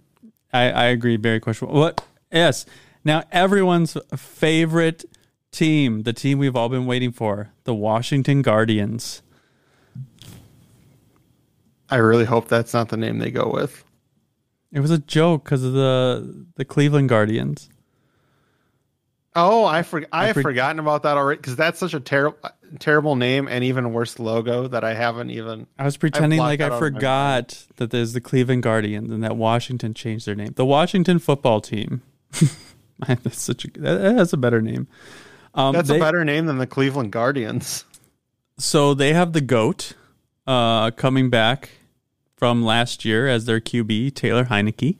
I, 0.54 0.70
I 0.72 0.84
agree. 0.86 1.16
Very 1.16 1.40
questionable. 1.40 1.80
What? 1.80 2.04
Yes. 2.32 2.66
Now 3.06 3.24
everyone's 3.32 3.96
favorite 4.18 5.06
team, 5.52 6.04
the 6.04 6.14
team 6.14 6.40
we've 6.40 6.56
all 6.56 6.70
been 6.70 6.86
waiting 6.86 7.12
for, 7.12 7.52
the 7.64 7.74
Washington 7.74 8.42
Guardians. 8.42 9.22
I 11.90 11.98
really 11.98 12.26
hope 12.26 12.48
that's 12.48 12.74
not 12.74 12.90
the 12.90 12.98
name 12.98 13.20
they 13.20 13.32
go 13.32 13.52
with. 13.54 13.84
It 14.72 14.80
was 14.80 14.92
a 14.92 15.00
joke 15.00 15.44
because 15.44 15.64
of 15.64 15.74
the 15.74 16.46
the 16.56 16.64
Cleveland 16.64 17.10
Guardians. 17.10 17.70
Oh, 19.36 19.64
I 19.64 19.84
for, 19.84 20.02
I, 20.12 20.24
I 20.24 20.26
have 20.28 20.36
for- 20.36 20.42
forgotten 20.42 20.80
about 20.80 21.04
that 21.04 21.18
already 21.18 21.38
because 21.38 21.56
that's 21.56 21.80
such 21.80 21.94
a 21.94 22.00
terrible 22.00 22.38
terrible 22.80 23.16
name 23.16 23.48
and 23.48 23.64
even 23.64 23.94
worse 23.94 24.20
logo 24.20 24.68
that 24.68 24.84
I 24.84 24.94
haven't 24.94 25.30
even. 25.32 25.68
I 25.78 25.86
was 25.86 25.98
pretending 25.98 26.38
blocked 26.38 26.48
like 26.48 26.62
I 26.62 26.66
out 26.66 26.72
of 26.72 26.82
my 26.82 26.88
forgot 26.88 27.66
that 27.78 27.92
there's 27.92 28.14
the 28.14 28.22
Cleveland 28.22 28.64
Guardians 28.64 29.12
and 29.12 29.24
that 29.24 29.36
Washington 29.36 29.94
changed 29.94 30.26
their 30.26 30.36
name. 30.36 30.54
The 30.56 30.66
Washington 30.66 31.20
football 31.20 31.60
team. 31.60 32.02
that's 33.08 33.42
such 33.42 33.66
a 33.66 33.68
that, 33.80 34.16
that's 34.16 34.34
a 34.34 34.38
better 34.38 34.62
name. 34.62 34.88
Um, 35.54 35.74
That's 35.74 35.90
they- 35.90 35.98
a 35.98 36.00
better 36.00 36.24
name 36.24 36.46
than 36.46 36.58
the 36.58 36.68
Cleveland 36.68 37.12
Guardians. 37.12 37.86
So 38.58 38.94
they 38.94 39.14
have 39.14 39.34
the 39.34 39.42
goat 39.42 39.94
uh, 40.46 40.92
coming 40.92 41.30
back 41.30 41.72
from 42.36 42.64
last 42.64 43.06
year 43.06 43.28
as 43.28 43.46
their 43.46 43.60
QB, 43.60 44.14
Taylor 44.16 44.46
Heinicke. 44.46 44.98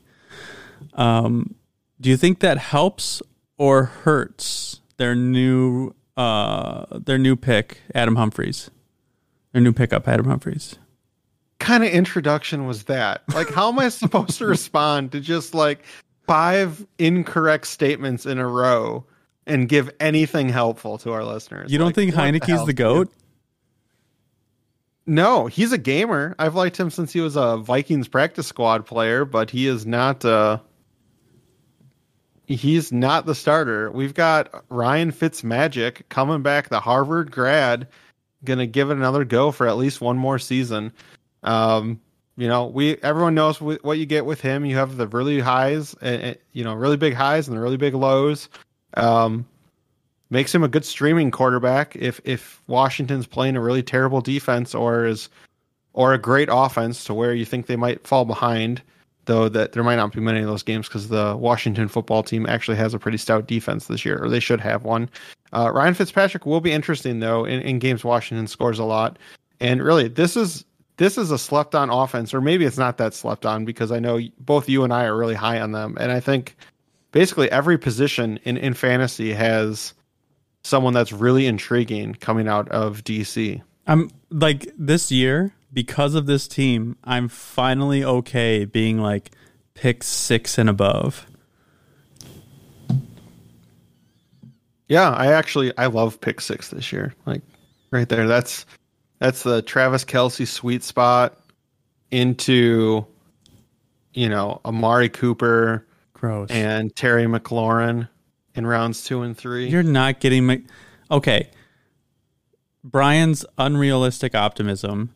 Um, 0.94 1.54
do 2.00 2.10
you 2.10 2.16
think 2.16 2.40
that 2.40 2.58
helps 2.58 3.22
or 3.56 3.84
hurts 3.84 4.80
their 4.96 5.14
new 5.14 5.94
uh, 6.16 6.98
their 6.98 7.18
new 7.18 7.36
pick, 7.36 7.78
Adam 7.94 8.16
Humphries? 8.16 8.70
Their 9.52 9.62
new 9.62 9.72
pickup, 9.72 10.08
Adam 10.08 10.26
Humphries 10.26 10.76
kind 11.62 11.84
of 11.84 11.90
introduction 11.90 12.66
was 12.66 12.84
that? 12.84 13.22
Like, 13.32 13.48
how 13.48 13.68
am 13.68 13.78
I 13.78 13.88
supposed 13.90 14.38
to 14.38 14.46
respond 14.46 15.12
to 15.12 15.20
just 15.20 15.54
like 15.54 15.84
five 16.26 16.84
incorrect 16.98 17.66
statements 17.66 18.26
in 18.26 18.38
a 18.38 18.46
row 18.46 19.04
and 19.46 19.68
give 19.68 19.90
anything 20.00 20.48
helpful 20.48 20.98
to 20.98 21.12
our 21.12 21.24
listeners? 21.24 21.70
You 21.72 21.78
don't 21.78 21.88
Like, 21.88 21.94
think 21.94 22.14
Heinicke's 22.14 22.48
hell, 22.48 22.66
the 22.66 22.72
goat? 22.72 23.08
dude? 23.08 23.16
No, 25.04 25.46
he's 25.46 25.72
a 25.72 25.78
gamer. 25.78 26.34
I've 26.38 26.54
liked 26.54 26.78
him 26.78 26.90
since 26.90 27.12
he 27.12 27.20
was 27.20 27.34
a 27.36 27.56
Vikings 27.56 28.06
practice 28.06 28.46
squad 28.46 28.86
player, 28.86 29.24
but 29.24 29.50
he 29.50 29.66
is 29.66 29.84
not. 29.84 30.24
Uh, 30.24 30.58
he's 32.46 32.92
not 32.92 33.26
the 33.26 33.34
starter. 33.34 33.90
We've 33.90 34.14
got 34.14 34.64
Ryan 34.68 35.10
Fitzmagic 35.10 36.02
coming 36.08 36.42
back, 36.42 36.68
the 36.68 36.80
Harvard 36.80 37.32
grad, 37.32 37.88
gonna 38.44 38.66
give 38.66 38.90
it 38.90 38.96
another 38.96 39.24
go 39.24 39.50
for 39.50 39.66
at 39.66 39.76
least 39.76 40.00
one 40.00 40.18
more 40.18 40.38
season. 40.38 40.92
Um, 41.42 42.00
you 42.36 42.46
know, 42.46 42.66
we 42.66 42.96
everyone 42.98 43.34
knows 43.34 43.60
what 43.60 43.98
you 43.98 44.06
get 44.06 44.24
with 44.24 44.40
him. 44.40 44.64
You 44.64 44.76
have 44.76 44.96
the 44.96 45.08
really 45.08 45.40
highs, 45.40 45.94
uh, 45.96 46.34
you 46.52 46.62
know, 46.62 46.74
really 46.74 46.96
big 46.96 47.14
highs 47.14 47.48
and 47.48 47.56
the 47.56 47.60
really 47.60 47.76
big 47.76 47.94
lows. 47.94 48.48
Um, 48.94 49.46
makes 50.30 50.54
him 50.54 50.62
a 50.64 50.68
good 50.68 50.84
streaming 50.84 51.30
quarterback 51.30 51.94
if 51.96 52.20
if 52.24 52.62
Washington's 52.66 53.26
playing 53.26 53.56
a 53.56 53.60
really 53.60 53.82
terrible 53.82 54.20
defense 54.20 54.74
or 54.74 55.04
is 55.04 55.28
or 55.92 56.14
a 56.14 56.18
great 56.18 56.48
offense 56.50 57.04
to 57.04 57.14
where 57.14 57.34
you 57.34 57.44
think 57.44 57.66
they 57.66 57.76
might 57.76 58.06
fall 58.06 58.24
behind. 58.24 58.82
though 59.26 59.48
that 59.48 59.72
there 59.72 59.84
might 59.84 59.96
not 59.96 60.12
be 60.12 60.20
many 60.20 60.40
of 60.40 60.46
those 60.46 60.62
games 60.62 60.88
because 60.88 61.08
the 61.08 61.36
Washington 61.36 61.88
football 61.88 62.22
team 62.22 62.46
actually 62.46 62.76
has 62.76 62.94
a 62.94 62.98
pretty 62.98 63.18
stout 63.18 63.46
defense 63.46 63.86
this 63.86 64.04
year, 64.04 64.22
or 64.22 64.28
they 64.28 64.40
should 64.40 64.60
have 64.60 64.84
one. 64.84 65.08
Uh, 65.52 65.70
Ryan 65.72 65.94
Fitzpatrick 65.94 66.46
will 66.46 66.60
be 66.60 66.72
interesting 66.72 67.20
though 67.20 67.44
in, 67.44 67.60
in 67.60 67.78
games 67.78 68.04
Washington 68.04 68.46
scores 68.46 68.78
a 68.78 68.84
lot, 68.84 69.18
and 69.60 69.82
really 69.82 70.08
this 70.08 70.36
is 70.36 70.64
this 70.96 71.16
is 71.16 71.30
a 71.30 71.38
slept 71.38 71.74
on 71.74 71.90
offense, 71.90 72.34
or 72.34 72.40
maybe 72.40 72.64
it's 72.64 72.78
not 72.78 72.98
that 72.98 73.14
slept 73.14 73.46
on 73.46 73.64
because 73.64 73.92
I 73.92 73.98
know 73.98 74.20
both 74.40 74.68
you 74.68 74.84
and 74.84 74.92
I 74.92 75.04
are 75.04 75.16
really 75.16 75.34
high 75.34 75.60
on 75.60 75.72
them, 75.72 75.96
and 76.00 76.10
I 76.10 76.20
think 76.20 76.56
basically 77.12 77.50
every 77.50 77.78
position 77.78 78.38
in 78.44 78.56
in 78.56 78.74
fantasy 78.74 79.32
has 79.32 79.94
someone 80.64 80.94
that's 80.94 81.12
really 81.12 81.46
intriguing 81.46 82.14
coming 82.14 82.48
out 82.48 82.68
of 82.70 83.04
DC. 83.04 83.62
I'm 83.86 84.10
like 84.30 84.70
this 84.76 85.10
year 85.10 85.54
because 85.72 86.14
of 86.14 86.26
this 86.26 86.48
team. 86.48 86.96
I'm 87.04 87.28
finally 87.28 88.04
okay 88.04 88.64
being 88.64 88.98
like 88.98 89.32
pick 89.74 90.02
six 90.02 90.58
and 90.58 90.68
above. 90.68 91.26
Yeah, 94.88 95.10
I 95.10 95.32
actually 95.32 95.76
I 95.78 95.86
love 95.86 96.20
pick 96.20 96.40
six 96.40 96.68
this 96.68 96.92
year. 96.92 97.14
Like 97.26 97.42
right 97.90 98.08
there, 98.08 98.26
that's 98.26 98.66
that's 99.18 99.42
the 99.42 99.62
Travis 99.62 100.04
Kelce 100.04 100.46
sweet 100.46 100.82
spot 100.82 101.38
into 102.10 103.06
you 104.12 104.28
know 104.28 104.60
Amari 104.64 105.08
Cooper, 105.08 105.86
gross, 106.22 106.50
and 106.50 106.94
Terry 106.94 107.24
McLaurin 107.24 108.08
in 108.54 108.66
rounds 108.66 109.04
two 109.04 109.22
and 109.22 109.36
three. 109.36 109.68
You're 109.68 109.82
not 109.82 110.20
getting. 110.20 110.66
Okay, 111.10 111.50
Brian's 112.84 113.44
unrealistic 113.58 114.34
optimism. 114.34 115.12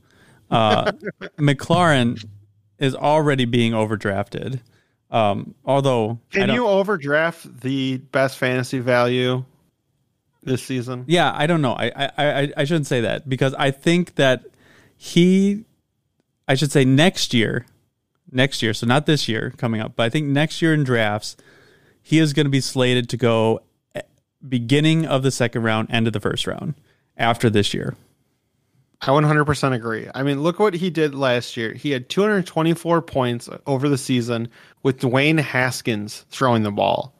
Uh, 0.51 0.93
McLaurin 1.39 2.23
is 2.79 2.95
already 2.95 3.45
being 3.45 3.73
overdrafted. 3.73 4.61
Um, 5.11 5.55
although, 5.65 6.19
can 6.31 6.51
you 6.51 6.67
overdraft 6.67 7.61
the 7.61 7.99
best 7.99 8.37
fantasy 8.39 8.81
value 8.81 9.45
this 10.43 10.63
season? 10.63 11.05
Yeah, 11.07 11.33
I 11.35 11.47
don't 11.47 11.63
know. 11.63 11.73
I, 11.73 11.93
I, 11.95 12.11
I, 12.19 12.53
I 12.57 12.65
shouldn't 12.65 12.89
say 12.89 13.03
that 13.03 13.29
because 13.29 13.55
I 13.55 13.71
think 13.71 14.17
that 14.17 14.45
he, 14.97 15.65
I 16.49 16.57
should 16.57 16.73
say 16.73 16.85
next 16.85 17.33
year, 17.33 17.67
next 18.31 18.63
year. 18.63 18.75
So 18.75 18.87
not 18.87 19.07
this 19.07 19.29
year 19.29 19.53
coming 19.57 19.81
up, 19.81 19.95
but 19.97 20.05
I 20.05 20.09
think 20.09 20.27
next 20.27 20.61
year 20.61 20.75
in 20.75 20.85
drafts, 20.85 21.37
he 22.03 22.19
is 22.19 22.33
going 22.33 22.47
to 22.47 22.51
be 22.51 22.61
slated 22.61 23.09
to 23.11 23.17
go 23.17 23.61
eh, 23.95 24.03
beginning 24.47 25.07
of 25.07 25.23
the 25.23 25.31
second 25.31 25.63
round, 25.63 25.91
end 25.91 26.07
of 26.07 26.13
the 26.13 26.21
first 26.21 26.47
round 26.47 26.75
after 27.17 27.51
this 27.51 27.75
year. 27.75 27.97
I 29.03 29.09
100% 29.09 29.75
agree. 29.75 30.09
I 30.15 30.23
mean, 30.23 30.43
look 30.43 30.59
what 30.59 30.75
he 30.75 30.89
did 30.89 31.15
last 31.15 31.57
year. 31.57 31.75
He 31.75 31.91
had 31.91 32.09
224 32.09 33.03
points 33.03 33.49
over 33.67 33.89
the 33.89 33.99
season 33.99 34.49
with 34.83 35.01
Dwayne 35.01 35.39
Haskins 35.39 36.25
throwing 36.31 36.63
the 36.63 36.71
ball. 36.71 37.13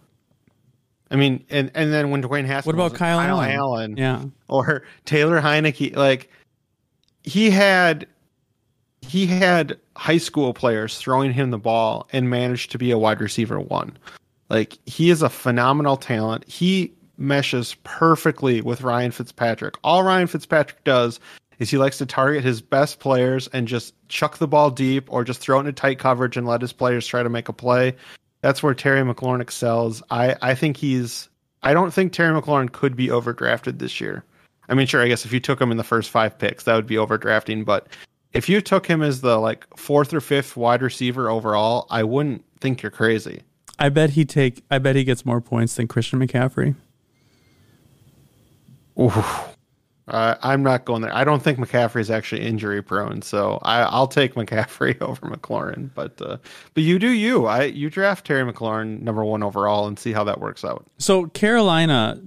I 1.11 1.17
mean, 1.17 1.45
and 1.51 1.71
and 1.75 1.93
then 1.93 2.11
when 2.11 2.23
Dwayne 2.23 2.47
Haskins, 2.47 2.67
what 2.67 2.75
about 2.75 2.99
Kyle, 2.99 3.19
Kyle 3.19 3.41
Allen? 3.41 3.51
Allen? 3.53 3.97
Yeah, 3.97 4.25
or 4.49 4.83
Taylor 5.05 5.41
Heinicke, 5.41 5.95
like 5.95 6.31
he 7.23 7.51
had 7.51 8.09
he 9.09 9.27
had 9.27 9.79
high 9.97 10.19
school 10.19 10.53
players 10.53 10.99
throwing 10.99 11.33
him 11.33 11.51
the 11.51 11.59
ball 11.59 12.09
and 12.13 12.31
managed 12.31 12.71
to 12.73 12.79
be 12.79 12.91
a 12.91 12.99
wide 12.99 13.21
receiver 13.21 13.61
one. 13.61 13.97
Like 14.49 14.79
he 14.87 15.11
is 15.11 15.23
a 15.23 15.29
phenomenal 15.29 15.97
talent. 15.97 16.49
He 16.49 16.93
meshes 17.19 17.77
perfectly 17.85 18.61
with 18.61 18.83
Ryan 18.83 19.11
Fitzpatrick. 19.11 19.77
All 19.83 20.03
Ryan 20.03 20.27
Fitzpatrick 20.27 20.85
does 20.85 21.19
is 21.59 21.71
he 21.71 21.79
likes 21.79 21.99
to 21.99 22.07
target 22.07 22.45
his 22.45 22.61
best 22.61 23.01
players 23.01 23.49
and 23.49 23.67
just 23.67 23.95
chuck 24.09 24.39
the 24.39 24.47
ball 24.47 24.71
deep 24.71 25.11
or 25.11 25.25
just 25.25 25.41
throw 25.41 25.57
it 25.57 25.61
into 25.61 25.73
tight 25.73 25.99
coverage 25.99 26.37
and 26.37 26.47
let 26.47 26.61
his 26.61 26.73
players 26.73 27.07
try 27.07 27.23
to 27.23 27.31
make 27.31 27.49
a 27.49 27.53
play. 27.53 27.97
That's 28.43 28.63
where 28.63 28.75
Terry 28.75 29.03
McLaurin 29.03 29.41
excels. 29.41 30.03
I, 30.11 30.37
I 30.43 30.55
think 30.55 30.77
he's 30.77 31.29
I 31.63 31.73
don't 31.73 31.93
think 31.93 32.13
Terry 32.13 32.39
McLaurin 32.39 32.71
could 32.71 32.95
be 32.95 33.09
overdrafted 33.09 33.79
this 33.79 34.01
year. 34.01 34.25
I 34.69 34.75
mean, 34.75 34.87
sure, 34.87 35.03
I 35.03 35.09
guess 35.09 35.25
if 35.25 35.33
you 35.33 35.41
took 35.41 35.61
him 35.61 35.71
in 35.71 35.77
the 35.77 35.85
first 35.85 36.11
five 36.11 36.39
picks, 36.39 36.65
that 36.65 36.75
would 36.75 36.87
be 36.87 36.97
overdrafting. 36.97 37.65
But 37.65 37.89
if 38.33 38.49
you 38.49 38.61
took 38.61 38.87
him 38.87 39.03
as 39.03 39.21
the 39.21 39.39
like 39.39 39.67
fourth 39.77 40.13
or 40.13 40.21
fifth 40.21 40.57
wide 40.57 40.83
receiver 40.83 41.31
overall, 41.31 41.87
I 41.91 42.03
wouldn't 42.03 42.45
think 42.61 42.83
you're 42.83 42.91
crazy. 42.91 43.43
I 43.79 43.89
bet 43.89 44.11
he 44.11 44.25
take. 44.25 44.63
I 44.71 44.79
bet 44.79 44.97
he 44.97 45.05
gets 45.05 45.27
more 45.27 45.41
points 45.41 45.75
than 45.77 45.89
Christian 45.89 46.19
McCaffrey. 46.19 46.75
Ooh, 48.99 49.13
uh, 50.09 50.37
I'm 50.41 50.63
not 50.63 50.85
going 50.85 51.03
there. 51.03 51.15
I 51.15 51.25
don't 51.25 51.43
think 51.43 51.59
McCaffrey 51.59 52.01
is 52.01 52.11
actually 52.11 52.43
injury 52.43 52.81
prone, 52.83 53.23
so 53.23 53.59
I, 53.63 53.99
will 53.99 54.07
take 54.07 54.35
McCaffrey 54.35 55.01
over 55.03 55.27
McLaurin. 55.27 55.91
But 55.95 56.21
uh, 56.23 56.39
but 56.75 56.83
you 56.83 56.99
do 56.99 57.11
you. 57.11 57.47
I 57.47 57.65
you 57.65 57.91
draft 57.91 58.27
Terry 58.27 58.51
McLaurin 58.51 59.03
number 59.03 59.25
one 59.25 59.43
overall 59.43 59.87
and 59.87 59.99
see 59.99 60.13
how 60.13 60.25
that 60.25 60.41
works 60.41 60.65
out. 60.65 60.87
So 60.99 61.27
Carolina 61.27 62.23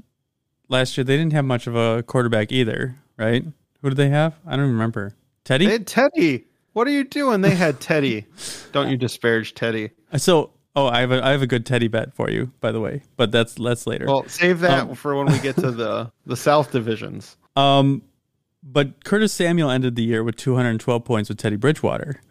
last 0.67 0.97
year 0.97 1.03
they 1.03 1.17
didn't 1.17 1.33
have 1.33 1.45
much 1.45 1.67
of 1.67 1.75
a 1.75 2.03
quarterback 2.03 2.51
either, 2.51 2.95
right? 3.17 3.43
Who 3.81 3.89
did 3.89 3.97
they 3.97 4.09
have? 4.09 4.35
I 4.45 4.55
don't 4.55 4.69
remember. 4.69 5.15
Teddy. 5.49 5.65
They 5.65 5.71
had 5.71 5.87
Teddy. 5.87 6.45
What 6.73 6.87
are 6.87 6.91
you 6.91 7.03
doing? 7.03 7.41
They 7.41 7.55
had 7.55 7.79
Teddy. 7.79 8.27
don't 8.71 8.87
you 8.89 8.97
disparage 8.97 9.55
Teddy? 9.55 9.89
So 10.17 10.51
Oh, 10.75 10.85
I 10.85 10.99
have 10.99 11.11
a 11.11 11.25
I 11.25 11.31
have 11.31 11.41
a 11.41 11.47
good 11.47 11.65
teddy 11.65 11.87
bet 11.87 12.13
for 12.13 12.29
you, 12.29 12.51
by 12.61 12.71
the 12.71 12.79
way, 12.79 13.01
but 13.17 13.31
that's 13.31 13.55
that's 13.55 13.87
later. 13.87 14.05
Well, 14.05 14.29
save 14.29 14.59
that 14.59 14.81
um, 14.81 14.95
for 14.95 15.15
when 15.15 15.25
we 15.25 15.39
get 15.39 15.55
to 15.55 15.71
the 15.71 16.11
the 16.27 16.37
South 16.37 16.71
divisions. 16.71 17.35
Um, 17.55 18.03
but 18.61 19.03
Curtis 19.03 19.33
Samuel 19.33 19.71
ended 19.71 19.95
the 19.95 20.03
year 20.03 20.23
with 20.23 20.35
212 20.35 21.03
points 21.03 21.29
with 21.29 21.39
Teddy 21.39 21.55
Bridgewater. 21.55 22.21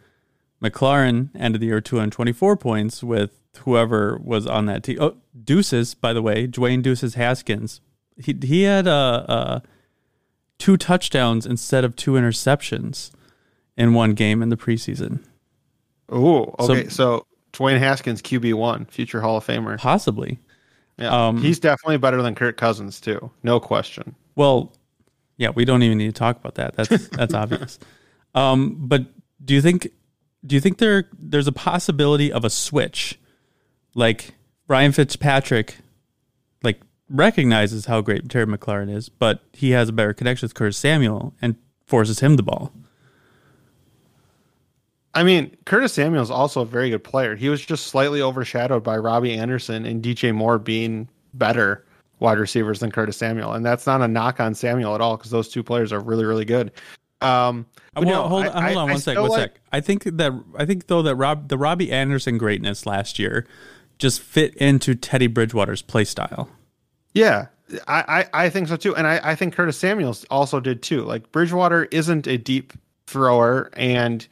McLaurin 0.63 1.31
ended 1.35 1.61
the 1.61 1.67
year 1.67 1.81
224 1.81 2.57
points 2.57 3.03
with 3.03 3.33
whoever 3.65 4.21
was 4.23 4.47
on 4.47 4.67
that 4.67 4.85
team. 4.85 4.99
Oh, 5.01 5.17
Deuces, 5.45 5.95
by 5.95 6.13
the 6.13 6.23
way, 6.23 6.47
Dwayne 6.47 6.83
Deuces 6.83 7.15
Haskins. 7.15 7.81
He 8.17 8.37
he 8.41 8.63
had 8.63 8.87
a. 8.87 8.91
uh, 8.93 9.61
two 10.59 10.77
touchdowns 10.77 11.47
instead 11.47 11.85
of 11.85 11.97
two 11.97 12.13
interceptions 12.13 13.11
in 13.77 13.95
one 13.95 14.15
game 14.15 14.43
in 14.43 14.49
the 14.49 14.57
preseason. 14.57 15.25
Oh, 16.09 16.55
okay. 16.59 16.85
So, 16.85 16.89
so 16.89 17.27
Dwayne 17.53 17.79
Haskins, 17.79 18.23
QB 18.23 18.55
one, 18.55 18.87
future 18.87 19.21
Hall 19.21 19.37
of 19.37 19.47
Famer, 19.47 19.79
possibly. 19.79 20.39
Yeah, 20.99 21.29
um, 21.29 21.41
he's 21.41 21.61
definitely 21.61 21.99
better 21.99 22.23
than 22.23 22.35
Kirk 22.35 22.57
Cousins 22.57 23.01
too, 23.01 23.31
no 23.43 23.61
question. 23.61 24.17
Well, 24.35 24.73
yeah, 25.37 25.51
we 25.51 25.65
don't 25.65 25.83
even 25.83 25.99
need 25.99 26.07
to 26.07 26.19
talk 26.19 26.37
about 26.37 26.57
that. 26.57 26.75
That's 26.75 27.09
that's 27.11 27.35
obvious. 27.35 27.79
Um, 28.35 28.77
but 28.79 29.07
do 29.45 29.55
you 29.55 29.63
think 29.63 29.89
do 30.45 30.55
you 30.55 30.61
think 30.61 30.79
there 30.79 31.09
there's 31.19 31.47
a 31.47 31.53
possibility 31.53 32.33
of 32.33 32.45
a 32.45 32.51
switch, 32.51 33.19
like 33.95 34.35
Brian 34.67 34.93
Fitzpatrick, 34.93 35.77
like 36.63 36.81
recognizes 37.11 37.87
how 37.87 38.01
great 38.01 38.29
Terry 38.29 38.47
McLaurin 38.47 38.93
is, 38.93 39.09
but 39.09 39.43
he 39.53 39.71
has 39.71 39.89
a 39.89 39.93
better 39.93 40.13
connection 40.13 40.47
with 40.47 40.55
Curtis 40.55 40.77
Samuel 40.77 41.35
and 41.41 41.57
forces 41.87 42.21
him 42.21 42.37
the 42.37 42.43
ball. 42.43 42.73
I 45.15 45.23
mean, 45.23 45.57
Curtis 45.65 45.95
Samuel 45.95 46.23
is 46.23 46.31
also 46.31 46.61
a 46.61 46.67
very 46.67 46.91
good 46.91 47.03
player. 47.03 47.35
He 47.35 47.49
was 47.49 47.65
just 47.65 47.87
slightly 47.89 48.23
overshadowed 48.23 48.85
by 48.85 48.99
Robbie 48.99 49.35
Anderson 49.35 49.85
and 49.85 50.03
DJ 50.03 50.35
Moore 50.35 50.59
being 50.59 51.09
better 51.35 51.85
wide 52.21 52.39
receivers 52.39 52.81
than 52.81 52.91
Curtis 52.91 53.17
Samuel, 53.17 53.53
and 53.53 53.65
that's 53.65 53.87
not 53.87 54.03
a 54.03 54.09
knock 54.09 54.39
on 54.39 54.55
Samuel 54.55 54.95
at 54.95 55.01
all 55.01 55.17
because 55.17 55.31
those 55.31 55.49
two 55.49 55.63
players 55.63 55.93
are 55.93 56.01
really, 56.01 56.25
really 56.25 56.45
good. 56.45 56.73
Um, 57.21 57.67
well, 57.97 58.05
no, 58.05 58.29
hold, 58.29 58.47
I, 58.47 58.67
hold 58.67 58.77
on 58.77 58.89
I, 58.89 58.93
one 58.93 59.01
sec, 59.01 59.17
one 59.19 59.31
like, 59.31 59.41
sec. 59.41 59.61
I 59.73 59.81
think 59.81 60.05
that 60.05 60.33
I 60.57 60.65
think 60.65 60.87
though 60.87 61.03
that 61.03 61.17
Rob 61.17 61.49
the 61.49 61.59
Robbie 61.59 61.91
Anderson 61.91 62.39
greatness 62.39 62.87
last 62.87 63.19
year 63.19 63.45
just 63.99 64.21
fit 64.21 64.55
into 64.55 64.95
Teddy 64.95 65.27
Bridgewater's 65.27 65.83
play 65.83 66.05
style. 66.05 66.49
Yeah, 67.19 67.47
I, 67.87 68.27
I, 68.33 68.45
I 68.45 68.49
think 68.51 68.69
so 68.69 68.77
too, 68.77 68.95
and 68.97 69.07
I, 69.07 69.21
I 69.23 69.35
think 69.35 69.55
Curtis 69.55 69.77
Samuels 69.77 70.25
also 70.31 70.61
did 70.61 70.83
too. 70.83 71.03
Like 71.03 71.31
Bridgewater 71.33 71.85
isn't 71.91 72.27
a 72.27 72.39
deep 72.39 72.73
thrower, 73.07 73.71
and 73.75 74.27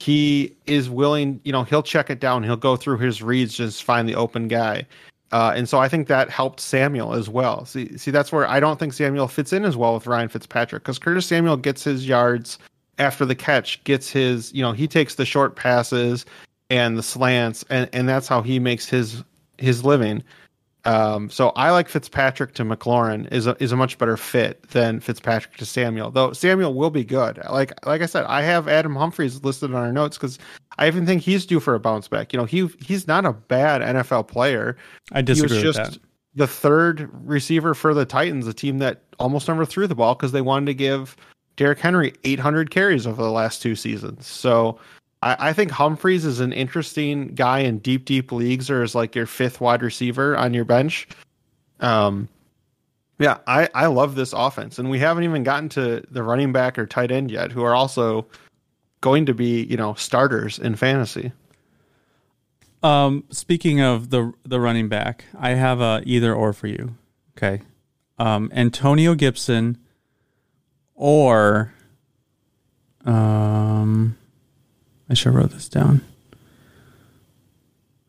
he 0.00 0.54
is 0.66 0.88
willing, 0.88 1.40
you 1.44 1.52
know, 1.52 1.64
he'll 1.64 1.82
check 1.82 2.10
it 2.10 2.20
down. 2.20 2.44
He'll 2.44 2.56
go 2.56 2.76
through 2.76 2.98
his 2.98 3.22
reads, 3.22 3.54
just 3.54 3.82
find 3.82 4.08
the 4.08 4.14
open 4.14 4.46
guy. 4.46 4.86
Uh, 5.32 5.52
and 5.54 5.68
so 5.68 5.78
I 5.78 5.88
think 5.88 6.08
that 6.08 6.30
helped 6.30 6.60
Samuel 6.60 7.14
as 7.14 7.28
well. 7.28 7.64
See, 7.66 7.96
see, 7.98 8.10
that's 8.10 8.32
where 8.32 8.46
I 8.46 8.60
don't 8.60 8.78
think 8.78 8.92
Samuel 8.92 9.28
fits 9.28 9.52
in 9.52 9.64
as 9.64 9.76
well 9.76 9.94
with 9.94 10.06
Ryan 10.06 10.28
Fitzpatrick 10.28 10.82
because 10.82 10.98
Curtis 10.98 11.26
Samuel 11.26 11.56
gets 11.56 11.84
his 11.84 12.06
yards 12.06 12.58
after 12.98 13.24
the 13.26 13.34
catch, 13.34 13.82
gets 13.84 14.10
his, 14.10 14.52
you 14.54 14.62
know, 14.62 14.72
he 14.72 14.88
takes 14.88 15.16
the 15.16 15.26
short 15.26 15.56
passes 15.56 16.24
and 16.70 16.96
the 16.96 17.02
slants, 17.02 17.64
and 17.68 17.88
and 17.92 18.08
that's 18.08 18.28
how 18.28 18.40
he 18.42 18.58
makes 18.58 18.88
his 18.88 19.22
his 19.58 19.84
living. 19.84 20.22
Um, 20.88 21.28
so 21.28 21.50
I 21.50 21.70
like 21.70 21.86
Fitzpatrick 21.86 22.54
to 22.54 22.64
McLaurin 22.64 23.30
is 23.30 23.46
a 23.46 23.62
is 23.62 23.72
a 23.72 23.76
much 23.76 23.98
better 23.98 24.16
fit 24.16 24.62
than 24.70 25.00
Fitzpatrick 25.00 25.58
to 25.58 25.66
Samuel. 25.66 26.10
Though 26.10 26.32
Samuel 26.32 26.72
will 26.72 26.88
be 26.88 27.04
good. 27.04 27.38
Like 27.50 27.84
like 27.86 28.00
I 28.00 28.06
said, 28.06 28.24
I 28.24 28.40
have 28.40 28.68
Adam 28.68 28.96
Humphries 28.96 29.44
listed 29.44 29.74
on 29.74 29.76
our 29.76 29.92
notes 29.92 30.16
because 30.16 30.38
I 30.78 30.86
even 30.86 31.04
think 31.04 31.20
he's 31.20 31.44
due 31.44 31.60
for 31.60 31.74
a 31.74 31.80
bounce 31.80 32.08
back. 32.08 32.32
You 32.32 32.38
know, 32.38 32.46
he 32.46 32.68
he's 32.80 33.06
not 33.06 33.26
a 33.26 33.34
bad 33.34 33.82
NFL 33.82 34.28
player. 34.28 34.78
I 35.12 35.20
disagree 35.20 35.58
he 35.58 35.66
was 35.66 35.76
just 35.76 35.92
that. 35.92 36.00
The 36.36 36.46
third 36.46 37.10
receiver 37.12 37.74
for 37.74 37.92
the 37.92 38.06
Titans, 38.06 38.46
a 38.46 38.54
team 38.54 38.78
that 38.78 39.02
almost 39.18 39.46
never 39.46 39.66
threw 39.66 39.88
the 39.88 39.94
ball 39.94 40.14
because 40.14 40.32
they 40.32 40.40
wanted 40.40 40.66
to 40.66 40.74
give 40.74 41.16
Derrick 41.56 41.80
Henry 41.80 42.14
800 42.24 42.70
carries 42.70 43.06
over 43.06 43.22
the 43.22 43.30
last 43.30 43.60
two 43.60 43.74
seasons. 43.74 44.26
So 44.26 44.78
I, 45.22 45.50
I 45.50 45.52
think 45.52 45.70
Humphries 45.70 46.24
is 46.24 46.40
an 46.40 46.52
interesting 46.52 47.34
guy 47.34 47.60
in 47.60 47.78
deep, 47.78 48.04
deep 48.04 48.32
leagues, 48.32 48.70
or 48.70 48.82
is 48.82 48.94
like 48.94 49.14
your 49.14 49.26
fifth 49.26 49.60
wide 49.60 49.82
receiver 49.82 50.36
on 50.36 50.54
your 50.54 50.64
bench. 50.64 51.08
Um, 51.80 52.28
yeah, 53.18 53.38
I, 53.46 53.68
I 53.74 53.86
love 53.86 54.14
this 54.14 54.32
offense, 54.32 54.78
and 54.78 54.90
we 54.90 54.98
haven't 54.98 55.24
even 55.24 55.42
gotten 55.42 55.68
to 55.70 56.02
the 56.10 56.22
running 56.22 56.52
back 56.52 56.78
or 56.78 56.86
tight 56.86 57.10
end 57.10 57.30
yet, 57.30 57.50
who 57.50 57.62
are 57.62 57.74
also 57.74 58.26
going 59.00 59.26
to 59.26 59.34
be 59.34 59.64
you 59.64 59.76
know 59.76 59.94
starters 59.94 60.58
in 60.58 60.76
fantasy. 60.76 61.32
Um, 62.82 63.24
speaking 63.30 63.80
of 63.80 64.10
the 64.10 64.32
the 64.44 64.60
running 64.60 64.88
back, 64.88 65.24
I 65.38 65.50
have 65.50 65.80
a 65.80 66.02
either 66.04 66.32
or 66.32 66.52
for 66.52 66.68
you. 66.68 66.94
Okay, 67.36 67.62
um, 68.18 68.50
Antonio 68.54 69.14
Gibson 69.16 69.78
or 70.94 71.72
um, 73.04 74.16
I 75.10 75.14
should 75.14 75.32
have 75.32 75.34
wrote 75.34 75.50
this 75.50 75.68
down. 75.68 76.02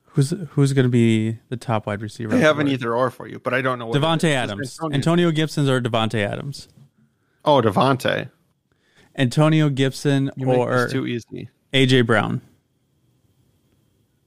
Who's 0.05 0.31
who's 0.51 0.73
going 0.73 0.85
to 0.85 0.89
be 0.89 1.37
the 1.49 1.57
top 1.57 1.85
wide 1.85 2.01
receiver? 2.01 2.35
I 2.35 2.39
have 2.39 2.59
an 2.59 2.67
either 2.67 2.93
or 2.93 3.09
for 3.09 3.27
you, 3.27 3.39
but 3.39 3.53
I 3.53 3.61
don't 3.61 3.79
know. 3.79 3.85
what 3.87 4.01
Davante 4.01 4.29
Adams, 4.31 4.77
Antonio. 4.77 4.95
Antonio 4.95 5.31
Gibson's 5.31 5.69
or 5.69 5.79
Davante 5.79 6.25
Adams. 6.25 6.67
Oh, 7.45 7.61
Davante. 7.61 8.29
Antonio 9.15 9.69
Gibson 9.69 10.31
You 10.35 10.51
or 10.51 10.87
too 10.89 11.05
easy. 11.05 11.49
AJ 11.73 12.05
Brown. 12.05 12.41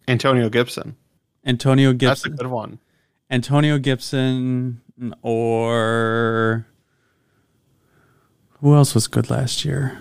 Antonio 0.09 0.49
Gibson. 0.49 0.97
Antonio 1.45 1.93
Gibson. 1.93 2.09
That's 2.09 2.25
a 2.27 2.31
good 2.31 2.51
one. 2.51 2.79
Antonio 3.31 3.79
Gibson 3.79 4.81
or 5.23 6.67
who 8.61 8.75
else 8.75 8.95
was 8.95 9.09
good 9.09 9.31
last 9.31 9.65
year? 9.65 9.99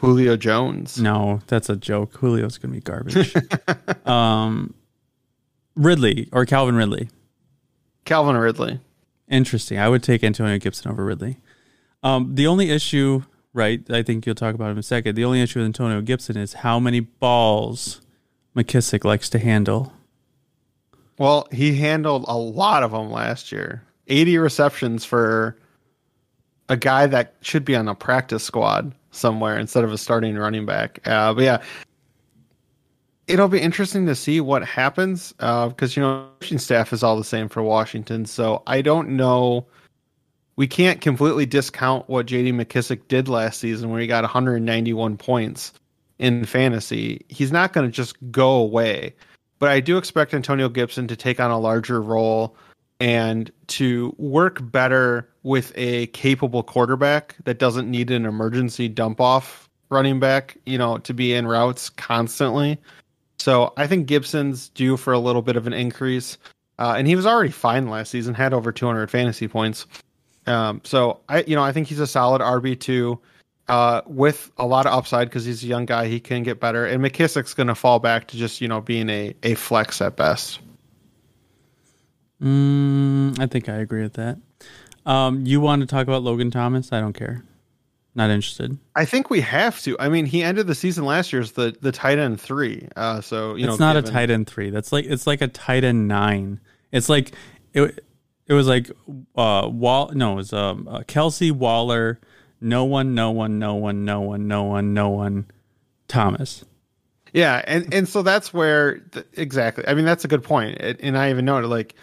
Julio 0.00 0.34
Jones. 0.34 0.98
No, 0.98 1.40
that's 1.46 1.68
a 1.68 1.76
joke. 1.76 2.18
Julio's 2.18 2.56
gonna 2.56 2.72
be 2.72 2.80
garbage. 2.80 3.34
um, 4.06 4.72
Ridley 5.76 6.26
or 6.32 6.46
Calvin 6.46 6.74
Ridley. 6.74 7.10
Calvin 8.06 8.36
Ridley. 8.36 8.80
Interesting. 9.28 9.78
I 9.78 9.90
would 9.90 10.02
take 10.02 10.24
Antonio 10.24 10.58
Gibson 10.58 10.90
over 10.90 11.04
Ridley. 11.04 11.36
Um, 12.02 12.34
the 12.34 12.46
only 12.46 12.70
issue, 12.70 13.24
right? 13.52 13.82
I 13.90 14.02
think 14.02 14.24
you'll 14.24 14.34
talk 14.34 14.54
about 14.54 14.70
in 14.70 14.78
a 14.78 14.82
second. 14.82 15.16
The 15.16 15.24
only 15.26 15.42
issue 15.42 15.58
with 15.58 15.66
Antonio 15.66 16.00
Gibson 16.00 16.38
is 16.38 16.54
how 16.54 16.80
many 16.80 17.00
balls 17.00 18.00
McKissic 18.56 19.04
likes 19.04 19.28
to 19.28 19.38
handle. 19.38 19.92
Well, 21.18 21.46
he 21.52 21.76
handled 21.76 22.24
a 22.26 22.38
lot 22.38 22.82
of 22.82 22.92
them 22.92 23.10
last 23.10 23.52
year. 23.52 23.84
80 24.06 24.38
receptions 24.38 25.04
for 25.04 25.58
a 26.70 26.76
guy 26.78 27.06
that 27.06 27.34
should 27.42 27.66
be 27.66 27.76
on 27.76 27.86
a 27.86 27.94
practice 27.94 28.42
squad 28.42 28.94
somewhere 29.10 29.58
instead 29.58 29.84
of 29.84 29.92
a 29.92 29.98
starting 29.98 30.36
running 30.36 30.66
back. 30.66 31.00
Uh, 31.06 31.34
but 31.34 31.44
yeah, 31.44 31.62
it'll 33.26 33.48
be 33.48 33.60
interesting 33.60 34.06
to 34.06 34.14
see 34.14 34.40
what 34.40 34.64
happens 34.64 35.32
because, 35.32 35.96
you 35.96 36.02
know, 36.02 36.28
coaching 36.40 36.58
staff 36.58 36.92
is 36.92 37.02
all 37.02 37.16
the 37.16 37.24
same 37.24 37.48
for 37.48 37.62
Washington. 37.62 38.26
So 38.26 38.62
I 38.66 38.82
don't 38.82 39.10
know. 39.10 39.66
We 40.56 40.66
can't 40.66 41.00
completely 41.00 41.46
discount 41.46 42.08
what 42.08 42.26
JD 42.26 42.52
McKissic 42.52 43.08
did 43.08 43.28
last 43.28 43.60
season 43.60 43.90
where 43.90 44.00
he 44.00 44.06
got 44.06 44.24
191 44.24 45.16
points 45.16 45.72
in 46.18 46.44
fantasy. 46.44 47.24
He's 47.28 47.50
not 47.50 47.72
going 47.72 47.86
to 47.86 47.92
just 47.92 48.16
go 48.30 48.50
away. 48.56 49.14
But 49.58 49.70
I 49.70 49.80
do 49.80 49.96
expect 49.96 50.34
Antonio 50.34 50.68
Gibson 50.68 51.06
to 51.08 51.16
take 51.16 51.38
on 51.38 51.50
a 51.50 51.58
larger 51.58 52.02
role 52.02 52.56
and 53.00 53.50
to 53.68 54.14
work 54.18 54.58
better 54.70 55.28
with 55.42 55.72
a 55.74 56.06
capable 56.08 56.62
quarterback 56.62 57.36
that 57.44 57.58
doesn't 57.58 57.90
need 57.90 58.10
an 58.10 58.26
emergency 58.26 58.88
dump 58.88 59.20
off 59.20 59.68
running 59.88 60.20
back, 60.20 60.56
you 60.66 60.78
know, 60.78 60.98
to 60.98 61.14
be 61.14 61.34
in 61.34 61.46
routes 61.46 61.88
constantly. 61.88 62.78
So 63.38 63.72
I 63.76 63.86
think 63.86 64.06
Gibson's 64.06 64.68
due 64.68 64.96
for 64.96 65.12
a 65.12 65.18
little 65.18 65.42
bit 65.42 65.56
of 65.56 65.66
an 65.66 65.72
increase. 65.72 66.36
Uh, 66.78 66.94
and 66.96 67.06
he 67.06 67.16
was 67.16 67.26
already 67.26 67.50
fine 67.50 67.88
last 67.88 68.10
season, 68.10 68.34
had 68.34 68.54
over 68.54 68.70
200 68.70 69.10
fantasy 69.10 69.48
points. 69.48 69.86
Um, 70.46 70.80
so 70.84 71.20
I, 71.28 71.42
you 71.42 71.56
know, 71.56 71.62
I 71.62 71.72
think 71.72 71.88
he's 71.88 72.00
a 72.00 72.06
solid 72.06 72.40
RB 72.40 72.78
two, 72.78 73.18
uh, 73.70 74.02
with 74.06 74.50
a 74.58 74.66
lot 74.66 74.86
of 74.86 74.92
upside 74.92 75.28
because 75.28 75.44
he's 75.44 75.62
a 75.62 75.66
young 75.66 75.86
guy. 75.86 76.08
He 76.08 76.18
can 76.18 76.42
get 76.42 76.58
better, 76.58 76.84
and 76.84 77.02
McKissic's 77.02 77.54
going 77.54 77.68
to 77.68 77.74
fall 77.74 78.00
back 78.00 78.26
to 78.28 78.36
just 78.36 78.60
you 78.60 78.66
know 78.66 78.80
being 78.80 79.08
a 79.08 79.34
a 79.44 79.54
flex 79.54 80.00
at 80.00 80.16
best. 80.16 80.58
Mm, 82.42 83.38
I 83.38 83.46
think 83.46 83.68
I 83.68 83.76
agree 83.76 84.02
with 84.02 84.14
that. 84.14 84.38
Um, 85.06 85.46
you 85.46 85.60
want 85.60 85.80
to 85.80 85.86
talk 85.86 86.02
about 86.06 86.22
Logan 86.22 86.50
Thomas? 86.50 86.92
I 86.92 87.00
don't 87.00 87.12
care. 87.12 87.44
Not 88.14 88.30
interested. 88.30 88.76
I 88.96 89.04
think 89.04 89.30
we 89.30 89.40
have 89.40 89.80
to. 89.82 89.96
I 90.00 90.08
mean, 90.08 90.26
he 90.26 90.42
ended 90.42 90.66
the 90.66 90.74
season 90.74 91.04
last 91.04 91.32
year 91.32 91.42
as 91.42 91.52
the 91.52 91.76
the 91.80 91.92
tight 91.92 92.18
end 92.18 92.40
three. 92.40 92.88
Uh, 92.96 93.20
so 93.20 93.54
you 93.54 93.68
it's 93.68 93.78
know, 93.78 93.86
not 93.86 93.94
given- 93.94 94.10
a 94.10 94.12
tight 94.12 94.30
end 94.30 94.46
three. 94.48 94.70
That's 94.70 94.92
like 94.92 95.04
it's 95.04 95.26
like 95.26 95.40
a 95.42 95.48
tight 95.48 95.84
end 95.84 96.08
nine. 96.08 96.60
It's 96.92 97.08
like 97.08 97.32
it. 97.72 98.04
It 98.46 98.54
was 98.54 98.66
like 98.66 98.90
uh 99.36 99.68
Wall. 99.72 100.10
No, 100.12 100.32
it 100.32 100.36
was 100.36 100.52
um 100.52 100.88
uh, 100.88 101.00
Kelce 101.00 101.52
Waller. 101.52 102.18
No 102.60 102.84
one. 102.84 103.14
No 103.14 103.30
one. 103.30 103.60
No 103.60 103.74
one. 103.74 104.04
No 104.04 104.20
one. 104.20 104.48
No 104.48 104.64
one. 104.64 104.92
No 104.92 105.08
one. 105.10 105.46
Thomas. 106.08 106.64
Yeah, 107.32 107.62
and 107.64 107.94
and 107.94 108.08
so 108.08 108.22
that's 108.22 108.52
where 108.52 108.98
th- 108.98 109.24
exactly. 109.34 109.86
I 109.86 109.94
mean, 109.94 110.04
that's 110.04 110.24
a 110.24 110.28
good 110.28 110.42
point. 110.42 110.78
It, 110.80 110.98
and 111.00 111.16
I 111.16 111.30
even 111.30 111.44
noted 111.44 111.68
like 111.68 111.94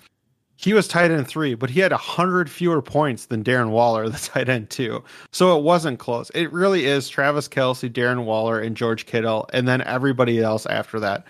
he 0.57 0.73
was 0.73 0.87
tight 0.87 1.11
end 1.11 1.27
three, 1.27 1.53
but 1.53 1.69
he 1.69 1.79
had 1.79 1.91
a 1.91 1.97
hundred 1.97 2.49
fewer 2.49 2.81
points 2.81 3.27
than 3.27 3.43
Darren 3.43 3.69
Waller, 3.69 4.09
the 4.09 4.17
tight 4.17 4.49
end 4.49 4.69
two. 4.69 5.03
So 5.31 5.57
it 5.57 5.63
wasn't 5.63 5.99
close. 5.99 6.29
It 6.31 6.51
really 6.51 6.85
is 6.85 7.07
Travis 7.07 7.47
Kelce, 7.47 7.89
Darren 7.89 8.25
Waller, 8.25 8.59
and 8.59 8.75
George 8.75 9.05
Kittle, 9.05 9.47
and 9.53 9.67
then 9.67 9.81
everybody 9.83 10.41
else 10.41 10.65
after 10.65 10.99
that. 10.99 11.25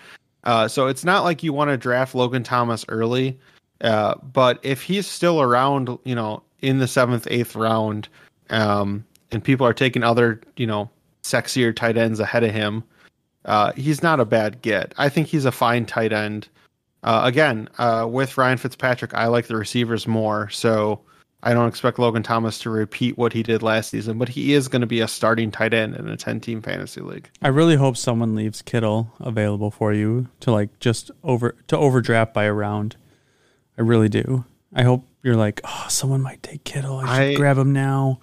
Uh, 0.46 0.68
so 0.68 0.88
it's 0.88 1.04
not 1.04 1.24
like 1.24 1.44
you 1.44 1.52
want 1.52 1.70
to 1.70 1.78
draft 1.78 2.16
Logan 2.16 2.44
Thomas 2.44 2.86
early, 2.88 3.38
uh, 3.82 4.16
but 4.34 4.60
if 4.64 4.82
he's 4.82 5.06
still 5.06 5.42
around, 5.42 5.98
you 6.06 6.16
know, 6.16 6.42
in 6.62 6.80
the 6.80 6.88
seventh, 6.88 7.28
eighth 7.30 7.56
round, 7.56 8.08
um, 8.50 9.06
and 9.32 9.44
people 9.44 9.68
are 9.68 9.74
taking 9.74 10.04
other, 10.04 10.40
you 10.56 10.66
know, 10.66 10.90
sexier 11.24 11.76
tight 11.76 11.98
ends 11.98 12.22
ahead 12.22 12.46
of 12.46 12.52
him, 12.52 12.82
uh, 13.44 13.74
he's 13.74 14.02
not 14.02 14.22
a 14.22 14.26
bad 14.26 14.62
get. 14.62 14.94
I 14.98 15.10
think 15.10 15.28
he's 15.28 15.46
a 15.46 15.52
fine 15.52 15.86
tight 15.86 16.14
end. 16.14 16.48
Uh, 17.08 17.22
again, 17.24 17.70
uh, 17.78 18.06
with 18.10 18.38
Ryan 18.38 18.58
Fitzpatrick, 18.58 19.14
I 19.14 19.28
like 19.28 19.48
the 19.48 19.56
receivers 19.56 20.06
more, 20.08 20.50
so 20.50 21.00
I 21.42 21.54
don't 21.54 21.70
expect 21.70 22.00
Logan 22.00 22.22
Thomas 22.22 22.60
to 22.60 22.70
repeat 22.70 23.18
what 23.18 23.32
he 23.32 23.44
did 23.44 23.64
last 23.64 23.92
season, 23.92 24.18
but 24.18 24.28
he 24.28 24.52
is 24.52 24.68
going 24.68 24.82
to 24.82 24.88
be 24.88 25.00
a 25.00 25.08
starting 25.08 25.50
tight 25.50 25.74
end 25.74 25.96
in 25.96 26.10
a 26.10 26.18
10 26.18 26.42
team 26.42 26.62
fantasy 26.62 27.00
league. 27.00 27.30
I 27.42 27.48
really 27.48 27.78
hope 27.78 27.96
someone 27.96 28.36
leaves 28.36 28.62
Kittle 28.62 29.14
available 29.22 29.72
for 29.72 29.94
you 29.94 30.28
to 30.42 30.52
like 30.52 30.82
just 30.82 31.10
over 31.24 31.56
to 31.68 31.78
overdraft 31.78 32.34
by 32.34 32.44
a 32.44 32.52
round. 32.52 32.98
I 33.78 33.84
really 33.84 34.10
do. 34.10 34.44
I 34.76 34.84
hope 34.84 35.08
you're 35.24 35.38
like, 35.38 35.62
oh, 35.64 35.86
someone 35.88 36.22
might 36.22 36.44
take 36.44 36.66
Kittle. 36.66 36.98
I 36.98 37.06
should 37.06 37.22
I- 37.22 37.36
grab 37.36 37.58
him 37.58 37.72
now. 37.72 38.20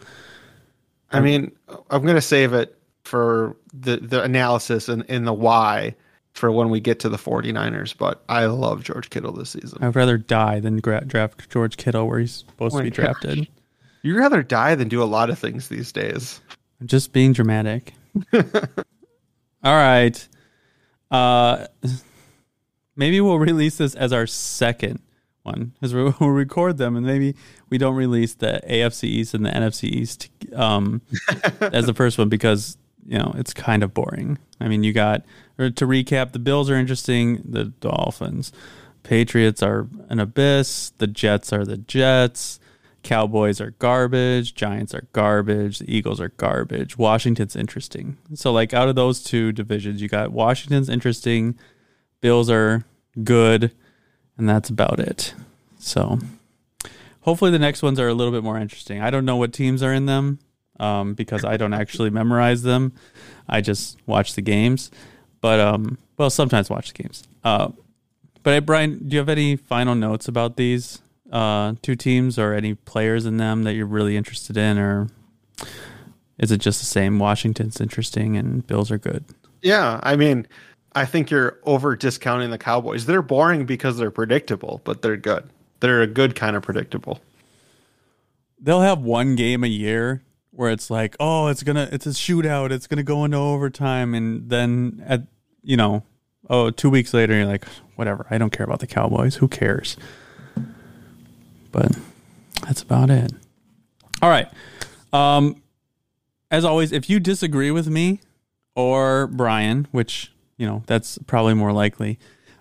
I 1.11 1.21
mean, 1.21 1.53
I'm 1.89 2.03
going 2.03 2.17
to 2.17 2.21
save 2.21 2.53
it 2.53 2.79
for 3.05 3.57
the, 3.73 3.97
the 3.97 4.23
analysis 4.23 4.91
and, 4.91 5.07
and 5.09 5.27
the 5.27 5.33
why 5.33 5.95
for 6.35 6.51
when 6.53 6.69
we 6.69 6.81
get 6.81 6.99
to 7.01 7.09
the 7.09 7.17
49ers, 7.17 7.97
but 7.97 8.23
I 8.29 8.47
love 8.47 8.83
George 8.85 9.09
Kittle 9.11 9.33
this 9.33 9.51
season. 9.51 9.79
I'd 9.83 9.95
rather 9.97 10.19
die 10.19 10.61
than 10.61 10.79
gra- 10.79 11.05
draft 11.05 11.49
George 11.49 11.77
Kittle 11.77 12.07
where 12.09 12.19
he's 12.19 12.33
supposed 12.49 12.75
Oh 12.75 12.79
to 12.79 12.85
be 12.85 12.91
gosh. 12.91 12.97
drafted. 13.05 13.49
You'd 14.03 14.19
rather 14.19 14.43
die 14.43 14.75
than 14.75 14.89
do 14.89 15.03
a 15.03 15.05
lot 15.05 15.31
of 15.31 15.39
things 15.39 15.69
these 15.69 15.93
days. 15.93 16.41
I'm 16.81 16.87
just 16.89 17.13
being 17.13 17.33
dramatic. 17.33 17.95
All 18.35 18.43
right. 19.65 20.29
Uh, 21.11 21.67
maybe 22.97 23.21
we'll 23.21 23.39
release 23.39 23.77
this 23.79 23.95
as 23.95 24.13
our 24.13 24.27
second 24.27 25.01
one 25.45 25.73
because 25.75 25.95
we'll 26.21 26.31
record 26.31 26.79
them 26.79 26.97
and 26.97 27.07
maybe 27.07 27.35
we 27.71 27.79
don't 27.79 27.95
release 27.95 28.35
the 28.35 28.61
AFC 28.69 29.05
East 29.05 29.35
and 29.35 29.47
the 29.47 29.51
NFC 29.51 29.85
East 29.85 30.31
um, 30.55 31.01
as 31.61 31.87
the 31.87 31.95
first 31.95 32.19
one 32.19 32.29
because 32.29 32.77
you 33.07 33.19
know 33.19 33.35
it's 33.37 33.55
kind 33.55 33.83
of 33.83 33.95
boring. 33.95 34.39
I 34.61 34.69
mean, 34.69 34.85
you 34.85 34.93
got 34.93 35.25
or 35.59 35.71
to 35.71 35.87
recap: 35.87 36.33
the 36.33 36.39
Bills 36.39 36.71
are 36.71 36.77
interesting, 36.77 37.43
the 37.45 37.65
Dolphins, 37.65 38.53
Patriots 39.03 39.63
are 39.63 39.89
an 40.09 40.21
abyss, 40.21 40.93
the 40.99 41.07
Jets 41.07 41.53
are 41.53 41.65
the 41.65 41.79
Jets. 41.79 42.61
Cowboys 43.03 43.61
are 43.61 43.73
garbage, 43.73 44.55
Giants 44.55 44.95
are 44.95 45.07
garbage, 45.13 45.79
the 45.79 45.95
Eagles 45.95 46.23
are 46.23 46.31
garbage. 46.31 46.97
Washington's 46.97 47.55
interesting. 47.55 48.17
So 48.33 48.51
like 48.51 48.73
out 48.73 48.89
of 48.89 48.95
those 48.95 49.23
two 49.23 49.53
divisions, 49.53 50.01
you 50.01 50.09
got 50.09 50.33
Washington's 50.33 50.89
interesting, 50.89 51.59
Bills 52.23 52.49
are 52.49 52.87
good, 53.23 53.73
and 54.39 54.49
that's 54.49 54.71
about 54.71 54.99
it. 54.99 55.35
So 55.79 56.19
hopefully 57.21 57.51
the 57.51 57.59
next 57.59 57.83
ones 57.83 58.01
are 58.01 58.09
a 58.09 58.15
little 58.15 58.33
bit 58.33 58.43
more 58.43 58.59
interesting. 58.59 59.03
I 59.03 59.11
don't 59.11 59.27
know 59.27 59.37
what 59.37 59.53
teams 59.53 59.83
are 59.83 59.93
in 59.93 60.07
them 60.07 60.39
um, 60.81 61.15
because 61.15 61.45
I 61.45 61.57
don't 61.57 61.75
actually 61.75 62.11
memorize 62.11 62.63
them. 62.63 62.93
I 63.49 63.61
just 63.61 63.99
watch 64.07 64.35
the 64.35 64.43
games. 64.43 64.91
But 65.41 65.61
um, 65.61 65.99
well, 66.17 66.31
sometimes 66.31 66.71
watch 66.71 66.93
the 66.93 67.03
games. 67.03 67.25
Uh, 67.43 67.69
but 68.43 68.53
hey, 68.53 68.61
Brian, 68.61 69.09
do 69.09 69.15
you 69.15 69.19
have 69.19 69.29
any 69.29 69.57
final 69.57 69.95
notes 69.95 70.29
about 70.29 70.57
these 70.57 71.03
uh, 71.31 71.75
two 71.83 71.97
teams 71.97 72.39
or 72.39 72.55
any 72.55 72.75
players 72.75 73.27
in 73.27 73.37
them 73.37 73.65
that 73.65 73.75
you're 73.75 73.87
really 73.87 74.17
interested 74.17 74.57
in, 74.57 74.79
or 74.79 75.09
is 76.39 76.51
it 76.51 76.59
just 76.59 76.81
the 76.81 76.87
same? 76.87 77.19
Washington's 77.19 77.81
interesting 77.81 78.37
and 78.37 78.67
Bills 78.67 78.91
are 78.91 78.99
good. 78.99 79.25
Yeah, 79.63 80.01
I 80.03 80.17
mean, 80.17 80.47
I 80.95 81.07
think 81.07 81.31
you're 81.31 81.59
over 81.65 81.97
discounting 81.97 82.51
the 82.51 82.59
Cowboys. 82.59 83.07
They're 83.07 83.23
boring 83.23 83.67
because 83.67 83.97
they're 83.97 84.11
predictable, 84.11 84.81
but 84.85 85.03
they're 85.03 85.17
good. 85.17 85.49
They're 85.81 86.03
a 86.03 86.07
good 86.07 86.37
kind 86.37 86.57
of 86.57 86.63
predictable. 86.63 87.21
They'll 88.61 88.81
have 88.81 89.01
one 89.01 89.37
game 89.37 89.65
a 89.65 89.69
year 89.69 90.23
where 90.55 90.71
it's 90.71 90.91
like, 90.91 91.17
oh, 91.21 91.49
it's 91.49 91.63
gonna, 91.63 91.89
it's 91.93 92.07
a 92.07 92.11
shootout, 92.11 92.71
it's 92.71 92.87
gonna 92.87 93.03
go 93.03 93.25
into 93.25 93.37
overtime, 93.37 94.15
and 94.15 94.49
then 94.49 95.05
at, 95.07 95.23
you 95.63 95.77
know, 95.77 96.03
oh, 96.49 96.71
two 96.71 96.89
weeks 96.91 97.13
later, 97.13 97.35
you're 97.35 97.47
like, 97.47 97.67
whatever, 97.97 98.27
I 98.31 98.39
don't 98.39 98.51
care 98.51 98.65
about 98.65 98.79
the 98.81 98.87
Cowboys. 98.87 99.37
Who 99.37 99.49
cares? 99.49 99.97
But 101.73 101.97
that's 102.67 102.83
about 102.83 103.11
it. 103.11 103.33
All 104.23 104.31
right. 104.31 104.49
Um, 105.13 105.61
as 106.51 106.65
always, 106.65 106.93
if 106.93 107.11
you 107.11 107.21
disagree 107.21 107.71
with 107.71 107.89
me 107.89 108.21
or 108.75 109.27
Brian, 109.27 109.87
which 109.91 110.33
you 110.57 110.67
know 110.67 110.83
that's 110.87 111.19
probably 111.27 111.53
more 111.55 111.73
likely, 111.73 112.19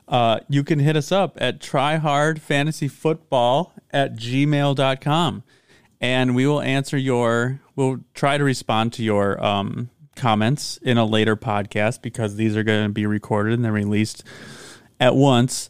uh, 0.07 0.39
you 0.49 0.63
can 0.63 0.79
hit 0.79 0.95
us 0.95 1.11
up 1.11 1.37
at 1.39 1.59
tryhardfantasyfootball 1.59 3.69
at 3.91 4.15
gmail.com 4.15 5.43
and 6.03 6.35
we 6.35 6.45
will 6.45 6.61
answer 6.61 6.97
your 6.97 7.61
we'll 7.77 8.01
try 8.13 8.37
to 8.37 8.43
respond 8.43 8.91
to 8.93 9.01
your 9.01 9.43
um, 9.43 9.89
comments 10.17 10.77
in 10.83 10.97
a 10.97 11.05
later 11.05 11.35
podcast 11.35 12.01
because 12.01 12.35
these 12.35 12.55
are 12.57 12.63
going 12.63 12.83
to 12.83 12.93
be 12.93 13.05
recorded 13.05 13.53
and 13.53 13.65
then 13.65 13.71
released 13.71 14.23
at 14.99 15.15
once. 15.15 15.69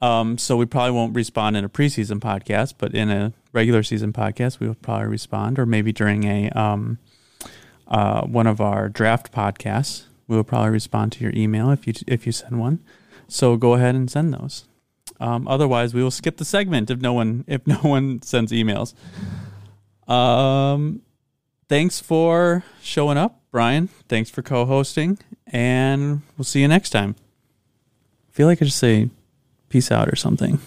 Um, 0.00 0.38
so 0.38 0.56
we 0.56 0.66
probably 0.66 0.92
won't 0.92 1.14
respond 1.14 1.56
in 1.56 1.64
a 1.64 1.68
preseason 1.68 2.20
podcast 2.20 2.74
but 2.78 2.94
in 2.94 3.10
a 3.10 3.32
regular 3.52 3.82
season 3.82 4.12
podcast 4.12 4.60
we 4.60 4.66
will 4.66 4.76
probably 4.76 5.08
respond 5.08 5.58
or 5.58 5.66
maybe 5.66 5.92
during 5.92 6.24
a 6.24 6.48
um, 6.50 6.98
uh, 7.88 8.22
one 8.22 8.46
of 8.46 8.60
our 8.60 8.88
draft 8.88 9.32
podcasts 9.32 10.04
we 10.28 10.36
will 10.36 10.44
probably 10.44 10.70
respond 10.70 11.12
to 11.12 11.24
your 11.24 11.32
email 11.34 11.70
if 11.70 11.86
you 11.86 11.94
if 12.06 12.24
you 12.24 12.32
send 12.32 12.60
one. 12.60 12.80
So 13.26 13.56
go 13.56 13.74
ahead 13.74 13.96
and 13.96 14.08
send 14.08 14.32
those. 14.32 14.64
Um, 15.18 15.46
otherwise 15.48 15.92
we 15.92 16.02
will 16.02 16.10
skip 16.12 16.36
the 16.36 16.44
segment 16.44 16.88
if 16.88 17.00
no 17.00 17.12
one 17.12 17.44
if 17.48 17.66
no 17.66 17.78
one 17.78 18.22
sends 18.32 18.52
emails 18.52 18.94
um, 20.08 21.02
thanks 21.68 22.00
for 22.00 22.64
showing 22.82 23.18
up, 23.18 23.40
Brian. 23.50 23.88
Thanks 24.08 24.30
for 24.30 24.42
co-hosting, 24.42 25.18
and 25.46 26.22
we'll 26.36 26.44
see 26.44 26.60
you 26.60 26.68
next 26.68 26.90
time. 26.90 27.16
I 28.30 28.32
feel 28.32 28.46
like 28.46 28.62
I 28.62 28.64
just 28.64 28.78
say 28.78 29.10
peace 29.68 29.90
out 29.90 30.08
or 30.08 30.16
something. 30.16 30.58